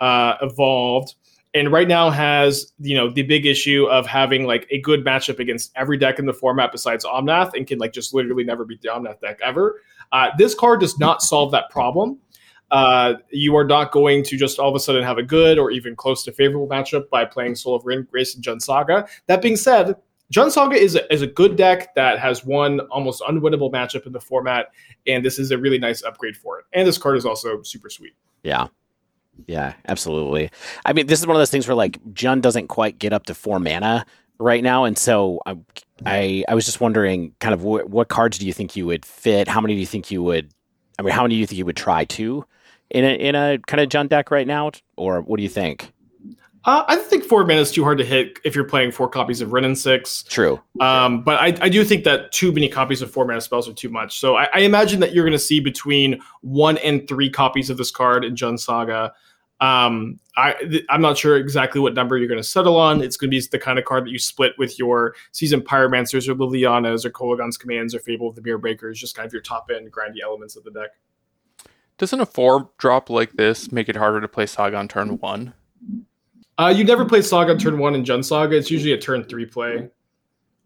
[0.00, 1.14] uh, evolved.
[1.52, 5.40] And right now has you know the big issue of having like a good matchup
[5.40, 8.80] against every deck in the format besides Omnath, and can like just literally never beat
[8.82, 9.80] the Omnath deck ever.
[10.12, 12.18] Uh, this card does not solve that problem
[12.70, 15.70] uh, you are not going to just all of a sudden have a good or
[15.70, 19.06] even close to favorable matchup by playing Soul of Windgrace and Jund Saga.
[19.26, 19.96] That being said,
[20.32, 24.12] Jund Saga is a, is a good deck that has one almost unwinnable matchup in
[24.12, 24.68] the format,
[25.06, 26.64] and this is a really nice upgrade for it.
[26.72, 28.14] And this card is also super sweet.
[28.42, 28.68] Yeah.
[29.46, 30.50] Yeah, absolutely.
[30.84, 33.26] I mean, this is one of those things where like Jund doesn't quite get up
[33.26, 34.04] to four mana
[34.38, 35.56] right now, and so I
[36.04, 39.04] I, I was just wondering, kind of wh- what cards do you think you would
[39.04, 39.48] fit?
[39.48, 40.52] How many do you think you would?
[40.98, 42.44] I mean, how many do you think you would try to?
[42.90, 45.92] In a in a kind of Jund deck right now, or what do you think?
[46.66, 49.40] Uh, I think four mana is too hard to hit if you're playing four copies
[49.40, 50.24] of Wrenn six.
[50.24, 50.60] True.
[50.78, 53.72] Um, but I, I do think that too many copies of four mana spells are
[53.72, 54.18] too much.
[54.18, 57.78] So I, I imagine that you're going to see between one and three copies of
[57.78, 59.14] this card in Jund Saga.
[59.60, 63.02] Um, I th- I'm not sure exactly what number you're going to settle on.
[63.02, 66.28] It's going to be the kind of card that you split with your Season Pyromancers
[66.28, 69.42] or Lilianas or Kolaghan's Commands or Fable of the Mirror Breakers, just kind of your
[69.42, 70.90] top end grindy elements of the deck.
[72.00, 75.52] Doesn't a four drop like this make it harder to play Saga on turn one?
[76.56, 78.56] Uh, you never play Saga on turn one in Jund Saga.
[78.56, 79.90] It's usually a turn three play.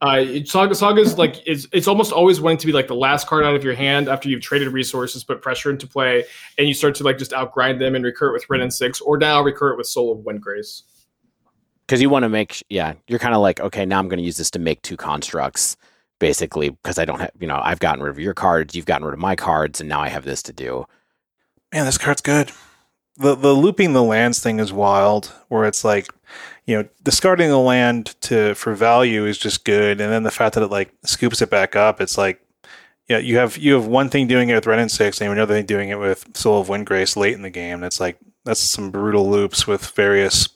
[0.01, 3.27] Uh, Saga Saga is like it's it's almost always going to be like the last
[3.27, 6.23] card out of your hand after you've traded resources, put pressure into play,
[6.57, 9.01] and you start to like just outgrind them and recur it with Wrenn and Six,
[9.01, 10.83] or now recur it with Soul of Windgrace.
[11.85, 14.25] Because you want to make yeah, you're kind of like okay, now I'm going to
[14.25, 15.77] use this to make two constructs
[16.21, 19.05] basically because I don't have you know I've gotten rid of your cards, you've gotten
[19.05, 20.87] rid of my cards, and now I have this to do.
[21.75, 22.53] Man, this card's good.
[23.17, 26.07] The the looping the lands thing is wild, where it's like,
[26.67, 30.55] you know, discarding the land to for value is just good, and then the fact
[30.55, 32.41] that it like scoops it back up, it's like,
[33.09, 35.55] yeah, you have you have one thing doing it with Wrenn and Six, and another
[35.55, 37.81] thing doing it with Soul of Windgrace late in the game.
[37.81, 40.49] That's like that's some brutal loops with various.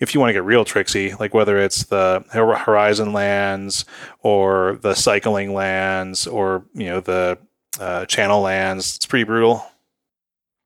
[0.00, 3.84] If you want to get real tricksy, like whether it's the Horizon lands
[4.22, 7.38] or the cycling lands or you know the
[7.78, 9.64] uh, channel lands, it's pretty brutal.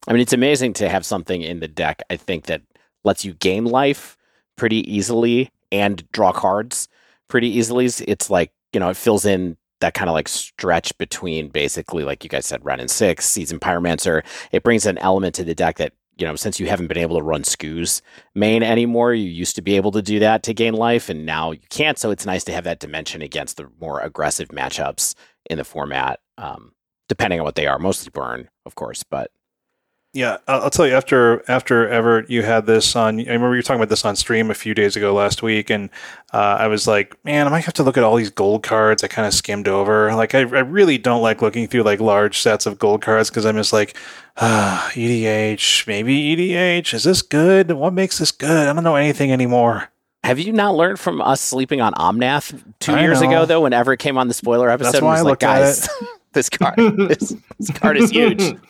[0.06, 2.62] I mean, it's amazing to have something in the deck, I think, that
[3.04, 4.16] lets you gain life
[4.56, 6.88] pretty easily and draw cards
[7.28, 7.86] pretty easily.
[7.86, 12.24] It's like, you know, it fills in that kind of like stretch between basically, like
[12.24, 14.24] you guys said, Wrenn and Six, Seasoned Pyromancer.
[14.50, 17.16] It brings an element to the deck that, you know, since you haven't been able
[17.16, 18.02] to run Scooze
[18.34, 21.52] main anymore, you used to be able to do that to gain life, and now
[21.52, 21.96] you can't.
[21.96, 25.14] So it's nice to have that dimension against the more aggressive matchups
[25.48, 26.72] in the format, um,
[27.08, 27.78] depending on what they are.
[27.78, 29.30] Mostly burn, of course, but
[30.18, 33.20] yeah, I'll tell you after after Evart, you had this on.
[33.20, 35.70] I remember you were talking about this on stream a few days ago last week,
[35.70, 35.90] and
[36.32, 39.04] uh, I was like, man, I might have to look at all these gold cards.
[39.04, 40.12] I kind of skimmed over.
[40.16, 43.46] Like, I, I really don't like looking through like large sets of gold cards because
[43.46, 43.96] I'm just like,
[44.38, 46.94] ah, EDH, maybe EDH.
[46.94, 47.70] Is this good?
[47.70, 48.66] What makes this good?
[48.66, 49.88] I don't know anything anymore.
[50.24, 53.28] Have you not learned from us sleeping on Omnath two I years know.
[53.28, 53.60] ago though?
[53.60, 55.88] When Evart came on the spoiler episode, That's why was I like, guys,
[56.32, 58.56] this card, this, this card is huge.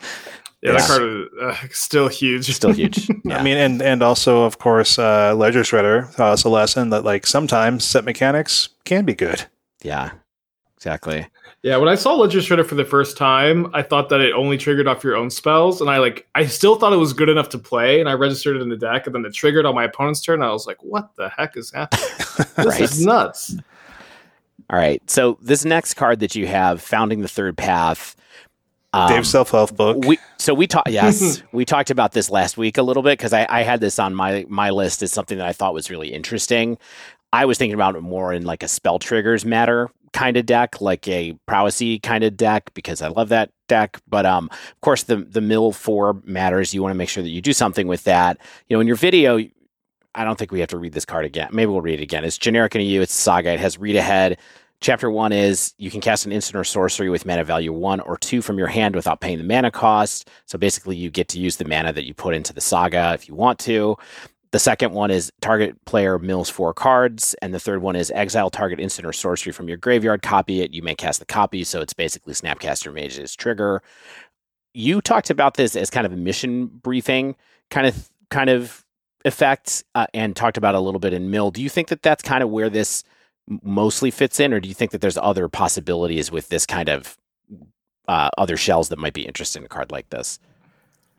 [0.62, 2.52] Yeah, that card is uh, still huge.
[2.52, 3.09] Still huge.
[3.24, 3.39] Yeah.
[3.39, 7.05] I mean, and and also, of course, uh, Ledger Shredder taught us a lesson that
[7.05, 9.44] like sometimes set mechanics can be good.
[9.82, 10.12] Yeah,
[10.76, 11.26] exactly.
[11.62, 14.56] Yeah, when I saw Ledger Shredder for the first time, I thought that it only
[14.56, 17.48] triggered off your own spells, and I like I still thought it was good enough
[17.51, 19.85] to play, and I registered it in the deck, and then it triggered on my
[19.85, 20.40] opponent's turn.
[20.40, 22.05] I was like, "What the heck is happening?
[22.56, 22.80] this right.
[22.80, 23.56] is nuts."
[24.70, 28.14] All right, so this next card that you have, Founding the Third Path,
[28.93, 30.05] um, Dave's self help book.
[30.05, 30.90] We, so we talked.
[30.90, 33.98] Yes, we talked about this last week a little bit because I, I, had this
[33.98, 36.78] on my my list as something that I thought was really interesting.
[37.32, 40.81] I was thinking about it more in like a spell triggers matter kind of deck,
[40.81, 44.01] like a prowessy kind of deck, because I love that deck.
[44.09, 46.74] But um, of course, the the mill four matters.
[46.74, 48.39] You want to make sure that you do something with that.
[48.69, 49.39] You know, in your video,
[50.15, 51.48] I don't think we have to read this card again.
[51.52, 52.24] Maybe we'll read it again.
[52.24, 53.01] It's generic in EU.
[53.01, 53.52] It's saga.
[53.52, 54.39] It has read ahead.
[54.81, 58.17] Chapter one is you can cast an instant or sorcery with mana value one or
[58.17, 60.31] two from your hand without paying the mana cost.
[60.47, 63.29] So basically, you get to use the mana that you put into the saga if
[63.29, 63.97] you want to.
[64.51, 68.51] The second one is target player mills four cards, and the third one is exile
[68.51, 70.73] target instant or sorcery from your graveyard, copy it.
[70.73, 73.83] You may cast the copy, so it's basically Snapcaster Mage's trigger.
[74.73, 77.37] You talked about this as kind of a mission briefing
[77.71, 78.85] kind of kind of
[79.25, 81.51] effect, uh, and talked about a little bit in Mill.
[81.51, 83.03] Do you think that that's kind of where this
[83.62, 87.16] mostly fits in, or do you think that there's other possibilities with this kind of
[88.07, 90.39] uh, other shells that might be interested in a card like this?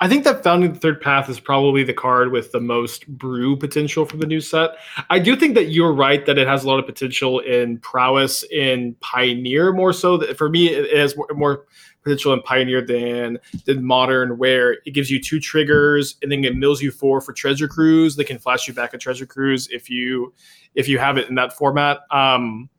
[0.02, 3.58] I think that Founding the Third Path is probably the card with the most brew
[3.58, 4.72] potential for the new set.
[5.10, 8.44] I do think that you're right that it has a lot of potential in prowess
[8.50, 10.22] in Pioneer more so.
[10.36, 11.66] For me, it has more
[12.04, 16.56] potential in Pioneer than than Modern, where it gives you two triggers and then it
[16.56, 18.16] mills you four for Treasure Cruise.
[18.16, 20.34] They can flash you back a Treasure Cruise if you
[20.76, 22.00] if you have it in that format.
[22.10, 22.70] Um,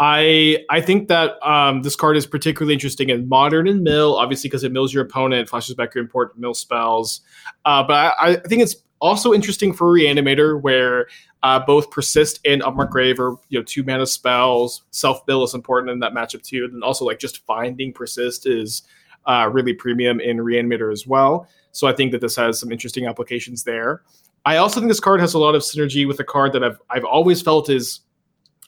[0.00, 4.48] I I think that um, this card is particularly interesting in modern and mill, obviously
[4.48, 7.20] because it mills your opponent, flashes back your important mill spells.
[7.64, 11.08] Uh, but I, I, think it's also interesting for Reanimator, where
[11.42, 14.84] uh, both persist and Unmarked Grave are you know two mana spells.
[14.92, 18.82] Self bill is important in that matchup too, and also like just finding persist is
[19.26, 21.48] uh, really premium in Reanimator as well.
[21.72, 24.02] So I think that this has some interesting applications there.
[24.44, 26.80] I also think this card has a lot of synergy with a card that I've
[26.88, 28.00] I've always felt is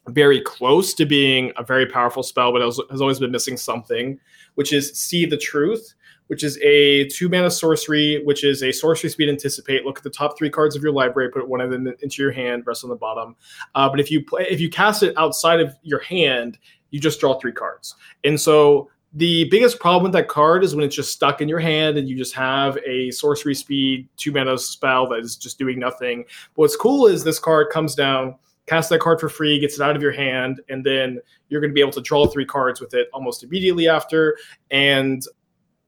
[0.09, 4.19] very close to being a very powerful spell, but has always been missing something,
[4.55, 5.95] which is See the Truth,
[6.29, 9.85] which is a two mana sorcery, which is a sorcery speed anticipate.
[9.85, 12.33] Look at the top three cards of your library, put one of them into your
[12.33, 13.37] hand, rest on the bottom.
[13.75, 16.59] Uh, but if you play, if you cast it outside of your hand,
[16.91, 17.97] you just draw three cards.
[18.25, 21.59] And so the biggest problem with that card is when it's just stuck in your
[21.59, 25.81] hand and you just have a sorcery speed two mana spell that is just doing
[25.81, 26.25] nothing.
[26.55, 28.37] But what's cool is this card comes down
[28.71, 31.19] cast that card for free, gets it out of your hand, and then
[31.49, 34.37] you're going to be able to draw three cards with it almost immediately after.
[34.71, 35.23] And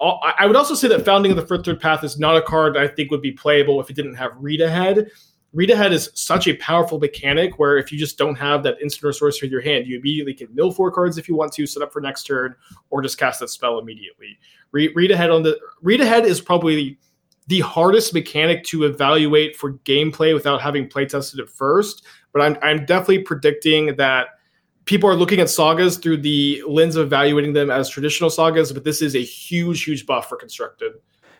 [0.00, 2.88] I would also say that Founding of the Third Path is not a card I
[2.88, 5.08] think would be playable if it didn't have Read Ahead.
[5.52, 9.04] Read Ahead is such a powerful mechanic where if you just don't have that instant
[9.04, 11.66] or sorcery in your hand, you immediately can mill four cards if you want to,
[11.68, 12.56] set up for next turn,
[12.90, 14.36] or just cast that spell immediately.
[14.72, 16.98] Read, read Ahead on the Read Ahead is probably
[17.46, 22.56] the hardest mechanic to evaluate for gameplay without having play tested it first but I'm
[22.62, 24.28] I'm definitely predicting that
[24.84, 28.84] people are looking at sagas through the lens of evaluating them as traditional sagas, but
[28.84, 30.92] this is a huge, huge buff for constructed.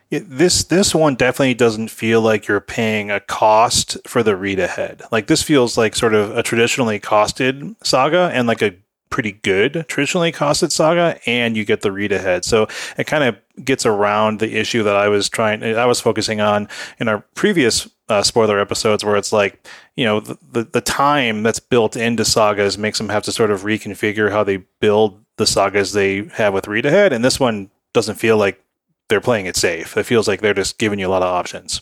[0.09, 4.59] Yeah, this this one definitely doesn't feel like you're paying a cost for the read
[4.59, 5.01] ahead.
[5.11, 8.75] Like this feels like sort of a traditionally costed saga and like a
[9.13, 12.67] pretty good traditionally costed saga and you get the read ahead so
[12.97, 16.67] it kind of gets around the issue that i was trying i was focusing on
[16.99, 19.65] in our previous uh, spoiler episodes where it's like
[19.95, 23.51] you know the, the, the time that's built into sagas makes them have to sort
[23.51, 27.69] of reconfigure how they build the sagas they have with read ahead and this one
[27.93, 28.61] doesn't feel like
[29.09, 31.81] they're playing it safe it feels like they're just giving you a lot of options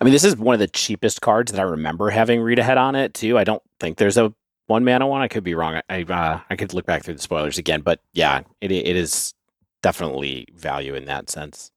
[0.00, 2.78] I mean, this is one of the cheapest cards that I remember having read ahead
[2.78, 3.38] on it too.
[3.38, 4.32] I don't think there's a
[4.66, 5.22] one mana one.
[5.22, 5.80] I could be wrong.
[5.88, 9.34] I uh, I could look back through the spoilers again, but yeah, it it is
[9.82, 11.70] definitely value in that sense.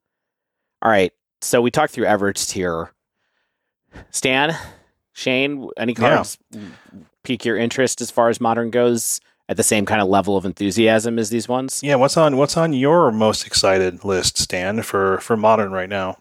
[0.82, 2.92] All right, so we talked through Evart's tier.
[4.12, 4.56] Stan,
[5.14, 6.62] Shane, any cards yeah.
[7.24, 9.22] pique your interest as far as modern goes?
[9.50, 11.80] At the same kind of level of enthusiasm as these ones?
[11.82, 16.18] Yeah, what's on what's on your most excited list, Stan, for for modern right now?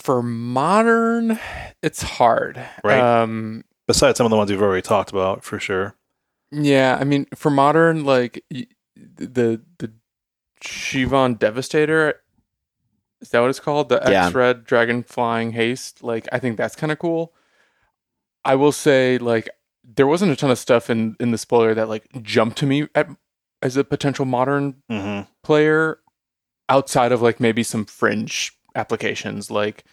[0.00, 1.40] For modern,
[1.82, 2.64] it's hard.
[2.84, 3.00] Right.
[3.00, 5.96] Um, Besides some of the ones we've already talked about, for sure.
[6.52, 8.44] Yeah, I mean, for modern, like
[8.96, 9.92] the the
[10.62, 12.20] Shivan Devastator,
[13.20, 13.88] is that what it's called?
[13.88, 14.26] The yeah.
[14.26, 16.02] X Red Dragon Flying Haste.
[16.02, 17.34] Like, I think that's kind of cool.
[18.44, 19.48] I will say, like,
[19.84, 22.88] there wasn't a ton of stuff in in the spoiler that like jumped to me
[22.94, 23.08] at,
[23.62, 25.30] as a potential modern mm-hmm.
[25.42, 25.98] player,
[26.68, 29.50] outside of like maybe some fringe applications.
[29.50, 29.84] Like,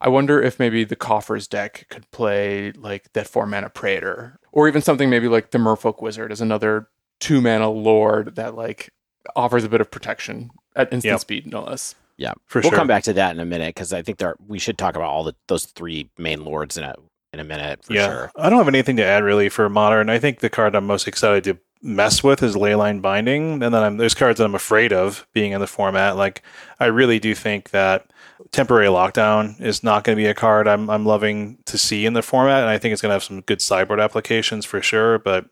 [0.00, 4.68] I wonder if maybe the Coffers deck could play like that four mana Praetor or
[4.68, 6.88] even something maybe like the Merfolk Wizard is another
[7.20, 8.90] two mana lord that like
[9.34, 11.20] offers a bit of protection at instant yep.
[11.20, 11.94] speed, no less.
[12.16, 12.78] Yeah, for we'll sure.
[12.78, 15.10] come back to that in a minute because I think there we should talk about
[15.10, 16.94] all the those three main lords in a
[17.32, 17.80] in a minute.
[17.90, 18.30] yeah, sure.
[18.36, 20.08] I don't have anything to add really for modern.
[20.08, 23.74] I think the card I'm most excited to mess with is Leyline Binding, and then
[23.74, 26.16] I'm, there's cards that I'm afraid of being in the format.
[26.16, 26.42] Like
[26.80, 28.06] I really do think that
[28.52, 32.12] temporary lockdown is not going to be a card I'm I'm loving to see in
[32.12, 35.18] the format, and I think it's going to have some good sideboard applications for sure.
[35.18, 35.46] But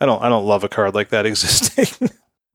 [0.00, 2.10] I don't I don't love a card like that existing.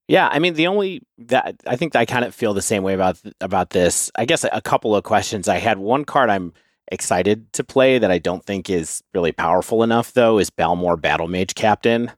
[0.07, 2.93] Yeah, I mean the only that I think I kind of feel the same way
[2.93, 4.11] about about this.
[4.15, 5.47] I guess a couple of questions.
[5.47, 6.53] I had one card I'm
[6.91, 11.27] excited to play that I don't think is really powerful enough though is Balmor Battle
[11.27, 12.11] Mage Captain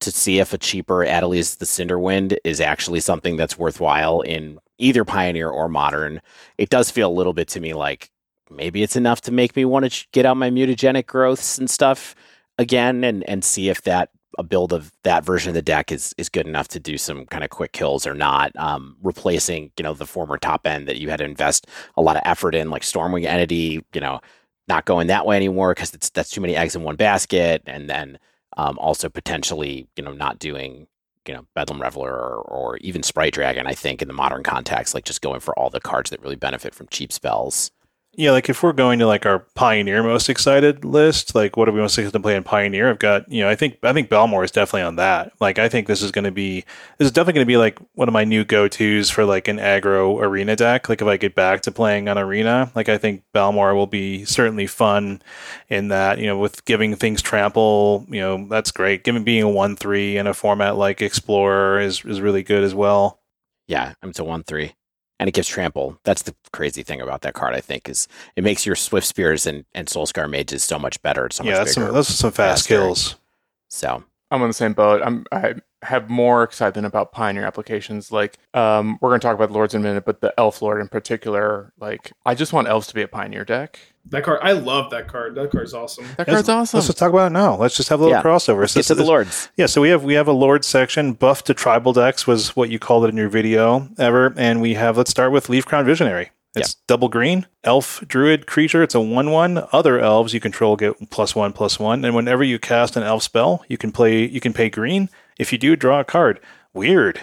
[0.00, 5.04] to see if a cheaper Adeliz the Cinderwind is actually something that's worthwhile in either
[5.04, 6.20] Pioneer or Modern.
[6.58, 8.10] It does feel a little bit to me like
[8.50, 12.16] maybe it's enough to make me want to get out my mutagenic growths and stuff
[12.58, 16.14] again and and see if that a build of that version of the deck is
[16.16, 18.56] is good enough to do some kind of quick kills or not.
[18.56, 22.16] Um, replacing you know the former top end that you had to invest a lot
[22.16, 24.20] of effort in, like Stormwing Entity, you know,
[24.66, 27.90] not going that way anymore because it's that's too many eggs in one basket, and
[27.90, 28.18] then
[28.56, 30.86] um, also potentially, you know, not doing,
[31.28, 34.94] you know, Bedlam Reveler or, or, even Sprite Dragon, I think, in the modern context,
[34.94, 37.70] like just going for all the cards that really benefit from cheap spells.
[38.16, 41.72] Yeah, like if we're going to like our Pioneer most excited list, like what are
[41.72, 42.90] we most excited to play in Pioneer?
[42.90, 45.32] I've got, you know, I think I think Balmor is definitely on that.
[45.40, 46.64] Like I think this is going to be
[46.98, 49.58] this is definitely going to be like one of my new go-tos for like an
[49.58, 50.88] aggro arena deck.
[50.88, 54.24] Like if I get back to playing on arena, like I think Balmor will be
[54.24, 55.22] certainly fun
[55.68, 59.04] in that, you know, with giving things trample, you know, that's great.
[59.04, 63.20] Giving being a 1-3 in a format like Explorer is is really good as well.
[63.68, 64.72] Yeah, I'm to 1-3
[65.20, 66.00] and it gives trample.
[66.02, 67.54] That's the crazy thing about that card.
[67.54, 71.28] I think is it makes your Swift Spears and and Soulscar Mages so much better.
[71.30, 72.74] So yeah, much that's bigger, some, those are some fast faster.
[72.74, 73.16] kills.
[73.68, 75.02] So I'm on the same boat.
[75.04, 78.10] I'm I have more excitement about Pioneer applications.
[78.10, 80.80] Like, um, we're going to talk about Lords in a minute, but the Elf Lord
[80.80, 81.72] in particular.
[81.78, 83.78] Like, I just want Elves to be a Pioneer deck.
[84.10, 85.36] That card, I love that card.
[85.36, 86.04] That card's awesome.
[86.16, 86.78] That card's awesome.
[86.78, 87.56] Let's just talk about it now.
[87.56, 88.22] Let's just have a little Yeah.
[88.22, 88.60] crossover.
[88.60, 89.48] let's So get to the Lords.
[89.56, 91.12] Yeah, so we have we have a Lord section.
[91.12, 94.74] Buff to tribal decks was what you called it in your video ever, and we
[94.74, 94.96] have.
[94.96, 96.30] Let's start with Leaf Crown Visionary.
[96.56, 98.82] It's double green, elf druid creature.
[98.82, 99.62] It's a one-one.
[99.72, 103.22] Other elves you control get plus one, plus one, and whenever you cast an elf
[103.22, 104.26] spell, you can play.
[104.26, 105.08] You can pay green.
[105.38, 106.40] If you do, draw a card.
[106.74, 107.20] Weird.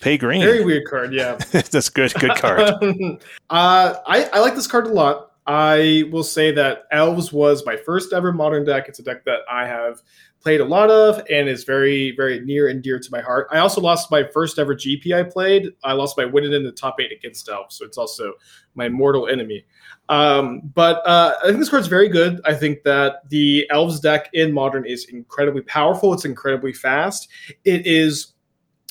[0.00, 0.42] Pay green.
[0.42, 1.12] Very weird card.
[1.14, 1.36] Yeah.
[1.52, 2.12] That's good.
[2.14, 2.60] Good card.
[3.50, 5.29] uh, I, I like this card a lot.
[5.46, 8.88] I will say that Elves was my first ever modern deck.
[8.88, 10.00] It's a deck that I have
[10.40, 13.46] played a lot of and is very, very near and dear to my heart.
[13.50, 15.68] I also lost my first ever GP I played.
[15.84, 18.34] I lost by winning in the top eight against Elves, so it's also
[18.74, 19.64] my mortal enemy.
[20.08, 22.40] Um, but uh, I think this card's very good.
[22.44, 26.12] I think that the Elves deck in Modern is incredibly powerful.
[26.12, 27.28] It's incredibly fast.
[27.64, 28.32] It is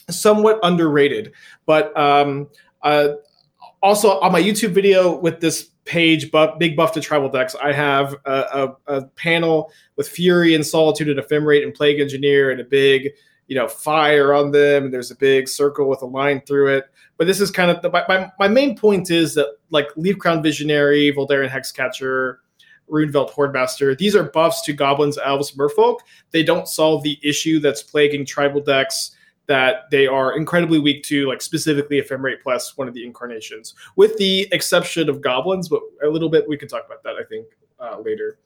[0.10, 1.34] somewhat underrated,
[1.66, 2.48] but um,
[2.84, 3.10] uh,
[3.82, 7.74] also on my YouTube video with this page, buff, Big Buff to Tribal Decks, I
[7.74, 8.32] have a,
[8.88, 13.10] a, a panel with Fury and Solitude and Ephemerate and Plague Engineer and a big,
[13.48, 14.86] you know, fire on them.
[14.86, 16.86] And there's a big circle with a line through it.
[17.18, 20.44] But this is kind of the, my, my main point is that like Leaf Crown
[20.44, 22.36] Visionary, Vodalian Hexcatcher,
[22.90, 25.98] Rundvelt Hordemaster, these are buffs to goblins, elves, merfolk.
[26.32, 29.16] They don't solve the issue that's plaguing tribal decks
[29.50, 34.16] that they are incredibly weak to, like specifically Ephemerate plus one of the incarnations, with
[34.18, 37.48] the exception of goblins, but a little bit we can talk about that, I think,
[37.80, 38.38] uh, later.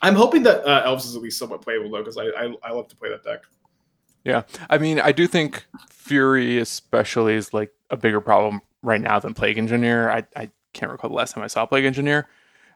[0.00, 2.72] I'm hoping that uh, elves is at least somewhat playable though, because I, I I
[2.72, 3.42] love to play that deck.
[4.24, 9.18] Yeah, I mean, I do think Fury especially is like a bigger problem right now
[9.20, 10.10] than Plague Engineer.
[10.10, 12.26] I, I can't recall the last time I saw Plague Engineer,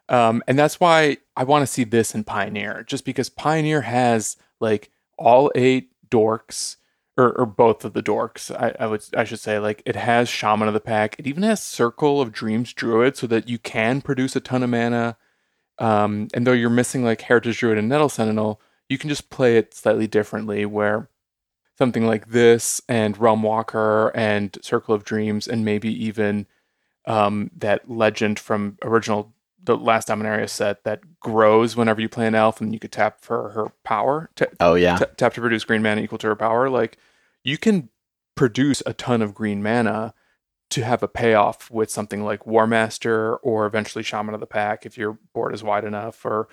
[0.09, 4.37] um, and that's why I want to see this in Pioneer, just because Pioneer has
[4.59, 6.75] like all eight dorks.
[7.17, 9.59] Or, or both of the dorks, I, I would I should say.
[9.59, 11.17] Like it has Shaman of the Pack.
[11.19, 14.69] It even has Circle of Dreams Druid, so that you can produce a ton of
[14.69, 15.17] mana.
[15.77, 19.57] Um, and though you're missing like Heritage Druid and Nettle Sentinel, you can just play
[19.57, 20.65] it slightly differently.
[20.65, 21.09] Where
[21.77, 26.47] something like this and Realm Walker and Circle of Dreams and maybe even
[27.07, 29.33] um, that legend from original
[29.63, 33.21] the last Dominaria set that grows whenever you play an elf and you could tap
[33.21, 34.29] for her power.
[34.35, 36.69] Ta- Oh yeah, ta- tap to produce green mana equal to her power.
[36.69, 36.97] Like
[37.43, 37.89] you can
[38.35, 40.13] produce a ton of green mana
[40.71, 44.85] to have a payoff with something like War Master or eventually Shaman of the Pack
[44.85, 46.25] if your board is wide enough.
[46.25, 46.47] Or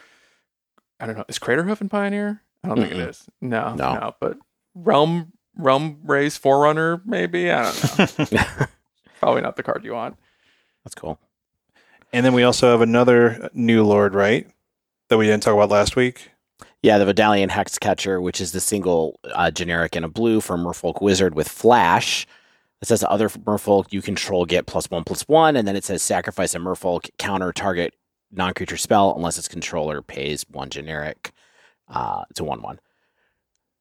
[1.01, 2.43] I don't know, is Craterhoof in Pioneer?
[2.65, 3.01] I don't think Mm-mm.
[3.03, 3.25] it is.
[3.41, 3.95] No, No.
[3.95, 4.39] no, But
[4.75, 7.51] Realm Realm Raise Forerunner, maybe.
[7.51, 8.43] I don't know.
[9.21, 10.17] Probably not the card you want.
[10.85, 11.19] that's cool.
[12.13, 14.47] And then we also have another new Lord, right?
[15.09, 16.31] That we didn't talk about last week.
[16.83, 21.03] Yeah, the Vodalian Hexcatcher, which is the single uh, generic in a blue for Merfolk
[21.03, 22.27] Wizard with Flash.
[22.81, 26.03] It says other Merfolk you control get plus one plus one, and then it says
[26.03, 27.95] sacrifice a Merfolk counter target
[28.31, 31.33] non creature spell unless its controller pays one generic
[31.89, 32.79] uh, to one one.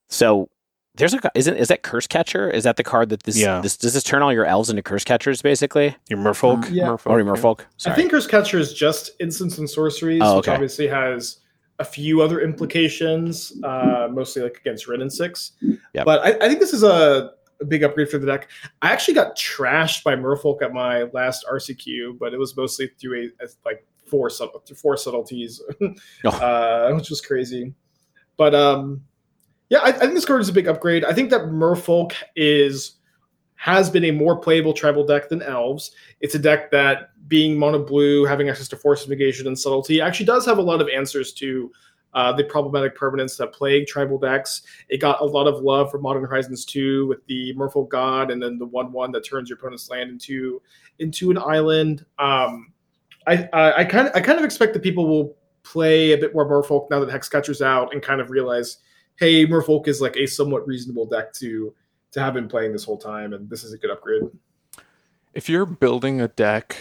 [0.10, 0.50] So
[0.98, 2.50] there's a isn't is that Curse Catcher?
[2.50, 3.62] Is that the card that this, Yeah.
[3.62, 5.96] this does this turn all your elves into Curse Catchers basically?
[6.10, 6.66] Your Merfolk.
[6.66, 6.84] Mm, Yeah.
[6.88, 7.26] Merfolk, Or yeah.
[7.26, 7.62] Merfolk?
[7.78, 7.94] Sorry.
[7.94, 11.38] I think Curse Catcher is just instants and sorceries, Oh, which obviously has
[11.80, 15.52] a few other implications, uh, mostly like against Wrenn and Six.
[15.62, 16.06] Yep.
[16.06, 18.50] But I, I think this is a, a big upgrade for the deck.
[18.82, 23.30] I actually got trashed by Merfolk at my last RCQ, but it was mostly through
[23.40, 25.62] a, a like four subtle, four subtleties,
[26.24, 26.30] Oh.
[26.30, 27.74] uh, which was crazy.
[28.38, 29.04] But um,
[29.70, 31.04] yeah, I, I think this card is a big upgrade.
[31.06, 32.94] I think that Merfolk is
[33.56, 35.92] has been a more playable tribal deck than Elves.
[36.22, 40.28] It's a deck that, being mono blue, having access to force negation and subtlety, actually
[40.28, 41.72] does have a lot of answers to
[42.14, 44.62] uh, the problematic permanents that plague tribal decks.
[44.90, 48.42] It got a lot of love for Modern Horizons 2 with the Merfolk God and
[48.42, 50.62] then the one one that turns your opponent's land into
[51.00, 52.06] into an island.
[52.18, 52.72] Um,
[53.26, 56.34] I I, I kind of I kind of expect that people will play a bit
[56.34, 58.78] more Merfolk now that Hexcatcher's out and kind of realize,
[59.18, 61.74] hey, Merfolk is like a somewhat reasonable deck to
[62.12, 64.24] to have been playing this whole time, and this is a good upgrade.
[65.34, 66.76] if you're building a deck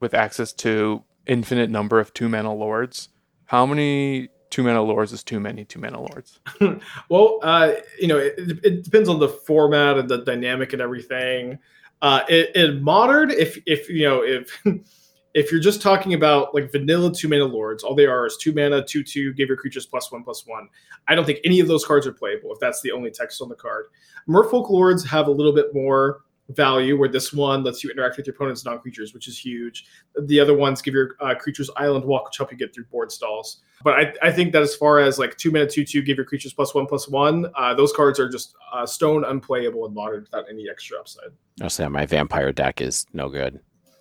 [0.00, 3.08] with access to infinite number of two mana lords.
[3.46, 6.40] How many two mana lords is too many two mana lords?
[7.08, 11.58] well, uh, you know, it, it, depends on the format and the dynamic and everything.
[12.02, 14.62] Uh, in modern, if if you know if
[15.36, 18.54] if you're just talking about like vanilla two mana lords, all they are is two
[18.54, 20.66] mana, two two, give your creatures plus one plus one.
[21.08, 23.50] I don't think any of those cards are playable if that's the only text on
[23.50, 23.86] the card.
[24.26, 28.26] Merfolk lords have a little bit more value where this one lets you interact with
[28.26, 29.84] your opponent's non-creatures which is huge
[30.26, 33.10] the other ones give your uh, creatures island walk which help you get through board
[33.10, 36.16] stalls but I, I think that as far as like two mana two two give
[36.16, 39.94] your creatures plus one plus one uh, those cards are just uh, stone unplayable in
[39.94, 41.30] modern without any extra upside
[41.62, 43.58] i'll say my vampire deck is no good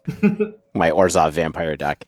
[0.73, 2.06] my orzhov vampire deck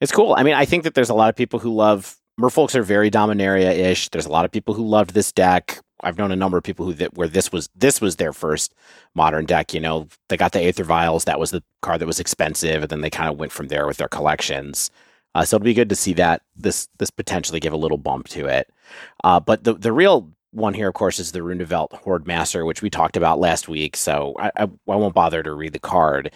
[0.00, 2.74] it's cool i mean i think that there's a lot of people who love merfolks
[2.74, 6.36] are very dominaria-ish there's a lot of people who loved this deck I've known a
[6.36, 8.74] number of people who that where this was this was their first
[9.14, 9.74] modern deck.
[9.74, 11.24] You know, they got the Aether Vials.
[11.24, 13.86] That was the card that was expensive, and then they kind of went from there
[13.86, 14.90] with their collections.
[15.34, 18.28] Uh, so it'll be good to see that this this potentially give a little bump
[18.28, 18.70] to it.
[19.24, 22.90] Uh, but the the real one here, of course, is the Rundvelt Hordemaster, which we
[22.90, 23.96] talked about last week.
[23.96, 26.32] So I, I, I won't bother to read the card,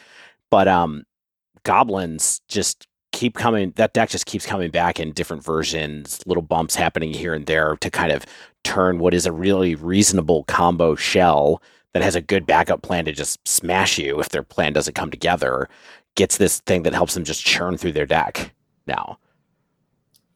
[0.50, 1.04] but um,
[1.64, 6.74] goblins just keep coming that deck just keeps coming back in different versions little bumps
[6.74, 8.26] happening here and there to kind of
[8.64, 11.62] turn what is a really reasonable combo shell
[11.92, 15.12] that has a good backup plan to just smash you if their plan doesn't come
[15.12, 15.68] together
[16.16, 18.52] gets this thing that helps them just churn through their deck
[18.88, 19.16] now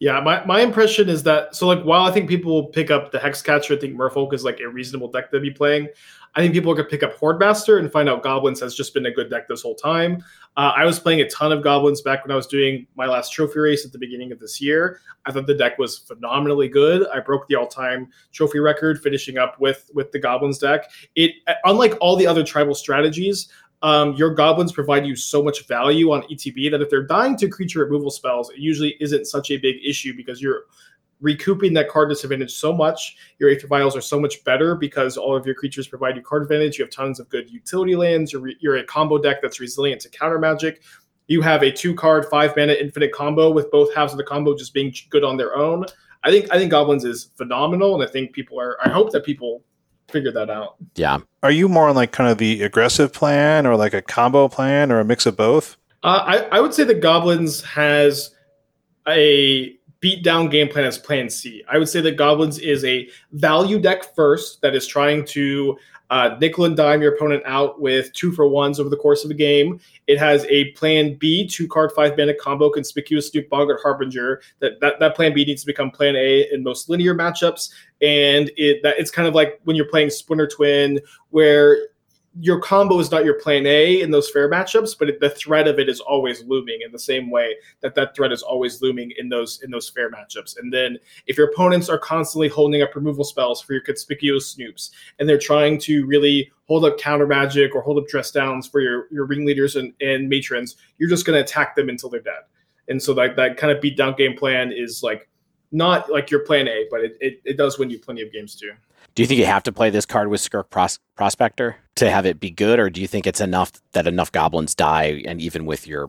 [0.01, 3.11] yeah, my, my impression is that so like while I think people will pick up
[3.11, 5.89] the Hexcatcher, I think Merfolk is like a reasonable deck to be playing.
[6.37, 9.07] I think people are gonna pick up Hordemaster and find out Goblins has just been
[9.07, 10.23] a good deck this whole time.
[10.57, 13.33] Uh, I was playing a ton of Goblins back when I was doing my last
[13.33, 15.01] trophy race at the beginning of this year.
[15.27, 17.07] I thought the deck was phenomenally good.
[17.09, 20.91] I broke the all-time trophy record, finishing up with with the Goblins deck.
[21.17, 21.33] It
[21.65, 23.49] unlike all the other tribal strategies,
[23.83, 27.49] um, your goblins provide you so much value on ETB that if they're dying to
[27.49, 30.65] creature removal spells, it usually isn't such a big issue because you're
[31.21, 33.17] recouping that card disadvantage so much.
[33.39, 36.43] Your Aether Vials are so much better because all of your creatures provide you card
[36.43, 36.79] advantage.
[36.79, 38.33] You have tons of good utility lands.
[38.33, 40.83] You're, you're a combo deck that's resilient to counter magic.
[41.29, 44.57] You have a two card, five mana infinite combo with both halves of the combo
[44.57, 45.85] just being good on their own.
[46.25, 48.77] I think I think Goblins is phenomenal, and I think people are.
[48.85, 49.63] I hope that people
[50.09, 50.77] figure that out.
[50.95, 51.19] Yeah.
[51.43, 54.91] Are you more on like kind of the aggressive plan or like a combo plan
[54.91, 55.77] or a mix of both?
[56.03, 58.35] Uh, I, I would say that Goblins has
[59.07, 61.65] a beat down game plan as plan C.
[61.69, 65.77] I would say that Goblins is a value deck first that is trying to
[66.11, 69.31] uh, nickel and dime your opponent out with two for ones over the course of
[69.31, 69.81] a game.
[70.07, 74.41] It has a plan B, two card, five mana combo, conspicuous Snoop Boggart Harbinger.
[74.61, 77.71] That, that that plan B needs to become plan A in most linear matchups.
[78.01, 81.89] And it that it's kind of like when you're playing Splinter Twin, where
[82.41, 85.67] your combo is not your plan A in those fair matchups, but it, the threat
[85.67, 89.13] of it is always looming in the same way that that threat is always looming
[89.19, 90.57] in those in those fair matchups.
[90.59, 94.91] And then if your opponents are constantly holding up removal spells for your conspicuous snoops,
[95.19, 98.81] and they're trying to really hold up counter magic or hold up dress downs for
[98.81, 102.43] your your ringleaders and, and matrons, you're just going to attack them until they're dead.
[102.89, 105.29] And so that that kind of beat down game plan is like
[105.73, 108.55] not like your plan A, but it, it, it does win you plenty of games
[108.55, 108.73] too.
[109.19, 112.25] Do you think you have to play this card with Skirk Pros- Prospector to have
[112.25, 115.67] it be good, or do you think it's enough that enough goblins die, and even
[115.67, 116.09] with your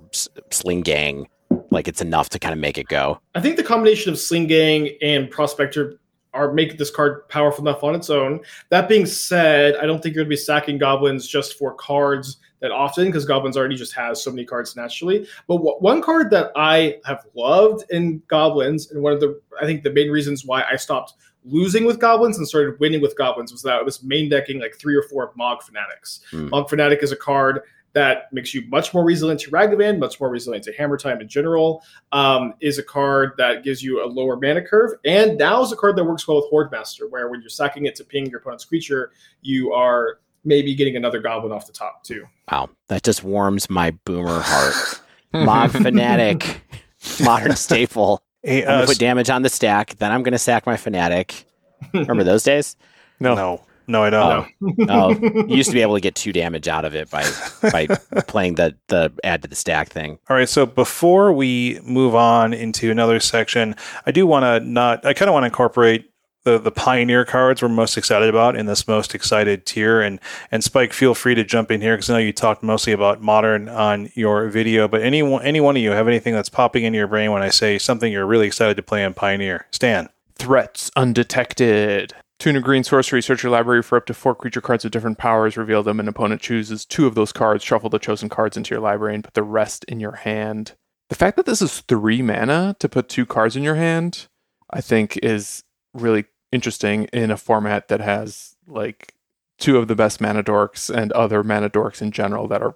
[0.51, 1.27] Sling Gang,
[1.71, 3.19] like it's enough to kind of make it go?
[3.33, 5.99] I think the combination of Sling Gang and Prospector
[6.35, 8.41] are make this card powerful enough on its own.
[8.69, 12.37] That being said, I don't think you're going to be sacking goblins just for cards
[12.59, 15.27] that often because goblins already just has so many cards naturally.
[15.47, 19.81] But one card that I have loved in goblins, and one of the I think
[19.81, 21.13] the main reasons why I stopped
[21.49, 24.75] losing with goblins and started winning with goblins was that I was main decking like
[24.75, 26.21] three or four Mogg Fanatics.
[26.31, 26.49] Mm.
[26.49, 27.61] Mogg Fanatic is a card
[27.93, 31.27] that makes you much more resilient to Ragavan, much more resilient to Hammer Time in
[31.27, 31.83] general.
[32.11, 35.75] Um, is a card that gives you a lower mana curve, and now is a
[35.75, 38.65] card that works well with Hordemaster, where when you're sacking it to ping your opponent's
[38.65, 39.11] creature,
[39.41, 42.25] you are maybe getting another goblin off the top too.
[42.51, 45.01] Wow, that just warms my boomer heart.
[45.33, 46.61] Mogg Fanatic,
[47.23, 48.23] modern staple.
[48.43, 49.95] Hey, uh, I'm gonna put damage on the stack.
[49.97, 51.45] Then I'm gonna sack my fanatic.
[51.93, 52.75] Remember those days?
[53.21, 54.47] No, no, no, I don't.
[54.87, 55.09] Oh, oh,
[55.49, 57.29] you used to be able to get two damage out of it by
[57.73, 57.87] by
[58.27, 60.17] playing the the add to the stack thing.
[60.29, 63.75] All right, so before we move on into another section,
[64.05, 65.05] I do want to not.
[65.05, 66.09] I kind of want to incorporate
[66.43, 70.01] the the pioneer cards we're most excited about in this most excited tier.
[70.01, 70.19] And
[70.51, 73.21] and Spike, feel free to jump in here because I know you talked mostly about
[73.21, 74.87] modern on your video.
[74.87, 77.49] But any any one of you have anything that's popping into your brain when I
[77.49, 79.67] say something you're really excited to play in Pioneer?
[79.71, 80.09] Stan.
[80.35, 82.13] Threats undetected.
[82.39, 85.17] Tune a green sorcery, search your library for up to four creature cards with different
[85.17, 88.73] powers, reveal them, an opponent chooses two of those cards, shuffle the chosen cards into
[88.73, 90.71] your library, and put the rest in your hand.
[91.09, 94.27] The fact that this is three mana to put two cards in your hand,
[94.71, 95.63] I think, is
[95.93, 99.13] really interesting in a format that has like
[99.57, 102.75] two of the best mana dorks and other mana dorks in general that are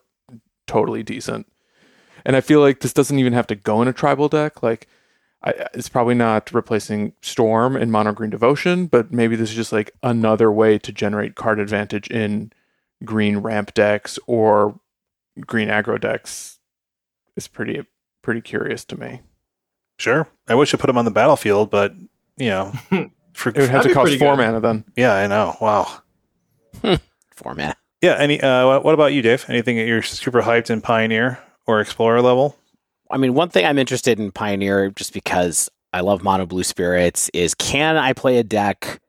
[0.68, 1.48] totally decent.
[2.26, 4.64] And I feel like this doesn't even have to go in a tribal deck.
[4.64, 4.88] Like,
[5.44, 9.74] I, it's probably not replacing Storm in Mono Green Devotion, but maybe this is just
[9.74, 12.52] like another way to generate card advantage in
[13.04, 14.80] green ramp decks or
[15.46, 16.60] green aggro decks.
[17.36, 17.84] Is pretty
[18.22, 19.22] pretty curious to me.
[19.98, 21.94] Sure, I wish I put them on the battlefield, but
[22.38, 22.72] you know,
[23.34, 24.38] for, it would have to cost four good.
[24.38, 24.84] mana then.
[24.96, 25.56] Yeah, I know.
[25.62, 26.02] Wow,
[27.32, 27.76] four mana.
[28.02, 28.16] Yeah.
[28.18, 28.42] Any?
[28.42, 29.46] Uh, what about you, Dave?
[29.48, 32.58] Anything that you're super hyped in Pioneer or Explorer level?
[33.10, 37.30] I mean, one thing I'm interested in Pioneer, just because I love Mono Blue Spirits,
[37.34, 39.00] is can I play a deck?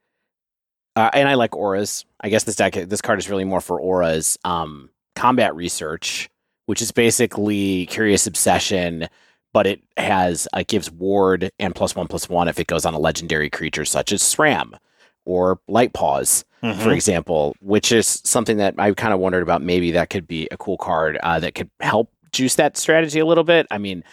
[0.96, 2.04] Uh, and I like auras.
[2.20, 4.38] I guess this deck, this card is really more for auras.
[4.44, 6.28] Um, combat research,
[6.66, 9.08] which is basically Curious Obsession,
[9.54, 12.92] but it has it gives ward and plus one plus one if it goes on
[12.92, 14.74] a legendary creature such as SRAM
[15.24, 16.78] or Light Paws, mm-hmm.
[16.80, 19.62] for example, which is something that I kind of wondered about.
[19.62, 23.24] Maybe that could be a cool card uh, that could help juice that strategy a
[23.24, 23.66] little bit.
[23.70, 24.04] I mean,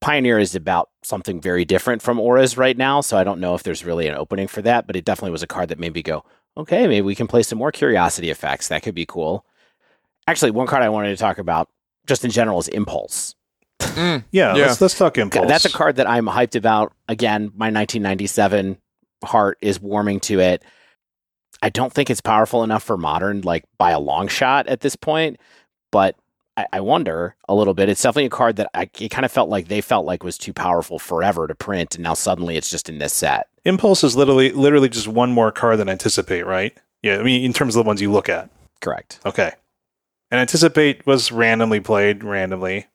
[0.00, 3.62] Pioneer is about something very different from Auras right now, so I don't know if
[3.62, 6.02] there's really an opening for that, but it definitely was a card that made me
[6.02, 6.24] go,
[6.56, 8.68] okay, maybe we can play some more curiosity effects.
[8.68, 9.44] That could be cool.
[10.26, 11.68] Actually, one card I wanted to talk about
[12.06, 13.36] just in general is Impulse.
[13.82, 14.66] Mm, yeah, yeah.
[14.66, 15.48] Let's, let's talk Impulse.
[15.48, 16.92] That's a card that I'm hyped about.
[17.08, 18.78] Again, my 1997
[19.24, 20.64] heart is warming to it.
[21.62, 24.96] I don't think it's powerful enough for modern, like by a long shot at this
[24.96, 25.38] point,
[25.92, 26.16] but
[26.56, 27.88] I, I wonder a little bit.
[27.88, 30.38] It's definitely a card that I it kind of felt like they felt like was
[30.38, 33.48] too powerful forever to print, and now suddenly it's just in this set.
[33.64, 36.76] Impulse is literally literally just one more card than anticipate, right?
[37.02, 38.50] Yeah, I mean in terms of the ones you look at.
[38.80, 39.20] Correct.
[39.24, 39.52] Okay.
[40.30, 42.86] And anticipate was randomly played randomly.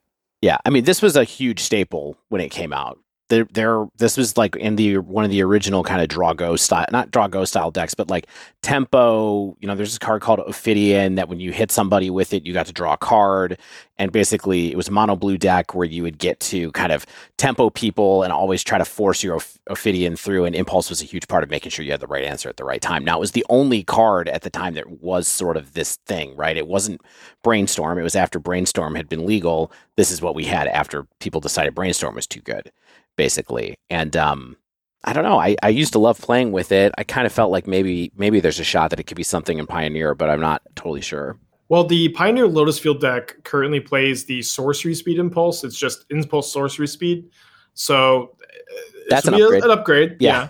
[0.41, 4.15] Yeah, I mean this was a huge staple when it came out there there this
[4.15, 7.71] was like in the one of the original kind of Draw-Go style not Draw-Go style
[7.71, 8.27] decks but like
[8.61, 12.45] tempo you know there's this card called ophidian that when you hit somebody with it
[12.45, 13.57] you got to draw a card.
[13.99, 17.05] And basically it was a mono blue deck where you would get to kind of
[17.37, 21.27] tempo people and always try to force your ophidian through and impulse was a huge
[21.27, 23.03] part of making sure you had the right answer at the right time.
[23.03, 26.35] Now it was the only card at the time that was sort of this thing
[26.35, 26.57] right?
[26.57, 27.01] It wasn't
[27.43, 29.71] brainstorm it was after brainstorm had been legal.
[29.95, 32.71] This is what we had after people decided brainstorm was too good
[33.17, 33.75] basically.
[33.89, 34.55] And um,
[35.03, 35.39] I don't know.
[35.39, 36.93] I, I used to love playing with it.
[36.97, 39.57] I kind of felt like maybe maybe there's a shot that it could be something
[39.57, 41.37] in Pioneer, but I'm not totally sure.
[41.69, 45.65] Well, the Pioneer Lotus Field deck currently plays the Sorcery Speed Impulse.
[45.65, 47.29] It's just Impulse Sorcery Speed.
[47.73, 49.63] So uh, that's an upgrade.
[49.63, 50.17] an upgrade.
[50.19, 50.31] Yeah.
[50.31, 50.49] yeah.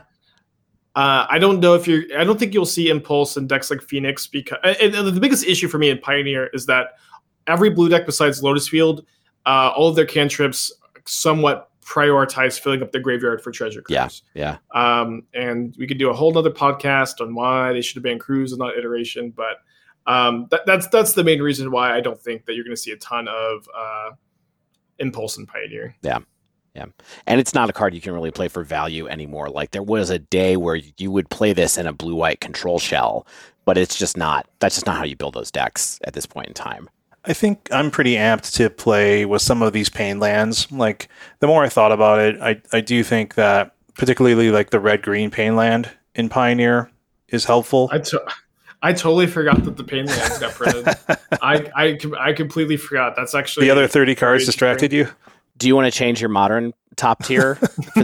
[0.95, 2.03] Uh, I don't know if you're.
[2.18, 5.77] I don't think you'll see Impulse in decks like Phoenix because the biggest issue for
[5.77, 6.95] me in Pioneer is that
[7.45, 9.06] every blue deck besides Lotus Field,
[9.45, 10.72] uh, all of their cantrips
[11.06, 14.23] somewhat prioritize filling up the graveyard for treasure cruise.
[14.34, 14.99] Yeah, yeah.
[15.01, 18.19] Um, and we could do a whole nother podcast on why they should have been
[18.19, 19.61] cruise and not iteration, but
[20.05, 22.81] um, that, that's that's the main reason why I don't think that you're going to
[22.81, 24.11] see a ton of uh,
[24.99, 25.95] impulse and pioneer.
[26.01, 26.19] Yeah.
[26.76, 26.85] Yeah.
[27.26, 29.49] And it's not a card you can really play for value anymore.
[29.49, 32.77] Like there was a day where you would play this in a blue white control
[32.77, 33.26] shell,
[33.65, 36.47] but it's just not that's just not how you build those decks at this point
[36.47, 36.88] in time.
[37.27, 40.71] I think I'm pretty amped to play with some of these pain lands.
[40.71, 41.09] Like
[41.39, 45.01] the more I thought about it, I I do think that particularly like the red
[45.01, 46.89] green pain land in Pioneer
[47.27, 47.89] is helpful.
[47.91, 48.25] I, to-
[48.81, 50.87] I totally forgot that the pain lands got printed.
[51.41, 53.15] I, I I completely forgot.
[53.15, 55.09] That's actually the other thirty cards distracted you.
[55.57, 57.57] Do you want to change your modern top tier?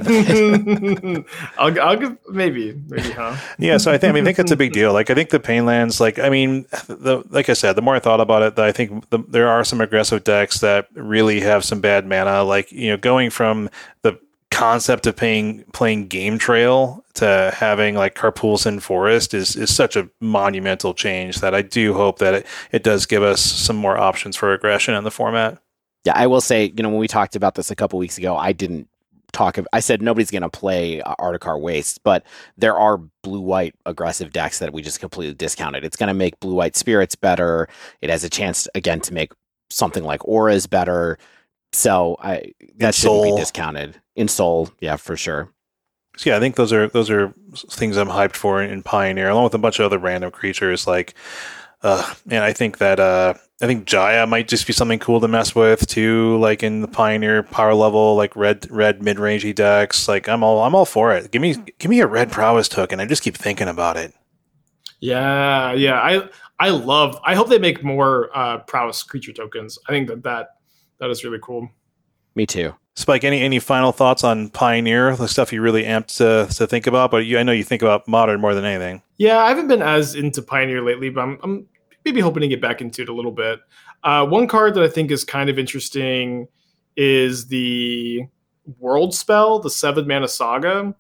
[1.57, 3.35] I'll, I'll give maybe, maybe, huh?
[3.59, 3.77] yeah.
[3.77, 4.93] So I think, I mean, I think it's a big deal.
[4.93, 7.99] Like, I think the Painlands, like, I mean, the, like I said, the more I
[7.99, 11.81] thought about it, I think the, there are some aggressive decks that really have some
[11.81, 12.43] bad mana.
[12.43, 13.69] Like, you know, going from
[14.03, 14.17] the
[14.53, 20.07] concept of playing playing game trail to having like Karplusan Forest is is such a
[20.21, 24.35] monumental change that I do hope that it, it does give us some more options
[24.35, 25.57] for aggression in the format.
[26.05, 28.35] Yeah, I will say, you know, when we talked about this a couple weeks ago,
[28.35, 28.89] I didn't
[29.31, 29.57] talk.
[29.57, 32.23] Of, I said nobody's going to play uh, Adarkar Waste, but
[32.57, 35.85] there are blue white aggressive decks that we just completely discounted.
[35.85, 37.67] It's going to make blue white spirits better.
[38.01, 39.31] It has a chance again to make
[39.69, 41.17] something like auras better.
[41.71, 43.35] So I that In shouldn't Soul.
[43.35, 43.99] be discounted.
[44.15, 45.49] In Soul, yeah, for sure.
[46.17, 49.45] So yeah, I think those are those are things I'm hyped for in Pioneer, along
[49.45, 51.15] with a bunch of other random creatures like
[51.81, 53.34] uh, and I think that uh,
[53.64, 56.88] I think Jaya might just be something cool to mess with too, like in the
[56.88, 60.10] Pioneer power level, like red red mid rangey decks.
[60.10, 61.31] Like I'm all I'm all for it.
[61.31, 62.99] Give me give me a red prowess token.
[62.99, 64.14] I just keep thinking about it.
[64.99, 65.98] Yeah, yeah.
[65.98, 66.27] I
[66.60, 67.18] I love.
[67.23, 69.80] I hope they make more uh, prowess creature tokens.
[69.88, 70.48] I think that that
[70.99, 71.69] that is really cool.
[72.35, 72.76] Me too.
[72.98, 75.15] Spike, any any final thoughts on Pioneer?
[75.15, 77.81] The stuff you really amped to, to think about, but you, I know you think
[77.81, 79.02] about modern more than anything.
[79.18, 81.68] Yeah, I haven't been as into Pioneer lately, but I'm, I'm
[82.05, 83.59] maybe hoping to get back into it a little bit.
[84.03, 86.47] Uh, one card that I think is kind of interesting
[86.95, 88.21] is the
[88.80, 90.95] World Spell, the Seven Mana Saga.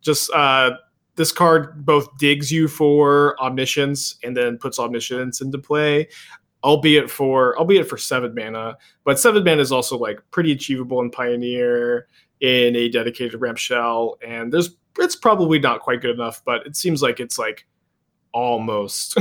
[0.00, 0.72] Just uh,
[1.16, 6.08] this card both digs you for omniscience and then puts omniscience into play
[6.62, 11.10] albeit for albeit for seven mana but seven mana is also like pretty achievable in
[11.10, 12.08] pioneer
[12.40, 16.74] in a dedicated ramp shell and there's it's probably not quite good enough but it
[16.74, 17.66] seems like it's like
[18.34, 19.16] almost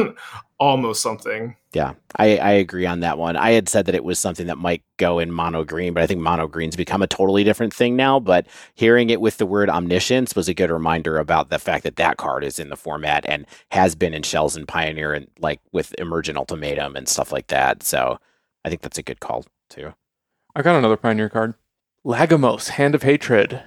[0.58, 1.54] almost something.
[1.72, 3.36] Yeah I, I agree on that one.
[3.36, 6.06] I had said that it was something that might go in mono green but i
[6.06, 8.18] think mono green's become a totally different thing now.
[8.18, 11.96] But hearing it with the word omniscience was a good reminder about the fact that
[11.96, 15.60] that card is in the format and has been in shells and pioneer and like
[15.72, 17.82] with emergent ultimatum and stuff like that.
[17.84, 18.18] So
[18.64, 19.94] i think that's a good call too.
[20.56, 21.54] I got another pioneer card.
[22.04, 23.62] Lagomos hand of hatred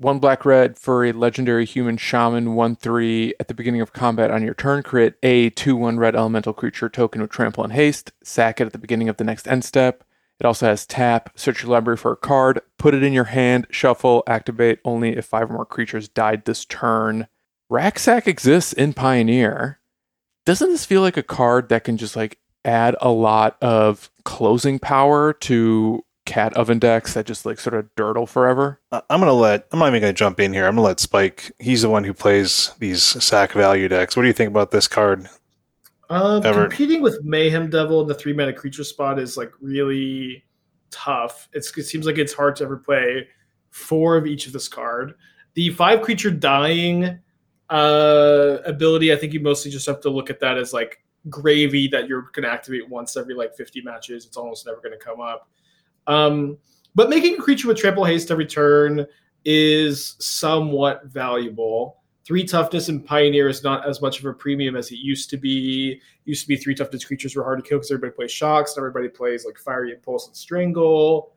[0.00, 4.30] one black red for a legendary human shaman 1 3 at the beginning of combat
[4.30, 4.82] on your turn.
[4.82, 8.10] Crit a 2 1 red elemental creature token with trample and haste.
[8.24, 10.02] Sack it at the beginning of the next end step.
[10.40, 13.66] It also has tap, search your library for a card, put it in your hand,
[13.70, 17.28] shuffle, activate only if five or more creatures died this turn.
[17.70, 19.80] Racksack exists in Pioneer.
[20.46, 24.78] Doesn't this feel like a card that can just like add a lot of closing
[24.78, 28.80] power to cat oven decks that just like sort of dirtle forever.
[28.92, 29.66] Uh, I'm gonna let.
[29.72, 30.66] I'm not even gonna jump in here.
[30.66, 31.52] I'm gonna let Spike.
[31.58, 34.16] He's the one who plays these sack value decks.
[34.16, 35.28] What do you think about this card?
[36.08, 40.44] Uh, competing with Mayhem Devil in the three mana creature spot is like really
[40.90, 41.48] tough.
[41.52, 43.28] It's, it seems like it's hard to ever play
[43.70, 45.14] four of each of this card.
[45.54, 47.20] The five creature dying
[47.70, 51.86] uh, ability, I think you mostly just have to look at that as like gravy
[51.88, 54.26] that you're going to activate once every like 50 matches.
[54.26, 55.48] It's almost never going to come up.
[56.06, 56.58] Um,
[56.94, 59.06] but making a creature with trample haste every turn
[59.44, 61.98] is somewhat valuable.
[62.24, 65.36] Three toughness and Pioneer is not as much of a premium as it used to
[65.36, 65.92] be.
[65.92, 68.76] It used to be three toughness creatures were hard to kill because everybody plays shocks
[68.76, 71.32] and everybody plays like fiery impulse and strangle.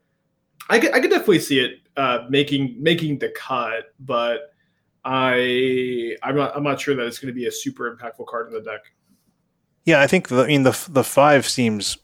[0.68, 4.54] I could, I could definitely see it uh, making making the cut, but
[5.04, 8.48] I I'm not I'm not sure that it's going to be a super impactful card
[8.48, 8.80] in the deck.
[9.84, 11.98] Yeah, I think the, I mean the the five seems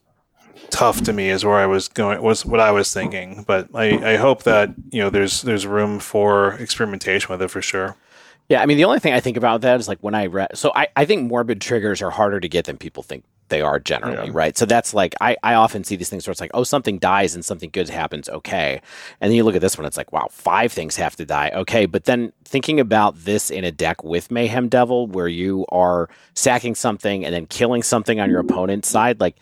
[0.71, 3.45] tough to me is where I was going was what I was thinking.
[3.47, 7.63] But I, I hope that you know there's there's room for experimentation with it for
[7.63, 7.97] sure.
[8.49, 10.57] Yeah, I mean the only thing I think about that is like when I read
[10.57, 13.79] so I, I think morbid triggers are harder to get than people think they are
[13.79, 14.33] generally, yeah.
[14.33, 14.57] right?
[14.57, 17.35] So that's like I, I often see these things where it's like, oh, something dies
[17.35, 18.81] and something good happens, okay.
[19.21, 21.51] And then you look at this one, it's like, wow, five things have to die,
[21.55, 21.85] okay.
[21.85, 26.75] But then thinking about this in a deck with Mayhem Devil, where you are sacking
[26.75, 29.37] something and then killing something on your opponent's side, like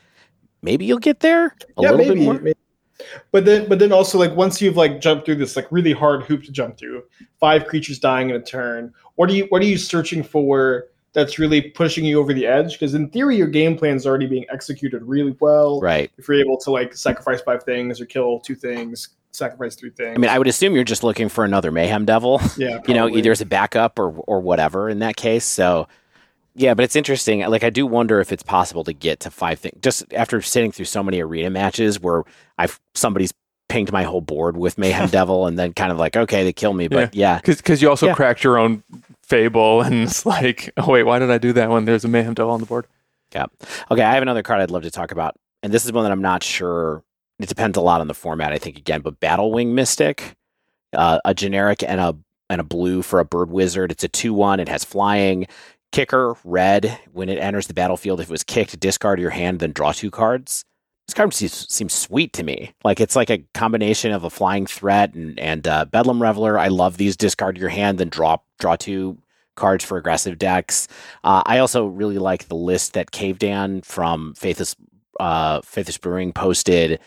[0.62, 2.34] maybe you'll get there a yeah, little maybe, bit more.
[2.34, 2.54] Maybe.
[3.30, 6.24] But then, but then also like once you've like jumped through this like really hard
[6.24, 7.02] hoop to jump through,
[7.38, 8.92] five creatures dying in a turn.
[9.14, 12.72] What are you what are you searching for that's really pushing you over the edge?
[12.72, 15.80] Because in theory, your game plan is already being executed really well.
[15.80, 16.10] Right.
[16.18, 20.16] If you're able to like sacrifice five things or kill two things, sacrifice three things.
[20.16, 22.40] I mean, I would assume you're just looking for another mayhem devil.
[22.56, 22.80] Yeah.
[22.88, 25.44] You know, either as a backup or or whatever in that case.
[25.44, 25.88] So
[26.58, 27.40] yeah, but it's interesting.
[27.40, 30.72] Like, I do wonder if it's possible to get to five things just after sitting
[30.72, 32.24] through so many arena matches where
[32.58, 33.32] I've somebody's
[33.68, 36.72] pinged my whole board with Mayhem Devil, and then kind of like, okay, they kill
[36.72, 37.86] me, but yeah, because yeah.
[37.86, 38.14] you also yeah.
[38.14, 38.82] cracked your own
[39.22, 42.34] fable, and it's like, oh wait, why did I do that when there's a Mayhem
[42.34, 42.86] Devil on the board?
[43.32, 43.46] Yeah.
[43.90, 46.12] Okay, I have another card I'd love to talk about, and this is one that
[46.12, 47.04] I'm not sure.
[47.38, 48.78] It depends a lot on the format, I think.
[48.78, 50.34] Again, but Battle Wing Mystic,
[50.92, 52.16] uh, a generic and a
[52.50, 53.92] and a blue for a bird wizard.
[53.92, 54.58] It's a two one.
[54.58, 55.46] It has flying.
[55.92, 59.72] Kicker, red, when it enters the battlefield, if it was kicked, discard your hand, then
[59.72, 60.64] draw two cards.
[61.06, 62.74] This card seems, seems sweet to me.
[62.84, 66.58] Like it's like a combination of a flying threat and, and uh, Bedlam Reveler.
[66.58, 67.16] I love these.
[67.16, 69.16] Discard your hand, then draw draw two
[69.56, 70.86] cards for aggressive decks.
[71.24, 74.76] Uh, I also really like the list that Cave Dan from Faithless
[75.18, 77.00] uh, Faithless Brewing posted,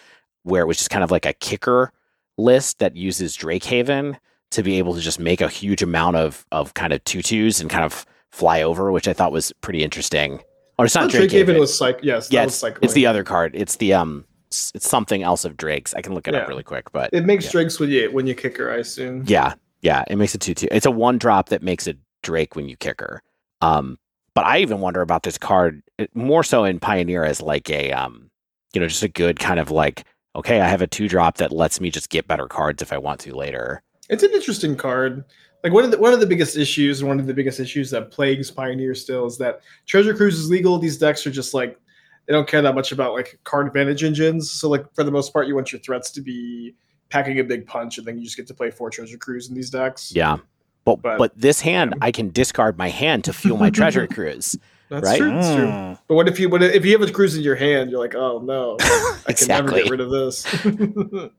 [0.44, 1.92] where it was just kind of like a kicker
[2.40, 4.18] list that uses Drakehaven
[4.50, 7.70] to be able to just make a huge amount of of kind of tutus and
[7.70, 10.42] kind of fly over, which I thought was pretty interesting.
[10.78, 11.60] Or it's not Drake, Drake Haven.
[11.60, 13.56] was like yes, yeah, it's, it's, the other card.
[13.56, 15.94] It's the um, it's, it's, something else of Drake's.
[15.94, 16.42] I can look it yeah.
[16.42, 17.52] up really quick, but it makes yeah.
[17.52, 18.72] Drake's when you when you kick her.
[18.72, 19.24] I assume.
[19.28, 20.68] Yeah, yeah, it makes a two two.
[20.72, 23.22] It's a one drop that makes a Drake when you kick her.
[23.62, 23.98] Um,
[24.34, 25.84] But I even wonder about this card
[26.14, 28.32] more so in Pioneer as like a, um,
[28.74, 30.06] you know, just a good kind of like,
[30.36, 32.98] okay, I have a two drop that lets me just get better cards if I
[32.98, 33.84] want to later.
[34.10, 35.26] It's an interesting card.
[35.64, 37.92] Like one of the one of the biggest issues, and one of the biggest issues
[37.92, 40.78] that plagues Pioneer still is that Treasure Cruise is legal.
[40.78, 41.80] These decks are just like
[42.26, 44.52] they don't care that much about like card advantage engines.
[44.52, 46.76] So like for the most part, you want your threats to be
[47.10, 49.56] packing a big punch, and then you just get to play four Treasure Cruise in
[49.56, 50.12] these decks.
[50.16, 50.38] Yeah.
[50.84, 54.58] But, but, but this hand, I can discard my hand to fuel my treasure cruise.
[54.90, 55.20] That's right?
[55.20, 55.32] true.
[55.32, 55.68] That's true.
[55.68, 56.00] Mm.
[56.08, 57.92] But what if you what if you have a cruise in your hand?
[57.92, 58.78] You're like, oh no,
[59.28, 60.46] I can never get rid of this.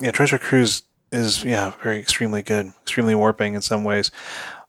[0.00, 0.82] Yeah, Treasure Cruise
[1.12, 4.10] is yeah very extremely good, extremely warping in some ways.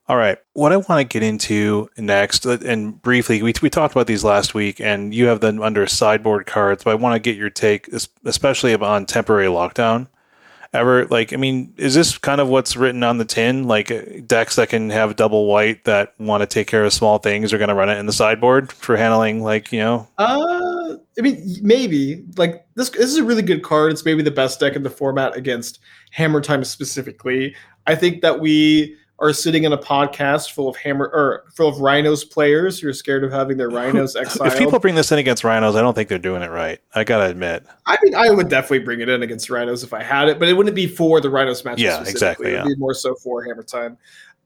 [0.10, 3.96] All right, what I want to get into next, uh, and briefly, we we talked
[3.96, 7.20] about these last week, and you have them under sideboard cards, but I want to
[7.20, 7.88] get your take,
[8.26, 10.08] especially on temporary lockdown.
[10.74, 13.68] Ever like, I mean, is this kind of what's written on the tin?
[13.68, 17.20] Like uh, decks that can have double white that want to take care of small
[17.20, 20.96] things are going to run it in the sideboard for handling, like you know, Uh,
[21.18, 22.90] I mean, maybe like this.
[22.90, 23.92] This is a really good card.
[23.92, 25.80] It's maybe the best deck in the format against
[26.14, 27.56] Hammer Time specifically.
[27.88, 31.80] I think that we are sitting in a podcast full of hammer or full of
[31.80, 34.52] rhinos players who are scared of having their rhinos exiled.
[34.52, 36.80] if people bring this in against rhinos, I don't think they're doing it right.
[36.94, 37.66] I gotta admit.
[37.88, 40.50] I mean, I would definitely bring it in against rhinos if I had it, but
[40.50, 41.80] it wouldn't be for the rhinos match.
[41.80, 43.98] Yeah, exactly, It would be more so for Hammer Time.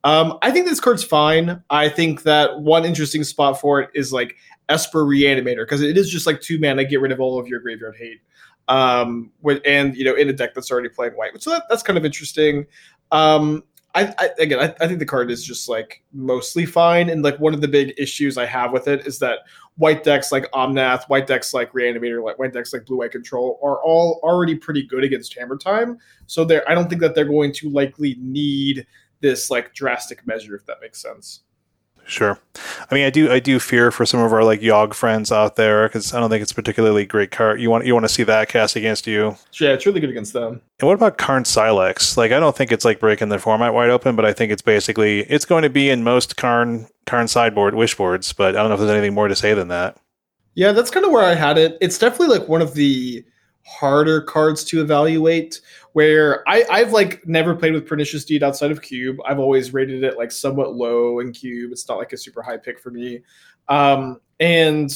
[0.06, 1.62] Um, I think this card's fine.
[1.70, 4.38] I think that one interesting spot for it is like
[4.70, 7.60] Esper Reanimator because it is just like two mana, get rid of all of your
[7.60, 8.22] graveyard hate.
[8.68, 9.32] Um,
[9.66, 12.06] and you know, in a deck that's already playing white, so that, that's kind of
[12.06, 12.66] interesting.
[13.12, 13.64] Um,
[13.96, 17.40] I, I again, I, I think the card is just like mostly fine, and like
[17.40, 19.40] one of the big issues I have with it is that
[19.78, 23.60] white decks like Omnath, white decks like Reanimator, like white decks like Blue White Control
[23.64, 25.98] are all already pretty good against Hammer Time.
[26.28, 28.86] So they're I don't think that they're going to likely need
[29.22, 31.42] this like drastic measure, if that makes sense.
[32.08, 32.40] Sure.
[32.90, 33.30] I mean, I do.
[33.30, 36.30] I do fear for some of our like Yogg friends out there because I don't
[36.30, 37.60] think it's particularly great card.
[37.60, 39.36] You want you want to see that cast against you.
[39.60, 40.62] Yeah, it's really good against them.
[40.80, 42.16] And what about Karn Sylex?
[42.16, 44.62] Like, I don't think it's like breaking the format wide open, but I think it's
[44.62, 48.32] basically it's going to be in most Karn Karn sideboard wish boards.
[48.32, 49.98] But I don't know if there's anything more to say than that.
[50.56, 51.78] Yeah, that's kind of where I had it.
[51.82, 53.24] It's definitely like one of the
[53.66, 55.60] harder cards to evaluate.
[55.98, 59.18] Where I, I've like never played with Pernicious Deed outside of Cube.
[59.26, 61.72] I've always rated it like somewhat low in Cube.
[61.72, 63.22] It's not like a super high pick for me.
[63.68, 64.92] Um, and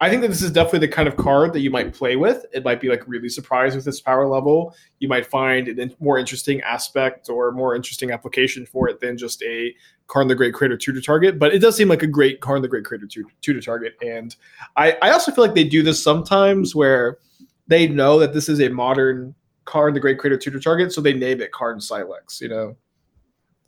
[0.00, 2.46] I think that this is definitely the kind of card that you might play with.
[2.52, 4.76] It might be like really surprised with its power level.
[5.00, 9.42] You might find a more interesting aspect or more interesting application for it than just
[9.42, 9.74] a
[10.06, 11.40] Karn the Great Creator tutor target.
[11.40, 13.94] But it does seem like a great Karn the Great Creator tu- tutor target.
[14.00, 14.36] And
[14.76, 17.18] I, I also feel like they do this sometimes where
[17.66, 19.34] they know that this is a modern
[19.64, 22.40] Karn the Great Creator tutor target, so they name it Karn Sylex.
[22.40, 22.76] You know,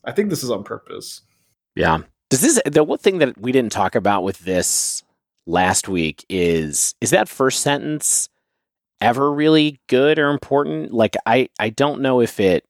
[0.05, 1.23] I think this is on purpose.
[1.75, 1.99] Yeah.
[2.31, 5.03] Does this the one thing that we didn't talk about with this
[5.47, 8.29] last week is is that first sentence
[9.01, 10.93] ever really good or important?
[10.93, 12.65] Like I I don't know if it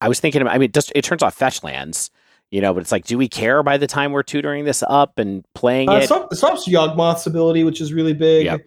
[0.00, 2.10] I was thinking about I mean it just it turns off fetch lands,
[2.50, 5.18] you know, but it's like do we care by the time we're tutoring this up
[5.18, 6.06] and playing Uh, it, it?
[6.06, 8.44] stop, stops Yawgmoth's ability, which is really big.
[8.46, 8.60] Yep.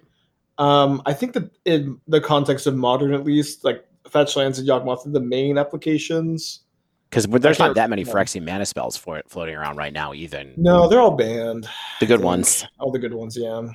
[0.57, 5.05] Um, I think that in the context of modern, at least, like Fetchlands and Yawgmoth
[5.05, 6.61] are the main applications.
[7.09, 8.11] Because there's not that many yeah.
[8.11, 11.69] Phyrexian mana spells for it floating around right now, even No, they're all banned.
[11.99, 12.65] the good ones.
[12.79, 13.69] All the good ones, yeah.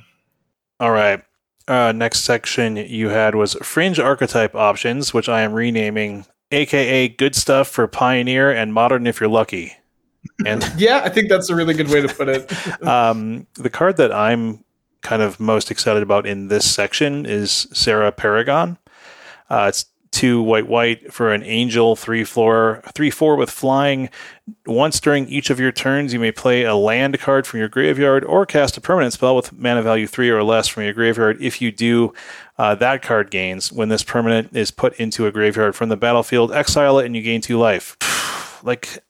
[0.80, 1.22] All right.
[1.68, 7.34] Uh, next section you had was fringe archetype options, which I am renaming, aka good
[7.34, 9.74] stuff for Pioneer and Modern if you're lucky.
[10.46, 12.82] And Yeah, I think that's a really good way to put it.
[12.86, 14.64] um, the card that I'm
[15.02, 18.78] kind of most excited about in this section is Serra Paragon.
[19.50, 24.08] Uh, it's two white white for an angel three floor three four with flying.
[24.66, 28.24] Once during each of your turns, you may play a land card from your graveyard
[28.24, 31.36] or cast a permanent spell with mana value three or less from your graveyard.
[31.40, 32.14] If you do,
[32.56, 36.52] uh, that card gains when this permanent is put into a graveyard from the battlefield.
[36.52, 37.96] Exile it and you gain two life.
[38.64, 39.04] like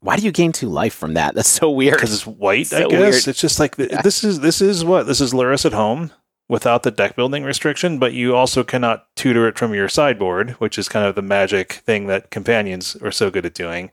[0.00, 1.34] Why do you gain two life from that?
[1.34, 1.94] That's so weird.
[1.94, 2.72] because it's white.
[2.72, 3.28] I guess weird.
[3.28, 4.02] it's just like Yeah.
[4.02, 6.10] this is this is what this is Lurrus at home
[6.48, 10.78] without the deck building restriction, but you also cannot tutor it from your sideboard, which
[10.78, 13.90] is kind of the magic thing that companions are so good at doing.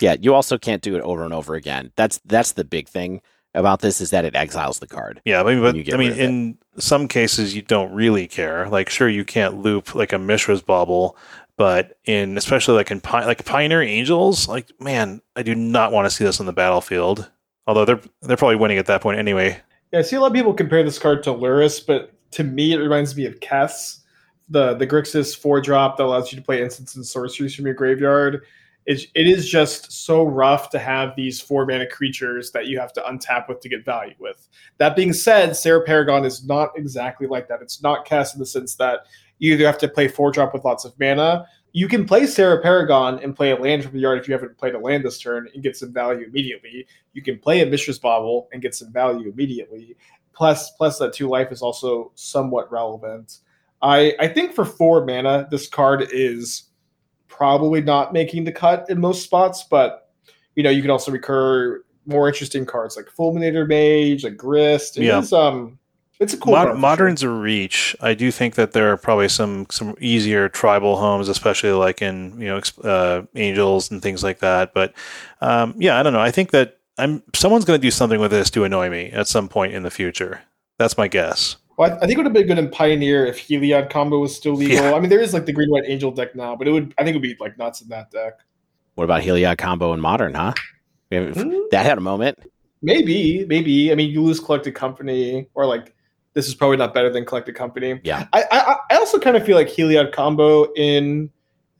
[0.00, 1.92] Yeah, you also can't do it over and over again.
[1.96, 3.22] That's that's the big thing
[3.54, 5.20] about this is that it exiles the card.
[5.24, 6.24] Yeah, I mean, but I mean, of it.
[6.24, 8.68] in some cases, you don't really care.
[8.68, 11.16] Like, sure, you can't loop like a Mishra's bauble,
[11.56, 16.06] but in especially like in Pi- like Pioneer Angels, like man, I do not want
[16.06, 17.30] to see this on the battlefield.
[17.66, 19.60] Although they're they're probably winning at that point anyway.
[19.92, 22.72] Yeah, I see a lot of people compare this card to Lurrus, but to me,
[22.72, 24.00] it reminds me of Kess,
[24.48, 27.74] the the Grixis four drop that allows you to play instants and sorceries from your
[27.74, 28.42] graveyard.
[28.86, 32.92] it, it is just so rough to have these four mana creatures that you have
[32.92, 34.48] to untap with to get value with.
[34.78, 37.60] That being said, Serra Paragon is not exactly like that.
[37.62, 39.00] It's not cast in the sense that
[39.38, 41.46] you either have to play four drop with lots of mana.
[41.76, 44.56] You can play Serra Paragon and play a land from the yard if you haven't
[44.56, 46.86] played a land this turn and get some value immediately.
[47.12, 49.94] You can play a Mishra's Bauble and get some value immediately.
[50.32, 53.40] Plus, plus that two life is also somewhat relevant.
[53.82, 56.70] I I think for four mana, this card is
[57.28, 60.10] probably not making the cut in most spots, but
[60.54, 64.96] you know, you can also recur more interesting cards like Fulminator Mage, like Grist.
[64.96, 65.18] It yeah.
[65.18, 65.78] Is, um
[66.18, 67.30] it's a cool Mod- Modern's sure.
[67.30, 67.94] a reach.
[68.00, 72.40] I do think that there are probably some some easier tribal homes, especially like in
[72.40, 74.72] you know uh, angels and things like that.
[74.74, 74.94] But
[75.40, 76.20] um, yeah, I don't know.
[76.20, 79.28] I think that I'm someone's going to do something with this to annoy me at
[79.28, 80.42] some point in the future.
[80.78, 81.56] That's my guess.
[81.76, 84.54] Well, I, think it would have been good in Pioneer if Heliod combo was still
[84.54, 84.76] legal.
[84.76, 84.94] Yeah.
[84.94, 87.04] I mean, there is like the green white angel deck now, but it would I
[87.04, 88.34] think it would be like nuts in that deck.
[88.94, 90.32] What about Heliod combo in Modern?
[90.32, 90.54] Huh?
[91.12, 91.68] Mm-hmm.
[91.70, 92.38] That had a moment.
[92.82, 93.92] Maybe, maybe.
[93.92, 95.94] I mean, you lose Collected Company, or like
[96.36, 98.00] this is probably not better than Collected Company.
[98.04, 98.28] Yeah.
[98.32, 101.30] I I, I also kind of feel like Heliod combo in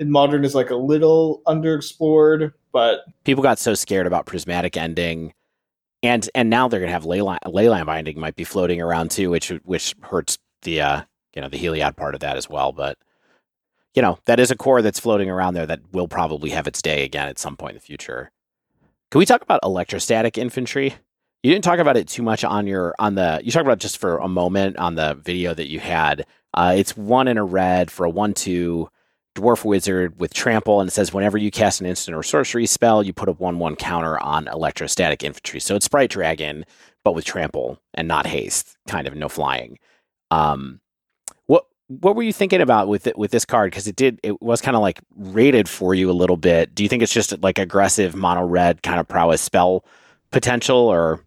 [0.01, 5.33] in Modern is like a little underexplored, but people got so scared about Prismatic ending
[6.03, 9.31] and and now they're going to have leyline, leyline binding might be floating around too,
[9.31, 11.03] which which hurts the uh,
[11.35, 12.73] you know the Heliod part of that as well.
[12.73, 12.99] But
[13.95, 16.83] you know that is a core that's floating around there that will probably have its
[16.83, 18.31] day again at some point in the future.
[19.11, 20.95] Can we talk about electrostatic infantry?
[21.47, 23.41] You didn't talk about it too much on your on the.
[23.41, 26.27] You talked about just for a moment on the video that you had.
[26.53, 28.91] Uh, it's one in a red for a one-two
[29.37, 33.01] dwarf wizard with trample, and it says whenever you cast an instant or sorcery spell,
[33.01, 35.61] you put a one-one counter on electrostatic infantry.
[35.61, 36.65] So it's sprite dragon,
[37.05, 39.79] but with trample and not haste, kind of no flying.
[40.33, 40.81] Um,
[41.47, 43.71] what what were you thinking about with it with this card?
[43.71, 46.75] Because it did it was kind of like rated for you a little bit.
[46.75, 49.85] Do you think it's just like aggressive mono red kind of prowess spell
[50.33, 51.21] potential, or?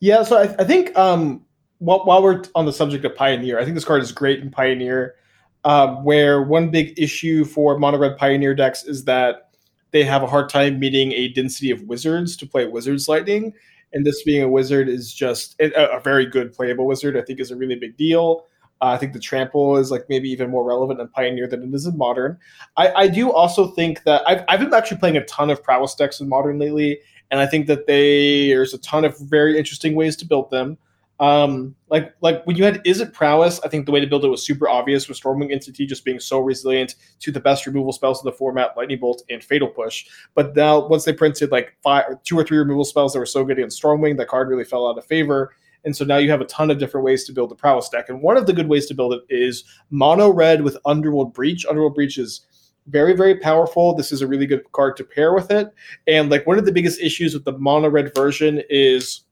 [0.00, 1.44] Yeah, so I, I think um,
[1.78, 4.50] while, while we're on the subject of Pioneer, I think this card is great in
[4.50, 5.14] Pioneer.
[5.62, 9.50] Um, where one big issue for mono red pioneer decks is that
[9.90, 13.52] they have a hard time meeting a density of wizards to play wizards lightning.
[13.92, 17.40] And this being a wizard is just a, a very good playable wizard i think
[17.40, 18.46] is a really big deal.
[18.80, 21.74] Uh, I think the trample is like maybe even more relevant in Pioneer than it
[21.74, 22.38] is in Modern.
[22.78, 25.94] I, I do also think that I've, I've been actually playing a ton of prowess
[25.94, 27.00] decks in Modern lately,
[27.30, 30.78] and I think that they there's a ton of very interesting ways to build them.
[31.20, 34.24] Um, like like when you had is it Prowess, I think the way to build
[34.24, 37.92] it was super obvious with Stormwing Entity just being so resilient to the best removal
[37.92, 40.06] spells of the format, Lightning Bolt and Fatal Push.
[40.34, 43.44] But now once they printed like five, two or three removal spells that were so
[43.44, 45.52] good against Stormwing, that card really fell out of favor.
[45.84, 48.08] And so now you have a ton of different ways to build the prowess deck.
[48.08, 51.66] And one of the good ways to build it is mono red with Underworld Breach.
[51.66, 52.46] Underworld Breach is
[52.90, 53.94] very, very powerful.
[53.94, 55.68] This is a really good card to pair with it.
[56.06, 59.24] And like one of the biggest issues with the mono red version is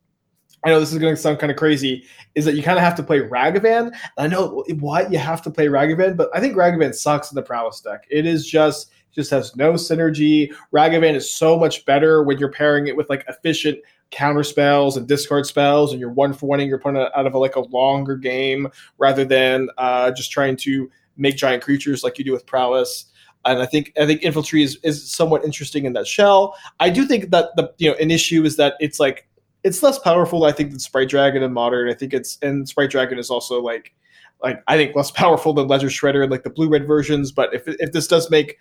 [0.65, 2.05] I know this is going to sound kind of crazy,
[2.35, 3.95] is that you kind of have to play Ragavan.
[4.17, 7.43] I know what you have to play Ragavan, but I think Ragavan sucks in the
[7.43, 8.07] prowess deck.
[8.11, 10.53] It is just just has no synergy.
[10.73, 13.79] Ragavan is so much better when you're pairing it with like efficient
[14.11, 17.39] counter spells and discard spells, and you're one for one your opponent out of a,
[17.39, 18.69] like a longer game
[18.99, 23.07] rather than uh, just trying to make giant creatures like you do with prowess.
[23.45, 26.57] And I think I think infantry is, is somewhat interesting in that shell.
[26.81, 29.29] I do think that the you know an issue is that it's like
[29.65, 31.89] it's less powerful, I think, than Sprite Dragon and Modern.
[31.89, 33.95] I think it's and Sprite Dragon is also like
[34.43, 37.33] like I think less powerful than Ledger Shredder and like the blue red versions.
[37.33, 38.59] But if if this does make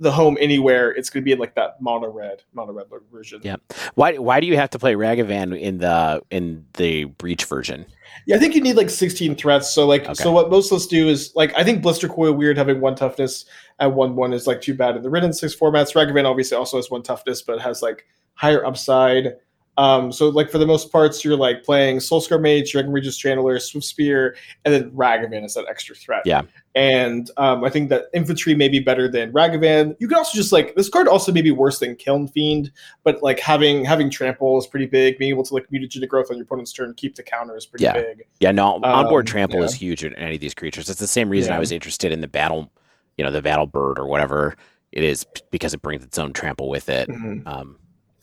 [0.00, 3.40] the home anywhere, it's going to be in like that mono red, mono red version.
[3.42, 3.56] Yeah.
[3.94, 7.86] Why why do you have to play Ragavan in the in the breach version?
[8.26, 9.72] Yeah, I think you need like 16 threats.
[9.72, 10.14] So like okay.
[10.14, 13.44] so what most lists do is like I think Blister Coil Weird having one toughness
[13.78, 15.94] at one one is like too bad in the Wrenn and Six formats.
[15.94, 19.36] Ragavan obviously also has one toughness, but has like higher upside.
[19.78, 23.60] Um, so like for the most parts, you're like playing Soulscar Mage, Dragon's Rage Channeler,
[23.60, 26.22] Swift Spear, and then Ragavan is that extra threat.
[26.26, 26.42] Yeah.
[26.74, 29.96] And um, I think that infantry may be better than Ragavan.
[29.98, 32.70] You can also just like this card also may be worse than Kiln Fiend,
[33.02, 35.18] but like having having trample is pretty big.
[35.18, 37.84] Being able to like mutagenic growth on your opponent's turn, keep the counter is pretty
[37.84, 37.94] yeah.
[37.94, 38.24] big.
[38.40, 39.66] Yeah, no, onboard um, trample yeah.
[39.66, 40.88] is huge in any of these creatures.
[40.88, 41.56] It's the same reason yeah.
[41.56, 42.70] I was interested in the battle,
[43.16, 44.54] you know, the battle bird or whatever
[44.92, 47.08] it is because it brings its own trample with it.
[47.08, 47.46] Mm-hmm.
[47.48, 47.78] Um,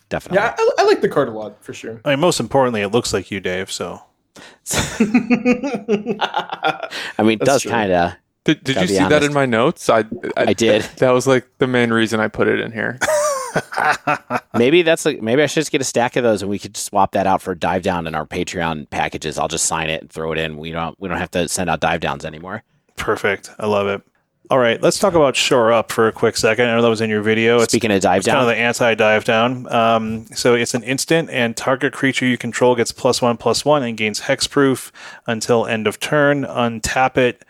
[0.10, 0.38] definitely.
[0.38, 2.02] Yeah, I, I, like the card a lot for sure.
[2.04, 3.72] I mean, most importantly, it looks like you, Dave.
[3.72, 4.02] So,
[4.72, 6.88] I
[7.20, 8.14] mean, it does kind of.
[8.46, 9.10] Did, did you see honest.
[9.10, 9.90] that in my notes?
[9.90, 10.04] I, I,
[10.38, 10.88] I did.
[10.98, 13.00] That was like the main reason I put it in here.
[14.54, 16.78] maybe that's like maybe I should just get a stack of those and we could
[16.78, 19.38] swap that out for dive down in our Patreon packages.
[19.38, 20.58] I'll just sign it and throw it in.
[20.58, 22.64] We don't we don't have to send out dive downs anymore.
[22.96, 23.52] Perfect.
[23.60, 24.02] I love it.
[24.52, 26.66] All right, let's talk about Shore Up for a quick second.
[26.66, 27.64] I know that was in your video.
[27.66, 28.18] Speaking of dive down.
[28.18, 29.72] it's down, kind of the anti dive down.
[29.72, 33.84] Um, so it's an instant, and target creature you control gets plus one plus one
[33.84, 34.92] and gains hexproof
[35.28, 36.46] until end of turn.
[36.46, 37.46] Untap it.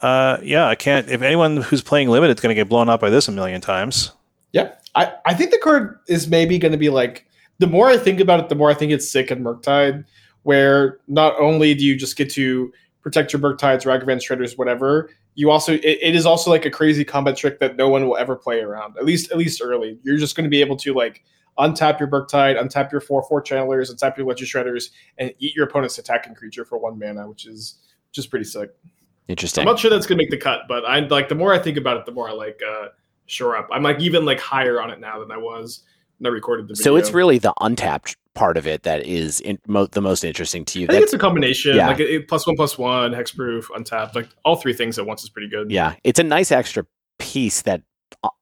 [0.00, 1.08] Uh, yeah, I can't.
[1.08, 3.60] If anyone who's playing limited is going to get blown up by this a million
[3.60, 4.10] times.
[4.52, 7.24] Yeah, I, I think the card is maybe going to be like
[7.60, 10.04] the more I think about it, the more I think it's sick in Murktide,
[10.42, 12.72] where not only do you just get to
[13.02, 17.04] protect your Murktides, Ragavans, Shredders, whatever, you also it, it is also like a crazy
[17.04, 18.96] combat trick that no one will ever play around.
[18.98, 21.24] At least at least early, you're just going to be able to like
[21.58, 25.66] untap your Murktide, untap your four four channelers, untap your Ledger Shredders, and eat your
[25.66, 27.78] opponent's attacking creature for one mana, which is
[28.12, 28.70] just pretty sick.
[29.28, 29.62] Interesting.
[29.62, 31.58] I'm not sure that's going to make the cut, but I like the more I
[31.58, 32.88] think about it, the more I like uh,
[33.26, 33.68] Shore Up.
[33.72, 35.82] I'm like even like higher on it now than I was
[36.18, 36.84] when I recorded the video.
[36.84, 40.64] So it's really the untapped part of it that is in, mo- the most interesting
[40.64, 40.86] to you.
[40.86, 41.76] I think That's, it's a combination.
[41.76, 41.88] Yeah.
[41.88, 44.14] Like plus one, plus one, hexproof, untapped.
[44.14, 45.70] Like all three things at once is pretty good.
[45.70, 46.86] yeah, it's a nice extra
[47.18, 47.82] piece that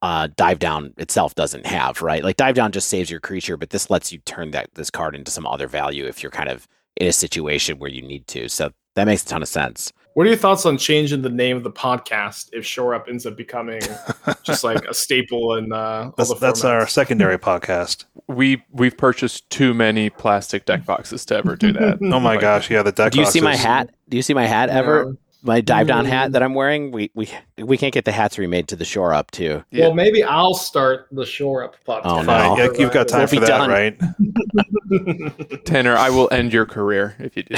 [0.02, 2.22] uh, dive down itself doesn't have, right?
[2.22, 5.14] Like dive down just saves your creature, but this lets you turn that this card
[5.14, 8.48] into some other value if you're kind of in a situation where you need to.
[8.48, 9.92] So that makes a ton of sense.
[10.14, 13.26] What are your thoughts on changing the name of the podcast if Shore Up ends
[13.26, 13.80] up becoming
[14.42, 15.76] just like a staple in uh,
[16.06, 18.04] all That's the that's our secondary podcast.
[18.26, 21.98] We we've purchased too many plastic deck boxes to ever do that.
[22.02, 23.12] Oh my Like, gosh, yeah, the deck.
[23.12, 23.90] Do you see my hat?
[24.08, 25.04] Do you see my hat ever?
[25.06, 25.12] Yeah.
[25.42, 26.08] My dive down Mm.
[26.08, 26.90] hat that I'm wearing.
[26.92, 29.64] We we we can't get the hats remade to the shore up too.
[29.70, 29.86] Yeah.
[29.86, 32.00] Well, maybe I'll start the Shore Up podcast.
[32.04, 32.26] Oh, no.
[32.26, 33.70] Fine, yeah, you've got time We'll for that, done.
[33.70, 35.64] right?
[35.64, 37.56] Tanner, I will end your career if you do.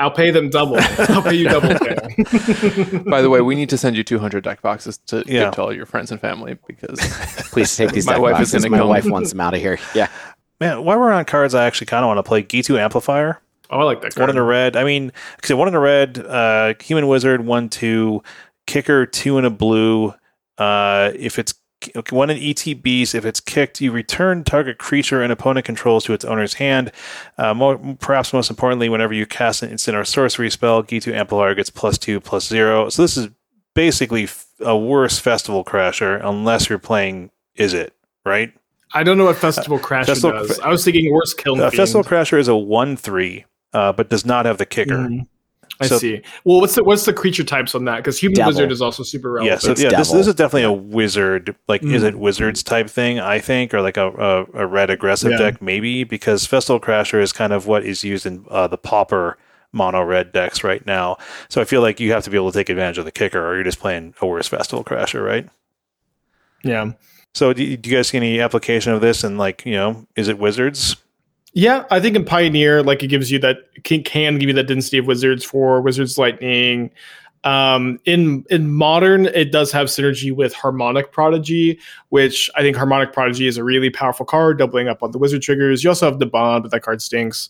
[0.00, 0.04] That.
[0.04, 0.76] I'll pay them double.
[0.98, 1.68] I'll pay you double.
[3.10, 5.44] By the way, we need to send you 200 deck boxes to Yeah.
[5.44, 6.98] give to all your friends and family because
[7.52, 9.60] Please take these My deck wife is gonna My kill wife wants them out of
[9.60, 9.78] here.
[9.94, 10.08] Yeah.
[10.60, 13.40] Man, while we're on cards, I actually kind of want to play Ghitu Amplifier.
[13.70, 14.76] oh, I like that One in a red.
[14.76, 18.22] I mean, because one in a red, uh, human wizard, one two,
[18.66, 20.12] kicker, two in a blue.
[20.58, 21.54] Uh, if it's
[22.10, 26.24] one in ETBs, if it's kicked, you return target creature and opponent controls to its
[26.24, 26.92] owner's hand.
[27.38, 31.54] Uh, more, perhaps most importantly, whenever you cast an instant or sorcery spell, Ghitu Amplifier
[31.54, 32.88] gets plus two, plus zero.
[32.88, 33.28] So this is
[33.74, 37.30] basically f- a worse festival crasher, unless you're playing.
[37.56, 37.94] Is it
[38.24, 38.52] right?
[38.92, 40.58] I don't know what Festival Crasher Festival- does.
[40.60, 44.24] I was thinking worse Kiln Uh, Festival Crasher is a one three, uh, but does
[44.26, 44.96] not have the kicker.
[44.98, 45.26] Mhm.
[45.78, 46.20] I So- see.
[46.44, 47.96] Well, what's the what's the creature types on that?
[47.98, 48.52] Because Human Devil.
[48.52, 49.62] Wizard is also super Yeah, relevant.
[49.62, 50.18] so It's yeah, this, devil.
[50.18, 52.08] this is definitely a wizard, like is Mm.
[52.08, 53.18] it wizards type thing?
[53.20, 55.38] I think, or like a a, a red aggressive Yeah.
[55.38, 59.38] deck maybe because Festival Crasher is kind of what is used in uh, the Pauper
[59.72, 61.16] mono red decks right now.
[61.48, 63.46] So I feel like you have to be able to take advantage of the kicker,
[63.46, 65.48] or you're just playing a worse Festival Crasher, right?
[66.62, 66.90] yeah.
[67.32, 69.22] So do do you guys see any application of this?
[69.24, 70.96] And like, you know, is it wizards?
[71.52, 74.68] Yeah, I think in Pioneer, like it gives you that can, can give you that
[74.68, 76.90] density of wizards for Wizards Lightning.
[77.42, 81.78] Um, in in modern, it does have synergy with Harmonic Prodigy,
[82.10, 85.42] which I think Harmonic Prodigy is a really powerful card, doubling up on the wizard
[85.42, 85.82] triggers.
[85.82, 87.48] You also have the bond, but that card stinks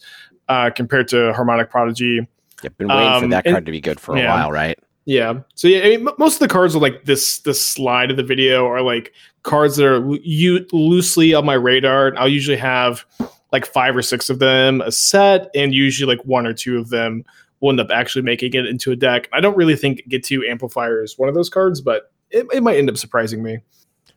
[0.49, 2.27] uh, compared to Harmonic Prodigy.
[2.65, 4.33] I've been waiting for Um, that and- card to be good for a yeah.
[4.35, 4.79] while, right?
[5.07, 5.41] Yeah.
[5.57, 7.39] So yeah, I mean, most of the cards are like this.
[7.39, 9.13] This slide of the video are like
[9.43, 12.07] cards that are you loosely on my radar.
[12.09, 13.05] And I'll usually have
[13.53, 16.89] like five or six of them a set, and usually like one or two of
[16.91, 17.25] them
[17.61, 19.29] will end up actually making it into a deck.
[19.33, 22.77] I don't really think Ghitu Amplifier is one of those cards, but it, it might
[22.79, 23.59] end up surprising me.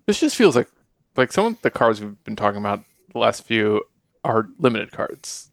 [0.06, 0.70] this just feels like
[1.16, 3.82] like some of the cards we've been talking about the last few
[4.24, 5.52] are limited cards.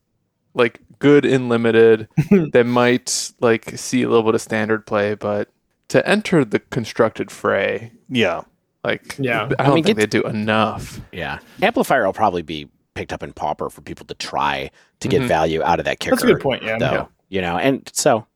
[0.55, 2.09] Like good in limited
[2.52, 5.48] that might like see a little bit of standard play, but
[5.89, 8.43] to enter the constructed fray, Yeah.
[8.85, 9.48] like Yeah.
[9.59, 11.01] I don't mean, think they do enough.
[11.12, 11.39] Yeah.
[11.62, 12.69] Amplifier will probably be
[13.01, 14.71] picked up in Pauper for people to try
[15.01, 15.29] to get Mhm.
[15.29, 16.17] value out of that kicker.
[16.17, 16.63] That's a good point.
[16.63, 16.77] Yeah.
[16.79, 16.93] though.
[16.93, 17.07] Yeah.
[17.31, 18.27] You know, and so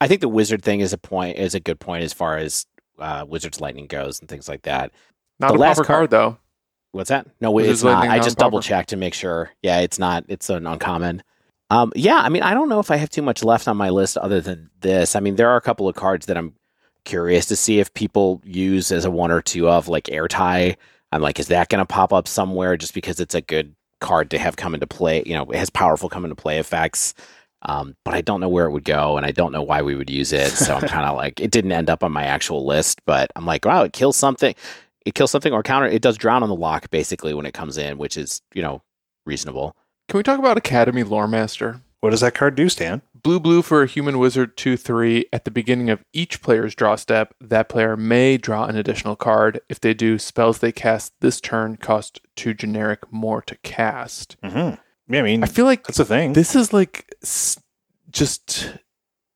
[0.00, 2.66] I think the wizard thing is a point is a good point as far as
[2.98, 4.90] uh, Wizards Lightning goes and things like that.
[5.38, 6.38] Not The a last proper card- card though.
[6.90, 7.26] What's that?
[7.40, 8.08] No, Wizards it's not.
[8.08, 9.50] I just double checked to make sure.
[9.62, 10.24] Yeah, it's not.
[10.28, 11.22] It's an uncommon.
[11.70, 13.90] Um, yeah, I mean, I don't know if I have too much left on my
[13.90, 15.14] list other than this.
[15.14, 16.54] I mean, there are a couple of cards that I'm
[17.04, 20.76] curious to see if people use as a one or two of, like Ertai.
[21.12, 24.30] I'm like, is that going to pop up somewhere just because it's a good card
[24.30, 25.22] to have come into play?
[25.26, 27.14] You know, it has powerful come into play effects.
[27.62, 29.96] Um, but I don't know where it would go, and I don't know why we
[29.96, 30.50] would use it.
[30.50, 33.46] So I'm kind of like, it didn't end up on my actual list, but I'm
[33.46, 34.54] like, wow, it kills something.
[35.04, 35.88] It kills something or counter.
[35.88, 38.82] It does drown on the lock basically when it comes in, which is you know
[39.26, 39.74] reasonable.
[40.08, 41.80] Can we talk about Academy Lore Master?
[42.00, 43.02] What does that card do, Stan?
[43.22, 45.26] Blue blue for a human wizard 2 3.
[45.32, 49.60] At the beginning of each player's draw step, that player may draw an additional card.
[49.68, 54.36] If they do, spells they cast this turn cost 2 generic more to cast.
[54.42, 55.14] Mm-hmm.
[55.14, 56.34] Yeah, I mean, I feel like that's a thing.
[56.34, 57.58] this is like s-
[58.10, 58.74] just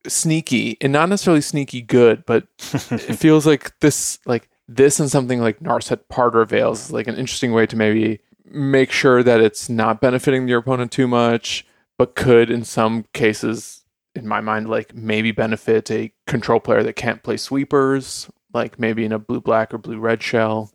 [0.06, 5.40] sneaky and not necessarily sneaky good, but it feels like this like this and something
[5.40, 9.68] like Narset Parter Veils is like an interesting way to maybe make sure that it's
[9.68, 11.66] not benefiting your opponent too much,
[11.98, 16.94] but could in some cases, in my mind, like maybe benefit a control player that
[16.94, 20.72] can't play sweepers, like maybe in a blue black or blue red shell.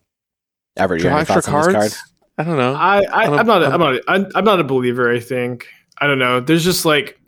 [0.76, 1.72] Ever Draw extra cards?
[1.72, 1.92] Card?
[2.38, 2.74] I don't know.
[2.74, 3.62] I, I am not.
[3.62, 3.94] A, I'm not.
[3.94, 5.12] A, I'm, I'm not a believer.
[5.12, 5.66] I think.
[6.00, 6.38] I don't know.
[6.40, 7.18] There's just like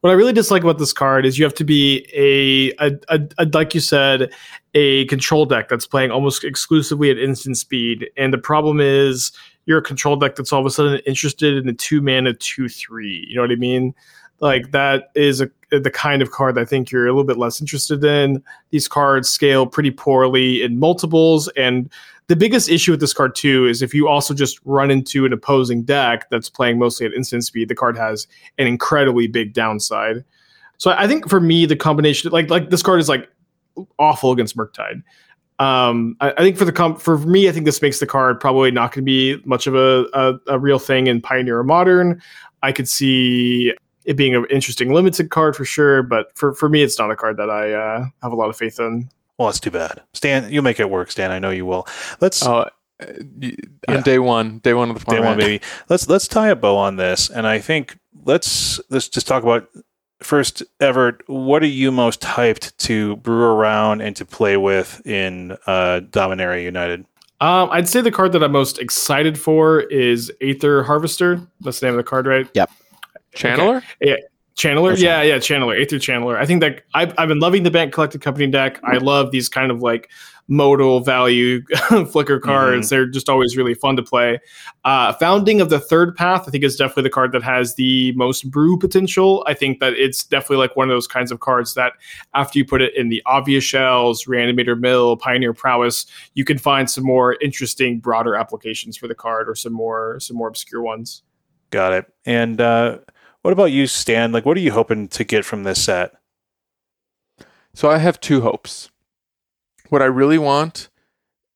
[0.00, 3.20] what I really dislike about this card is you have to be a, a, a,
[3.38, 4.32] a, like you said,
[4.72, 8.08] a control deck that's playing almost exclusively at instant speed.
[8.16, 9.32] And the problem is
[9.66, 12.68] you're a control deck that's all of a sudden interested in a two mana two
[12.68, 13.26] three.
[13.28, 13.94] You know what I mean?
[14.40, 17.60] Like that is a the kind of card I think you're a little bit less
[17.60, 18.42] interested in.
[18.70, 21.90] These cards scale pretty poorly in multiples, and
[22.26, 25.32] the biggest issue with this card too is if you also just run into an
[25.32, 28.26] opposing deck that's playing mostly at instant speed, the card has
[28.58, 30.24] an incredibly big downside.
[30.78, 33.28] So I think for me, the combination like like this card is like
[33.98, 35.02] awful against Murktide.
[35.60, 38.40] Um, I, I, think for the comp for me, I think this makes the card
[38.40, 41.64] probably not going to be much of a, a, a real thing in Pioneer or
[41.64, 42.22] Modern.
[42.62, 43.74] I could see
[44.06, 47.16] it being an interesting limited card for sure, but for, for me, it's not a
[47.16, 49.10] card that I uh, have a lot of faith in.
[49.36, 50.02] Well, that's too bad.
[50.14, 51.30] Stan, you'll make it work, Stan.
[51.30, 51.86] I know you will.
[52.22, 52.44] Let's.
[52.44, 52.70] Uh,
[53.88, 55.22] on day one, day one of the format.
[55.22, 55.64] Day one, baby.
[55.88, 59.68] Let's let's tie a bow on this, and I think let's let's just talk about
[60.22, 61.20] first, Evart.
[61.26, 66.62] What are you most hyped to brew around and to play with in uh, Dominaria
[66.62, 67.04] United?
[67.40, 71.40] Um, I'd say the card that I'm most excited for is Aether Harvester.
[71.60, 72.48] That's the name of the card, right?
[72.54, 72.70] Yep.
[73.34, 73.78] Channeler.
[73.78, 73.86] Okay.
[74.02, 74.16] Yeah.
[74.56, 76.36] Channeler, yeah, yeah, Channeler, Aether Channeler.
[76.36, 78.78] I think that I've, I've been loving the Bant Collected Company deck.
[78.84, 80.10] I love these kind of like
[80.50, 81.62] modal value
[82.10, 82.86] flicker cards.
[82.86, 82.94] Mm-hmm.
[82.94, 84.40] They're just always really fun to play.
[84.84, 88.12] Uh, Founding of the Third Path, I think is definitely the card that has the
[88.12, 89.44] most brew potential.
[89.46, 91.92] I think that it's definitely like one of those kinds of cards that
[92.34, 96.04] after you put it in the obvious shells, Reanimator Mill, Pioneer Prowess,
[96.34, 100.36] you can find some more interesting, broader applications for the card or some more some
[100.36, 101.22] more obscure ones.
[101.70, 102.12] Got it.
[102.26, 102.98] And uh
[103.42, 104.32] what about you, Stan?
[104.32, 106.12] Like, what are you hoping to get from this set?
[107.72, 108.89] So I have two hopes.
[109.90, 110.88] What I really want,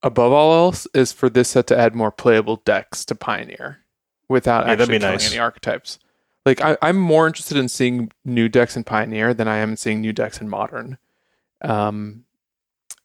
[0.02, 3.78] above all else, is for this set to add more playable decks to Pioneer
[4.28, 5.30] without yeah, actually killing nice.
[5.30, 6.00] any archetypes.
[6.44, 9.76] Like I, am more interested in seeing new decks in Pioneer than I am in
[9.76, 10.98] seeing new decks in Modern.
[11.62, 12.24] Um,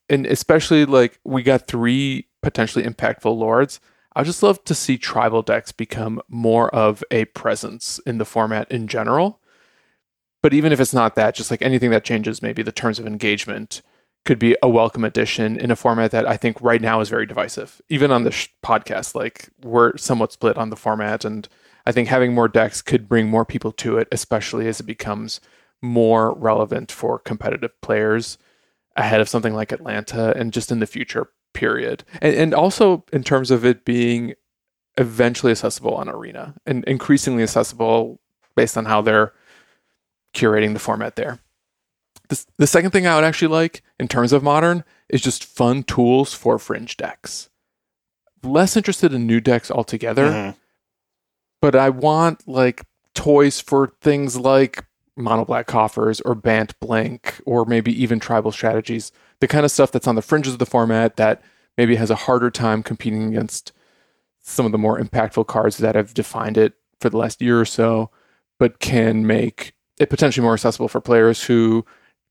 [0.09, 3.79] and especially like we got three potentially impactful lords.
[4.15, 8.25] I would just love to see tribal decks become more of a presence in the
[8.25, 9.39] format in general.
[10.41, 13.05] But even if it's not that, just like anything that changes maybe the terms of
[13.05, 13.83] engagement
[14.25, 17.25] could be a welcome addition in a format that I think right now is very
[17.25, 17.81] divisive.
[17.89, 21.47] Even on this podcast, like we're somewhat split on the format, and
[21.85, 25.39] I think having more decks could bring more people to it, especially as it becomes
[25.81, 28.37] more relevant for competitive players
[28.95, 32.03] ahead of something like Atlanta and just in the future period.
[32.21, 34.33] And, and also in terms of it being
[34.97, 38.19] eventually accessible on Arena and increasingly accessible
[38.55, 39.33] based on how they're
[40.33, 41.39] curating the format there.
[42.29, 45.83] The, the second thing I would actually like in terms of modern is just fun
[45.83, 47.49] tools for fringe decks.
[48.43, 50.57] Less interested in new decks altogether, mm-hmm.
[51.61, 54.85] but I want like toys for things like
[55.17, 59.91] mono black coffers or Bant blink or maybe even tribal strategies the kind of stuff
[59.91, 61.41] that's on the fringes of the format that
[61.77, 63.71] maybe has a harder time competing against
[64.41, 67.65] some of the more impactful cards that have defined it for the last year or
[67.65, 68.09] so,
[68.57, 71.85] but can make it potentially more accessible for players who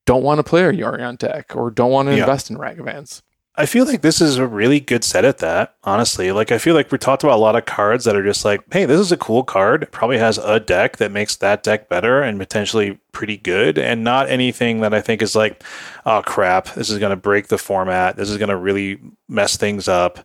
[0.08, 2.22] don't want to play a Yorion deck or don't want to yeah.
[2.22, 3.20] invest in Ragavans.
[3.56, 6.32] I feel like this is a really good set at that, honestly.
[6.32, 8.62] Like, I feel like we talked about a lot of cards that are just like,
[8.72, 9.82] hey, this is a cool card.
[9.82, 14.02] It probably has a deck that makes that deck better and potentially pretty good, and
[14.02, 15.62] not anything that I think is like,
[16.06, 18.16] oh crap, this is going to break the format.
[18.16, 18.98] This is going to really
[19.28, 20.20] mess things up.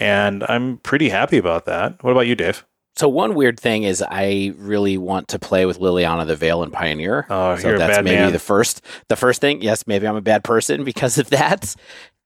[0.00, 2.02] And I'm pretty happy about that.
[2.02, 2.64] What about you, Dave?
[2.98, 6.72] So one weird thing is I really want to play with Liliana the Veil and
[6.72, 7.26] Pioneer.
[7.30, 8.32] Oh, so you're that's maybe man.
[8.32, 9.62] the first the first thing.
[9.62, 11.76] Yes, maybe I'm a bad person because of that.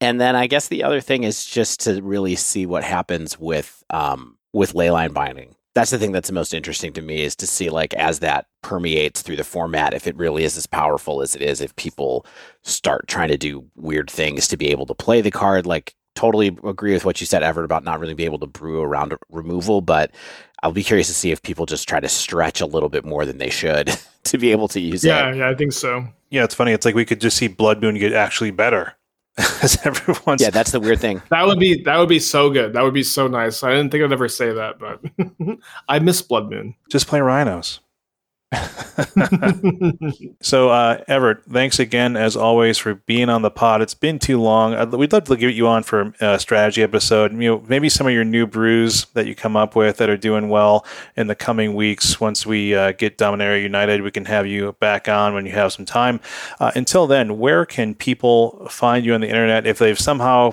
[0.01, 3.85] And then I guess the other thing is just to really see what happens with
[3.91, 5.57] um, with leyline binding.
[5.75, 8.47] That's the thing that's the most interesting to me is to see like as that
[8.63, 12.25] permeates through the format, if it really is as powerful as it is, if people
[12.63, 15.67] start trying to do weird things to be able to play the card.
[15.67, 18.83] Like totally agree with what you said, Evart, about not really being able to brew
[18.83, 20.11] around removal, but
[20.63, 23.27] I'll be curious to see if people just try to stretch a little bit more
[23.27, 25.37] than they should to be able to use yeah, it.
[25.37, 26.07] Yeah, yeah, I think so.
[26.31, 26.73] Yeah, it's funny.
[26.73, 28.97] It's like we could just see Blood Moon get actually better
[29.63, 32.75] as everyone's yeah that's the weird thing that would be that would be so good
[32.75, 35.01] that would be so nice i didn't think i'd ever say that but
[35.89, 37.81] i miss blood moon just play rhinos
[40.43, 43.81] so, uh, Evart, thanks again as always for being on the pod.
[43.81, 44.91] It's been too long.
[44.91, 47.33] We'd love to get you on for a strategy episode.
[47.33, 50.19] You know, maybe some of your new brews that you come up with that are
[50.19, 50.85] doing well
[51.17, 52.21] in the coming weeks.
[52.21, 55.73] Once we uh, get Dominaria United, we can have you back on when you have
[55.73, 56.21] some time.
[56.61, 60.53] Uh, until then, where can people find you on the internet if they've somehow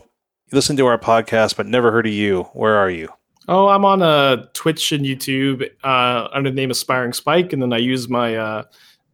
[0.54, 2.44] listened to our podcast but never heard of you?
[2.54, 3.10] Where are you?
[3.50, 7.74] Oh, I'm on uh, Twitch and YouTube uh, under the name Aspiring Spike, and then
[7.74, 8.64] I use my uh,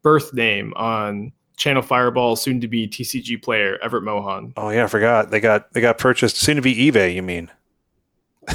[0.02, 4.52] birth name on Channel Fireball, soon to be TCG player Evart Moughon.
[4.58, 6.36] Oh yeah, I forgot they got they got purchased.
[6.36, 7.50] Soon to be eBay, you mean?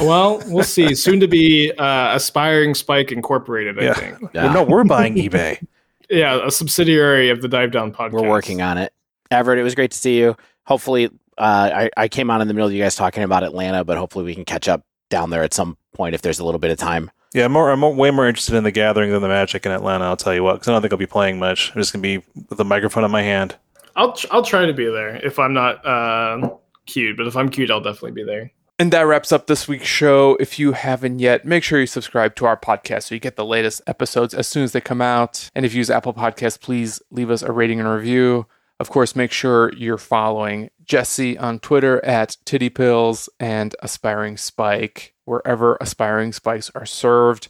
[0.02, 0.94] Well, we'll see.
[0.94, 3.78] soon to be uh, Aspiring Spike Incorporated.
[3.78, 3.94] I yeah.
[3.94, 4.18] think.
[4.34, 4.44] Yeah.
[4.44, 5.66] Well, no, we're buying eBay.
[6.10, 8.12] yeah, a subsidiary of the Dive Down podcast.
[8.12, 8.92] We're working on it.
[9.30, 10.36] Everett, it was great to see you.
[10.66, 11.06] Hopefully,
[11.38, 13.96] uh, I, I came on in the middle of you guys talking about Atlanta, but
[13.96, 16.70] hopefully we can catch up down there at some point if there's a little bit
[16.70, 17.10] of time.
[17.34, 20.04] Yeah, I'm, more, I'm way more interested in the gathering than the Magic in Atlanta.
[20.04, 21.70] I'll tell you what, because I don't think I'll be playing much.
[21.70, 22.18] I'm just gonna be
[22.48, 23.56] with the microphone in my hand.
[23.94, 26.50] I'll I'll try to be there if I'm not uh,
[26.86, 28.50] queued, but if I'm queued, I'll definitely be there.
[28.80, 30.38] And that wraps up this week's show.
[30.40, 33.44] If you haven't yet, make sure you subscribe to our podcast so you get the
[33.44, 35.50] latest episodes as soon as they come out.
[35.54, 38.46] And if you use Apple Podcasts, please leave us a rating and review.
[38.78, 45.14] Of course, make sure you're following Jesse on Twitter at Titty Pills and Aspiring Spike,
[45.24, 47.46] wherever aspiring spikes are served.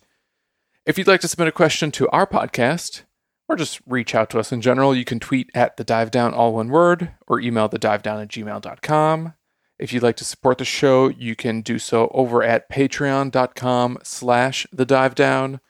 [0.85, 3.05] If you'd like to submit a question to our podcast,
[3.49, 6.35] or just reach out to us in general, you can tweet at the dive down
[6.35, 9.33] all one word or email the dive down at gmail.com.
[9.79, 14.67] If you'd like to support the show, you can do so over at patreon.com slash
[14.71, 15.61] the dive down.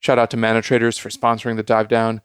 [0.00, 2.22] Shout out to ManaTraders for sponsoring the dive down.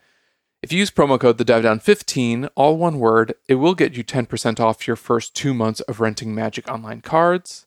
[0.63, 3.97] If you use promo code the dive down 15, all one word, it will get
[3.97, 7.65] you 10% off your first two months of renting Magic Online cards.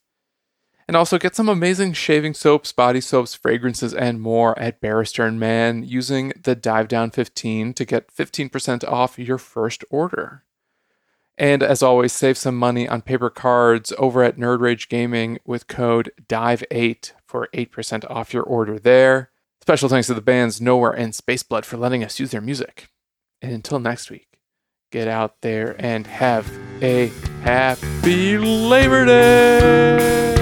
[0.88, 5.38] And also get some amazing shaving soaps, body soaps, fragrances, and more at Barrister and
[5.38, 10.44] Mann using the Dive Down 15 to get 15% off your first order.
[11.36, 15.66] And as always, save some money on paper cards over at Nerd Rage Gaming with
[15.66, 19.32] code DIVE8 for 8% off your order there.
[19.66, 22.88] Special thanks to the bands Nowhere and Spaceblood for letting us use their music.
[23.42, 24.38] And until next week,
[24.92, 26.48] get out there and have
[26.80, 27.08] a
[27.42, 30.35] happy Labor Day!